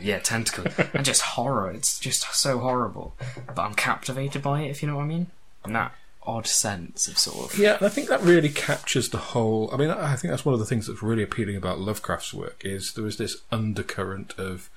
Yeah, 0.00 0.20
tentacles. 0.20 0.74
and 0.94 1.04
just 1.04 1.22
horror. 1.22 1.70
It's 1.72 1.98
just 1.98 2.32
so 2.34 2.58
horrible. 2.58 3.14
But 3.46 3.58
I'm 3.58 3.74
captivated 3.74 4.42
by 4.42 4.62
it, 4.62 4.70
if 4.70 4.82
you 4.82 4.88
know 4.88 4.96
what 4.96 5.04
I 5.04 5.06
mean. 5.06 5.26
That 5.64 5.92
odd 6.22 6.46
sense 6.46 7.08
of 7.08 7.18
sort 7.18 7.52
of. 7.52 7.58
Yeah, 7.58 7.76
and 7.76 7.86
I 7.86 7.88
think 7.88 8.08
that 8.08 8.22
really 8.22 8.48
captures 8.50 9.08
the 9.08 9.18
whole. 9.18 9.70
I 9.72 9.76
mean, 9.76 9.90
I 9.90 10.16
think 10.16 10.30
that's 10.30 10.44
one 10.44 10.52
of 10.52 10.60
the 10.60 10.66
things 10.66 10.86
that's 10.86 11.02
really 11.02 11.22
appealing 11.22 11.56
about 11.56 11.78
Lovecraft's 11.78 12.34
work 12.34 12.62
is 12.64 12.94
there 12.94 13.06
is 13.06 13.16
this 13.16 13.38
undercurrent 13.50 14.38
of 14.38 14.70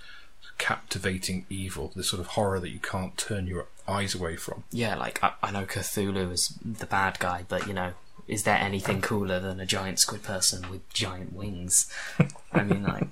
captivating 0.58 1.46
evil, 1.50 1.92
this 1.96 2.10
sort 2.10 2.20
of 2.20 2.28
horror 2.28 2.60
that 2.60 2.70
you 2.70 2.80
can't 2.80 3.18
turn 3.18 3.48
your 3.48 3.68
eyes 3.88 4.16
away 4.16 4.36
from. 4.36 4.64
Yeah, 4.72 4.96
like, 4.96 5.22
I, 5.24 5.34
I 5.42 5.52
know 5.52 5.66
Cthulhu 5.66 6.32
is 6.32 6.58
the 6.64 6.86
bad 6.86 7.20
guy, 7.20 7.46
but, 7.48 7.68
you 7.68 7.74
know, 7.74 7.94
is 8.28 8.44
there 8.44 8.58
anything 8.58 9.02
cooler 9.02 9.40
than 9.40 9.60
a 9.60 9.66
giant 9.66 10.00
squid 10.00 10.24
person 10.24 10.70
with 10.70 10.88
giant 10.94 11.34
wings? 11.34 11.92
I 12.54 12.64
mean, 12.64 12.84
like. 12.84 13.08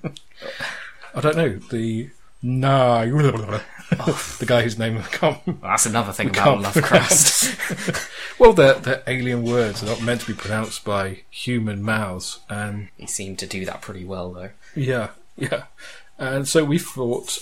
I 1.14 1.20
don't 1.20 1.36
know 1.36 1.56
the 1.56 2.10
nah, 2.42 3.04
the 3.90 4.44
guy 4.46 4.62
whose 4.62 4.78
name 4.78 4.98
I 4.98 5.02
can't. 5.02 5.60
That's 5.62 5.86
another 5.86 6.12
thing 6.12 6.28
about 6.30 6.60
Lovecraft. 6.60 8.08
Well, 8.38 8.54
they're, 8.54 8.74
they're 8.74 9.02
alien 9.06 9.44
words. 9.44 9.80
They're 9.82 9.90
not 9.94 10.02
meant 10.02 10.22
to 10.22 10.26
be 10.26 10.32
pronounced 10.34 10.84
by 10.84 11.20
human 11.30 11.80
mouths, 11.80 12.40
and 12.48 12.88
he 12.96 13.06
seemed 13.06 13.38
to 13.40 13.46
do 13.46 13.64
that 13.66 13.82
pretty 13.82 14.04
well, 14.04 14.32
though. 14.32 14.50
Yeah, 14.74 15.10
yeah. 15.36 15.64
And 16.18 16.48
so 16.48 16.64
we 16.64 16.78
fought. 16.78 17.38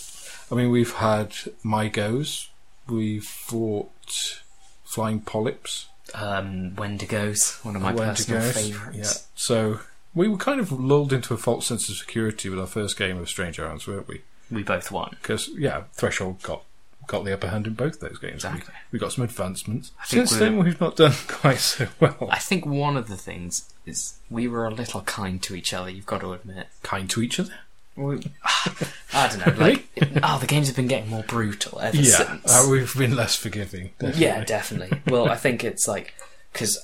I 0.53 0.57
mean, 0.57 0.71
we've 0.71 0.93
had 0.93 1.35
Mi-Gos. 1.65 2.51
We've 2.87 3.25
fought 3.25 4.41
flying 4.85 5.21
polyps. 5.21 5.87
Um, 6.13 6.73
Wendigos, 6.73 7.65
one 7.65 7.77
of 7.77 7.83
my 7.83 7.93
Wendigos, 7.95 8.29
personal 8.29 8.43
Yeah. 8.43 8.51
favourites. 8.53 9.27
So 9.35 9.81
we 10.15 10.29
were 10.29 10.37
kind 10.37 10.61
of 10.61 10.71
lulled 10.73 11.13
into 11.15 11.33
a 11.33 11.39
false 11.39 11.67
sense 11.69 11.89
of 11.89 11.97
security 11.97 12.51
with 12.51 12.59
our 12.59 12.67
first 12.67 12.99
game 12.99 13.17
of 13.17 13.29
Strange 13.29 13.59
Aeons, 13.59 13.87
weren't 13.87 14.09
we? 14.09 14.23
We 14.51 14.63
both 14.63 14.91
won. 14.91 15.11
Because 15.23 15.49
yeah, 15.57 15.85
Threshold 15.95 16.43
got 16.43 16.65
got 17.07 17.25
the 17.25 17.33
upper 17.33 17.49
hand 17.49 17.67
in 17.67 17.75
both 17.75 17.99
those 18.01 18.19
games. 18.19 18.45
We- 18.45 18.51
Exactly. 18.51 18.75
We, 18.93 18.99
got 19.01 19.13
some 19.13 19.25
advancements. 19.25 19.91
I 20.01 20.05
think 20.07 20.29
Since 20.29 20.39
then, 20.41 20.63
we've 20.63 20.81
not 20.81 20.97
done 20.97 21.13
quite 21.29 21.59
so 21.59 21.89
well. 21.99 22.29
I 22.31 22.39
think 22.39 22.65
one 22.65 22.97
of 22.97 23.09
the 23.09 23.17
things 23.17 23.73
is 23.85 24.15
we 24.31 24.47
were 24.47 24.65
a 24.67 24.71
little 24.71 25.01
kind 25.03 25.43
to 25.43 25.55
each 25.57 25.75
other, 25.75 25.91
you've 25.91 26.07
got 26.07 26.21
to 26.21 26.33
admit. 26.33 26.69
Kind 26.85 27.11
to 27.11 27.23
each 27.23 27.41
other. 27.41 27.55
We, 27.97 28.21
I 29.13 29.29
don't 29.29 29.45
know, 29.59 29.65
like, 29.65 29.89
oh, 30.23 30.39
the 30.39 30.47
games 30.47 30.69
have 30.69 30.77
been 30.77 30.87
getting 30.87 31.11
more 31.11 31.25
brutal 31.25 31.81
ever 31.81 31.97
Yeah, 31.97 32.03
since. 32.03 32.47
uh, 32.47 32.69
we've 32.71 32.97
been 32.97 33.17
less 33.17 33.35
forgiving. 33.35 33.91
Definitely. 33.99 34.23
Yeah, 34.23 34.45
definitely. 34.45 35.01
Well, 35.09 35.29
I 35.29 35.37
think 35.37 35.65
it's 35.65 35.89
like 35.89 36.15
because 36.53 36.79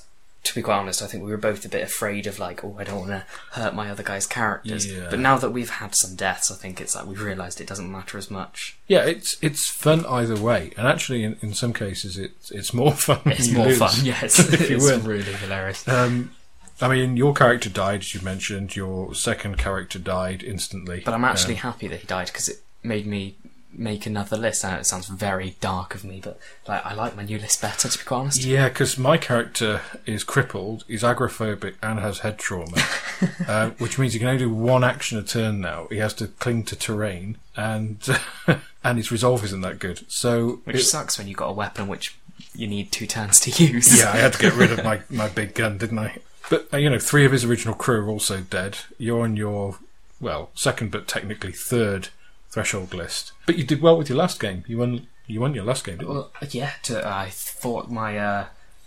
to 0.47 0.55
be 0.55 0.61
quite 0.61 0.77
honest, 0.77 1.01
I 1.01 1.07
think 1.07 1.23
we 1.23 1.31
were 1.31 1.37
both 1.37 1.63
a 1.65 1.69
bit 1.69 1.83
afraid 1.83 2.25
of 2.27 2.39
like, 2.39 2.63
oh, 2.63 2.75
I 2.79 2.83
don't 2.83 2.99
want 2.99 3.11
to 3.11 3.25
hurt 3.51 3.73
my 3.75 3.89
other 3.89 4.03
guy's 4.03 4.25
characters. 4.25 4.91
Yeah. 4.91 5.07
But 5.09 5.19
now 5.19 5.37
that 5.37 5.51
we've 5.51 5.69
had 5.69 5.93
some 5.95 6.15
deaths, 6.15 6.49
I 6.51 6.55
think 6.55 6.81
it's 6.81 6.95
like 6.95 7.05
we've 7.05 7.21
realised 7.21 7.61
it 7.61 7.67
doesn't 7.67 7.91
matter 7.91 8.17
as 8.17 8.31
much. 8.31 8.77
Yeah, 8.87 9.03
it's 9.05 9.37
it's 9.41 9.67
fun 9.69 10.05
either 10.05 10.35
way, 10.37 10.71
and 10.77 10.87
actually, 10.87 11.23
in, 11.23 11.37
in 11.41 11.53
some 11.53 11.73
cases, 11.73 12.17
it's 12.17 12.49
it's 12.51 12.73
more 12.73 12.91
fun. 13.07 13.19
It's 13.25 13.51
more 13.51 13.67
lose. 13.67 13.77
fun. 13.77 13.93
Yes, 14.03 14.39
if 14.53 14.69
you 14.69 14.75
it's 14.77 14.85
win. 14.85 15.03
really 15.03 15.33
hilarious. 15.33 15.87
Um, 15.87 16.31
I 16.79 16.87
mean, 16.89 17.17
your 17.17 17.33
character 17.33 17.69
died, 17.69 18.01
as 18.01 18.13
you 18.13 18.21
mentioned. 18.21 18.75
Your 18.75 19.13
second 19.15 19.57
character 19.57 19.99
died 19.99 20.43
instantly. 20.43 21.01
But 21.03 21.13
I'm 21.15 21.25
actually 21.25 21.55
Um, 21.55 21.61
happy 21.61 21.87
that 21.87 21.99
he 22.01 22.05
died 22.07 22.27
because 22.27 22.47
it 22.49 22.57
made 22.83 23.05
me 23.07 23.35
make 23.77 24.05
another 24.05 24.35
list. 24.37 24.65
I 24.65 24.71
know 24.73 24.77
it 24.79 24.85
sounds 24.85 25.07
very 25.07 25.55
dark 25.61 25.93
of 25.95 26.03
me, 26.03 26.19
but 26.23 26.39
like 26.67 26.85
I 26.85 26.93
like 26.93 27.15
my 27.15 27.23
new 27.23 27.37
list 27.37 27.61
better. 27.61 27.87
To 27.87 27.97
be 27.97 28.03
quite 28.03 28.17
honest. 28.17 28.43
yeah, 28.43 28.67
because 28.69 28.97
my 28.97 29.17
character 29.17 29.81
is 30.05 30.23
crippled, 30.23 30.83
he's 30.87 31.03
agoraphobic, 31.03 31.75
and 31.83 31.99
has 31.99 32.19
head 32.19 32.37
trauma, 32.39 32.77
uh, 33.47 33.69
which 33.77 33.97
means 33.99 34.13
he 34.13 34.19
can 34.19 34.27
only 34.29 34.39
do 34.39 34.49
one 34.53 34.83
action 34.83 35.17
a 35.17 35.23
turn 35.23 35.61
now. 35.61 35.87
He 35.89 35.97
has 35.97 36.13
to 36.15 36.27
cling 36.27 36.63
to 36.65 36.75
terrain, 36.75 37.37
and 37.55 37.97
and 38.83 38.97
his 38.97 39.11
resolve 39.11 39.43
isn't 39.45 39.61
that 39.61 39.79
good. 39.79 40.09
So 40.11 40.61
Which 40.65 40.77
it- 40.77 40.83
sucks 40.83 41.17
when 41.17 41.27
you've 41.27 41.37
got 41.37 41.49
a 41.49 41.53
weapon 41.53 41.87
which 41.87 42.15
you 42.53 42.67
need 42.67 42.91
two 42.91 43.05
turns 43.07 43.39
to 43.41 43.51
use. 43.63 43.97
yeah, 43.99 44.11
I 44.11 44.17
had 44.17 44.33
to 44.33 44.39
get 44.39 44.53
rid 44.53 44.71
of 44.71 44.83
my, 44.83 45.01
my 45.09 45.27
big 45.29 45.53
gun, 45.53 45.77
didn't 45.77 45.99
I? 45.99 46.17
But 46.49 46.67
uh, 46.73 46.77
you 46.77 46.89
know, 46.89 46.97
three 46.99 47.25
of 47.25 47.31
his 47.31 47.43
original 47.45 47.75
crew 47.75 48.05
are 48.05 48.09
also 48.09 48.41
dead. 48.41 48.77
You're 48.97 49.21
on 49.23 49.35
your 49.35 49.77
well, 50.19 50.49
second 50.55 50.89
but 50.91 51.07
technically 51.07 51.51
third 51.51 52.09
threshold 52.57 52.93
list. 52.93 53.33
But 53.45 53.57
you 53.57 53.63
did 53.63 53.81
well 53.81 53.97
with 53.97 54.09
your 54.09 54.17
last 54.17 54.39
game. 54.39 54.63
You 54.67 54.77
won. 54.79 55.07
You 55.27 55.41
won 55.41 55.53
your 55.53 55.65
last 55.65 55.83
game, 55.85 55.97
didn't 55.97 56.09
you? 56.09 56.15
Well, 56.15 56.31
yeah. 56.49 56.71
To, 56.83 57.05
I 57.07 57.29
thought 57.29 57.89
my 57.91 58.17
uh, 58.17 58.45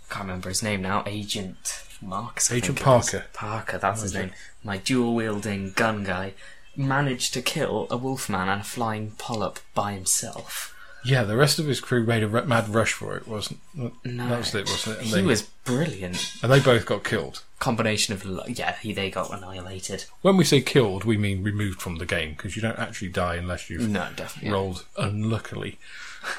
can't 0.09 0.25
remember 0.25 0.49
his 0.49 0.61
name 0.63 0.81
now. 0.81 1.03
Agent 1.05 1.83
Marcus. 2.01 2.51
I 2.51 2.55
Agent 2.55 2.79
think 2.79 2.87
it 2.87 2.89
was. 2.89 3.11
Parker. 3.11 3.25
Parker. 3.33 3.77
That's 3.77 4.01
his 4.01 4.13
name. 4.13 4.31
My 4.63 4.77
dual 4.77 5.13
wielding 5.15 5.71
gun 5.71 6.03
guy 6.03 6.33
managed 6.75 7.33
to 7.35 7.41
kill 7.41 7.87
a 7.89 7.97
wolfman 7.97 8.49
and 8.49 8.61
a 8.61 8.63
flying 8.63 9.11
polyp 9.11 9.59
by 9.73 9.93
himself. 9.93 10.75
Yeah, 11.03 11.23
the 11.23 11.35
rest 11.37 11.57
of 11.59 11.65
his 11.65 11.79
crew 11.79 12.05
made 12.05 12.23
a 12.23 12.29
r- 12.31 12.45
mad 12.45 12.69
rush 12.69 12.93
for 12.93 13.17
it, 13.17 13.27
wasn't? 13.27 13.59
No, 13.73 13.91
that 14.03 14.37
was 14.39 14.53
it, 14.55 14.67
wasn't 14.67 14.95
it? 14.97 14.99
And 14.99 15.07
He 15.07 15.13
they, 15.15 15.21
was 15.23 15.41
brilliant. 15.65 16.33
and 16.43 16.51
they 16.51 16.59
both 16.59 16.85
got 16.85 17.03
killed. 17.03 17.43
Combination 17.61 18.13
of 18.15 18.25
yeah, 18.49 18.75
he 18.81 18.91
they 18.91 19.09
got 19.11 19.31
annihilated. 19.31 20.05
When 20.23 20.35
we 20.35 20.43
say 20.43 20.61
killed, 20.61 21.03
we 21.05 21.15
mean 21.15 21.43
removed 21.43 21.79
from 21.81 21.97
the 21.97 22.05
game 22.07 22.31
because 22.31 22.55
you 22.55 22.61
don't 22.61 22.79
actually 22.79 23.09
die 23.09 23.35
unless 23.35 23.69
you've 23.69 23.87
No, 23.87 24.09
definitely. 24.15 24.51
rolled 24.51 24.85
unluckily 24.97 25.77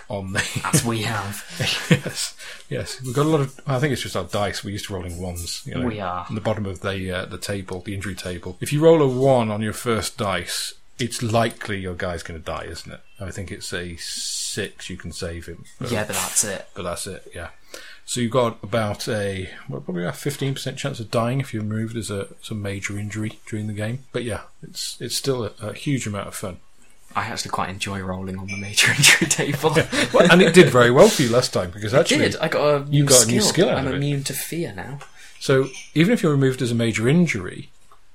on 0.08 0.32
the. 0.32 0.60
As 0.74 0.84
we 0.84 1.02
have. 1.02 1.44
yes, 1.90 2.36
yes. 2.68 3.00
We've 3.02 3.14
got 3.14 3.26
a 3.26 3.28
lot 3.28 3.40
of. 3.40 3.60
I 3.68 3.78
think 3.78 3.92
it's 3.92 4.02
just 4.02 4.16
our 4.16 4.24
dice. 4.24 4.64
We're 4.64 4.70
used 4.72 4.86
to 4.88 4.94
rolling 4.94 5.22
ones. 5.22 5.62
You 5.64 5.76
know, 5.76 5.86
We 5.86 6.00
are. 6.00 6.26
On 6.28 6.34
the 6.34 6.40
bottom 6.40 6.66
of 6.66 6.80
the 6.80 7.10
uh, 7.12 7.24
the 7.26 7.38
table, 7.38 7.80
the 7.82 7.94
injury 7.94 8.16
table. 8.16 8.58
If 8.60 8.72
you 8.72 8.80
roll 8.80 9.00
a 9.00 9.06
one 9.06 9.48
on 9.50 9.62
your 9.62 9.72
first 9.74 10.18
dice, 10.18 10.74
it's 10.98 11.22
likely 11.22 11.78
your 11.78 11.94
guy's 11.94 12.24
going 12.24 12.40
to 12.40 12.44
die, 12.44 12.64
isn't 12.68 12.92
it? 12.92 13.00
I 13.20 13.30
think 13.30 13.52
it's 13.52 13.72
a 13.72 13.94
six. 13.96 14.90
You 14.90 14.96
can 14.96 15.12
save 15.12 15.46
him. 15.46 15.64
But, 15.80 15.92
Yeah, 15.92 16.04
but 16.04 16.16
that's 16.16 16.42
it. 16.42 16.66
but 16.74 16.82
that's 16.82 17.06
it. 17.06 17.30
Yeah. 17.32 17.50
So 18.04 18.20
you've 18.20 18.32
got 18.32 18.58
about 18.62 19.08
a 19.08 19.50
well, 19.68 19.80
probably 19.80 20.02
about 20.02 20.16
fifteen 20.16 20.52
percent 20.54 20.76
chance 20.78 21.00
of 21.00 21.10
dying 21.10 21.40
if 21.40 21.54
you're 21.54 21.62
removed 21.62 21.96
as 21.96 22.10
a, 22.10 22.28
as 22.42 22.50
a 22.50 22.54
major 22.54 22.98
injury 22.98 23.38
during 23.46 23.66
the 23.68 23.72
game. 23.72 24.00
But 24.12 24.24
yeah, 24.24 24.42
it's 24.62 25.00
it's 25.00 25.16
still 25.16 25.44
a, 25.44 25.52
a 25.60 25.72
huge 25.72 26.06
amount 26.06 26.28
of 26.28 26.34
fun. 26.34 26.58
I 27.14 27.24
actually 27.24 27.50
quite 27.50 27.68
enjoy 27.68 28.00
rolling 28.00 28.38
on 28.38 28.46
the 28.48 28.56
major 28.56 28.90
injury 28.96 29.26
table. 29.28 29.76
Well, 30.12 30.30
and 30.30 30.40
it 30.42 30.54
did 30.54 30.68
very 30.70 30.90
well 30.90 31.08
for 31.08 31.22
you 31.22 31.28
last 31.30 31.52
time 31.52 31.70
because 31.70 31.94
actually 31.94 32.30
Did 32.30 32.36
I 32.36 32.48
got 32.48 32.62
a 32.82 32.86
You 32.90 33.04
got 33.04 33.24
a 33.24 33.30
new 33.30 33.40
skill 33.40 33.68
out 33.70 33.78
I'm 33.78 33.86
of 33.86 33.92
it. 33.92 33.96
immune 33.96 34.24
to 34.24 34.32
fear 34.34 34.72
now. 34.74 34.98
So 35.40 35.68
even 35.94 36.12
if 36.12 36.22
you're 36.22 36.32
removed 36.32 36.60
as 36.62 36.70
a 36.70 36.74
major 36.74 37.08
injury, 37.08 37.70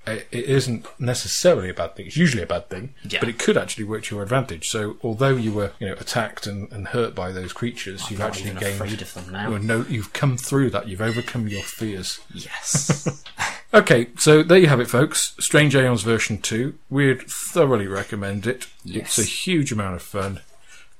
it 0.07 0.27
it 0.31 0.45
isn't 0.45 0.85
necessarily 0.99 1.69
a 1.69 1.73
bad 1.73 1.95
thing. 1.95 2.07
It's 2.07 2.17
usually 2.17 2.43
a 2.43 2.47
bad 2.47 2.69
thing, 2.69 2.93
Yeah. 3.03 3.19
but 3.19 3.29
it 3.29 3.37
could 3.39 3.57
actually 3.57 3.83
work 3.83 4.03
to 4.05 4.15
your 4.15 4.23
advantage. 4.23 4.69
So 4.69 4.97
although 5.03 5.35
you 5.35 5.51
were, 5.51 5.71
you 5.79 5.87
know, 5.87 5.93
attacked 5.93 6.47
and, 6.47 6.71
and 6.71 6.87
hurt 6.89 7.13
by 7.13 7.31
those 7.31 7.53
creatures, 7.53 8.01
oh, 8.03 8.05
I'm 8.07 8.11
you've 8.13 8.21
actually 8.21 8.49
gained. 8.51 8.81
afraid 8.81 9.01
of 9.01 9.13
them 9.13 9.31
now. 9.31 9.49
You're 9.49 9.59
no, 9.59 9.85
you've 9.87 10.13
come 10.13 10.37
through 10.37 10.69
that. 10.71 10.87
You've 10.87 11.01
overcome 11.01 11.47
your 11.47 11.63
fears. 11.63 12.19
Yes. 12.33 13.23
Okay, 13.73 14.07
so 14.17 14.43
there 14.43 14.57
you 14.57 14.67
have 14.67 14.79
it, 14.79 14.89
folks. 14.89 15.35
Strange 15.39 15.75
Aeons 15.75 16.01
version 16.01 16.37
two. 16.37 16.75
We'd 16.89 17.23
thoroughly 17.29 17.85
recommend 17.85 18.47
it. 18.47 18.65
Yes. 18.85 19.19
It's 19.19 19.27
a 19.27 19.29
huge 19.29 19.73
amount 19.73 19.95
of 19.95 20.01
fun, 20.01 20.39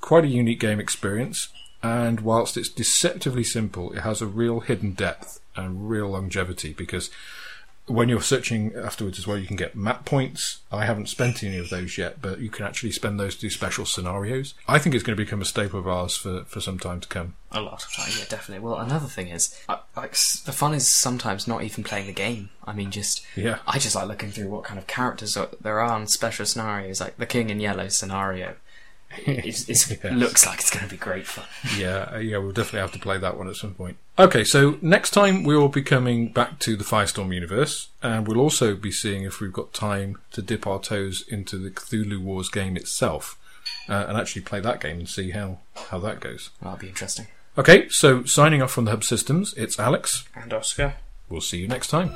quite 0.01 0.25
a 0.25 0.27
unique 0.27 0.59
game 0.59 0.77
experience, 0.77 1.47
and 1.81 2.19
whilst 2.19 2.57
it's 2.57 2.67
deceptively 2.67 3.45
simple, 3.45 3.93
it 3.93 4.01
has 4.01 4.21
a 4.21 4.27
real 4.27 4.59
hidden 4.59 4.91
depth 4.91 5.39
and 5.55 5.89
real 5.89 6.09
longevity 6.09 6.73
because 6.73 7.09
when 7.87 8.09
you're 8.09 8.21
searching 8.21 8.73
afterwards 8.75 9.17
as 9.17 9.25
well, 9.25 9.37
you 9.37 9.47
can 9.47 9.55
get 9.55 9.75
map 9.75 10.05
points. 10.05 10.59
I 10.71 10.85
haven't 10.85 11.07
spent 11.07 11.41
any 11.43 11.57
of 11.57 11.69
those 11.69 11.97
yet, 11.97 12.21
but 12.21 12.39
you 12.39 12.49
can 12.49 12.65
actually 12.65 12.91
spend 12.91 13.19
those 13.19 13.35
to 13.35 13.41
do 13.41 13.49
special 13.49 13.85
scenarios. 13.85 14.53
I 14.67 14.77
think 14.77 14.93
it's 14.93 15.03
going 15.03 15.17
to 15.17 15.23
become 15.23 15.41
a 15.41 15.45
staple 15.45 15.79
of 15.79 15.87
ours 15.87 16.15
for, 16.15 16.43
for 16.45 16.59
some 16.59 16.79
time 16.79 16.99
to 16.99 17.07
come. 17.07 17.35
A 17.51 17.61
lot 17.61 17.83
of 17.83 17.93
time, 17.93 18.09
yeah, 18.17 18.25
definitely. 18.27 18.65
Well, 18.65 18.77
another 18.77 19.07
thing 19.07 19.29
is, 19.29 19.57
like, 19.95 20.15
the 20.45 20.51
fun 20.51 20.73
is 20.73 20.87
sometimes 20.87 21.47
not 21.47 21.63
even 21.63 21.83
playing 21.83 22.07
the 22.07 22.13
game. 22.13 22.49
I 22.65 22.73
mean, 22.73 22.91
just 22.91 23.25
Yeah. 23.35 23.59
I 23.65 23.79
just 23.79 23.95
like 23.95 24.07
looking 24.07 24.31
through 24.31 24.49
what 24.49 24.65
kind 24.65 24.77
of 24.77 24.87
characters 24.87 25.37
are, 25.37 25.49
there 25.61 25.79
are 25.79 25.91
on 25.91 26.07
special 26.07 26.45
scenarios, 26.45 26.99
like 26.99 27.17
the 27.17 27.25
King 27.25 27.49
in 27.49 27.59
Yellow 27.61 27.87
scenario. 27.87 28.55
It 29.25 29.45
it's, 29.45 29.89
Yes. 29.89 30.03
looks 30.13 30.45
like 30.45 30.59
it's 30.59 30.69
going 30.69 30.85
to 30.85 30.91
be 30.91 30.97
great 30.97 31.25
fun. 31.25 31.45
Yeah, 31.77 32.09
uh, 32.13 32.17
yeah, 32.19 32.37
we'll 32.37 32.51
definitely 32.51 32.81
have 32.81 32.91
to 32.91 32.99
play 32.99 33.17
that 33.17 33.37
one 33.37 33.47
at 33.49 33.55
some 33.55 33.73
point. 33.73 33.97
Okay, 34.19 34.43
so 34.43 34.77
next 34.81 35.11
time 35.11 35.43
we 35.43 35.55
will 35.57 35.69
be 35.69 35.81
coming 35.81 36.29
back 36.29 36.59
to 36.59 36.75
the 36.75 36.83
Firestorm 36.83 37.33
universe, 37.33 37.89
and 38.03 38.27
we'll 38.27 38.39
also 38.39 38.75
be 38.75 38.91
seeing 38.91 39.23
if 39.23 39.39
we've 39.39 39.53
got 39.53 39.73
time 39.73 40.17
to 40.31 40.41
dip 40.41 40.67
our 40.67 40.79
toes 40.79 41.23
into 41.29 41.57
the 41.57 41.69
Cthulhu 41.71 42.21
Wars 42.21 42.49
game 42.49 42.75
itself, 42.77 43.37
uh, 43.89 44.05
and 44.07 44.17
actually 44.17 44.41
play 44.43 44.59
that 44.59 44.79
game 44.81 44.99
and 44.99 45.09
see 45.09 45.31
how, 45.31 45.59
how 45.89 45.99
that 45.99 46.19
goes. 46.19 46.49
That'll 46.61 46.77
be 46.77 46.87
interesting. 46.89 47.27
Okay, 47.57 47.89
so 47.89 48.23
signing 48.25 48.61
off 48.61 48.71
from 48.71 48.85
the 48.85 48.91
Hub 48.91 49.03
Systems, 49.03 49.53
it's 49.55 49.79
Alex. 49.79 50.25
And 50.35 50.53
Oscar. 50.53 50.95
We'll 51.29 51.41
see 51.41 51.57
you 51.57 51.67
next 51.67 51.87
time. 51.87 52.11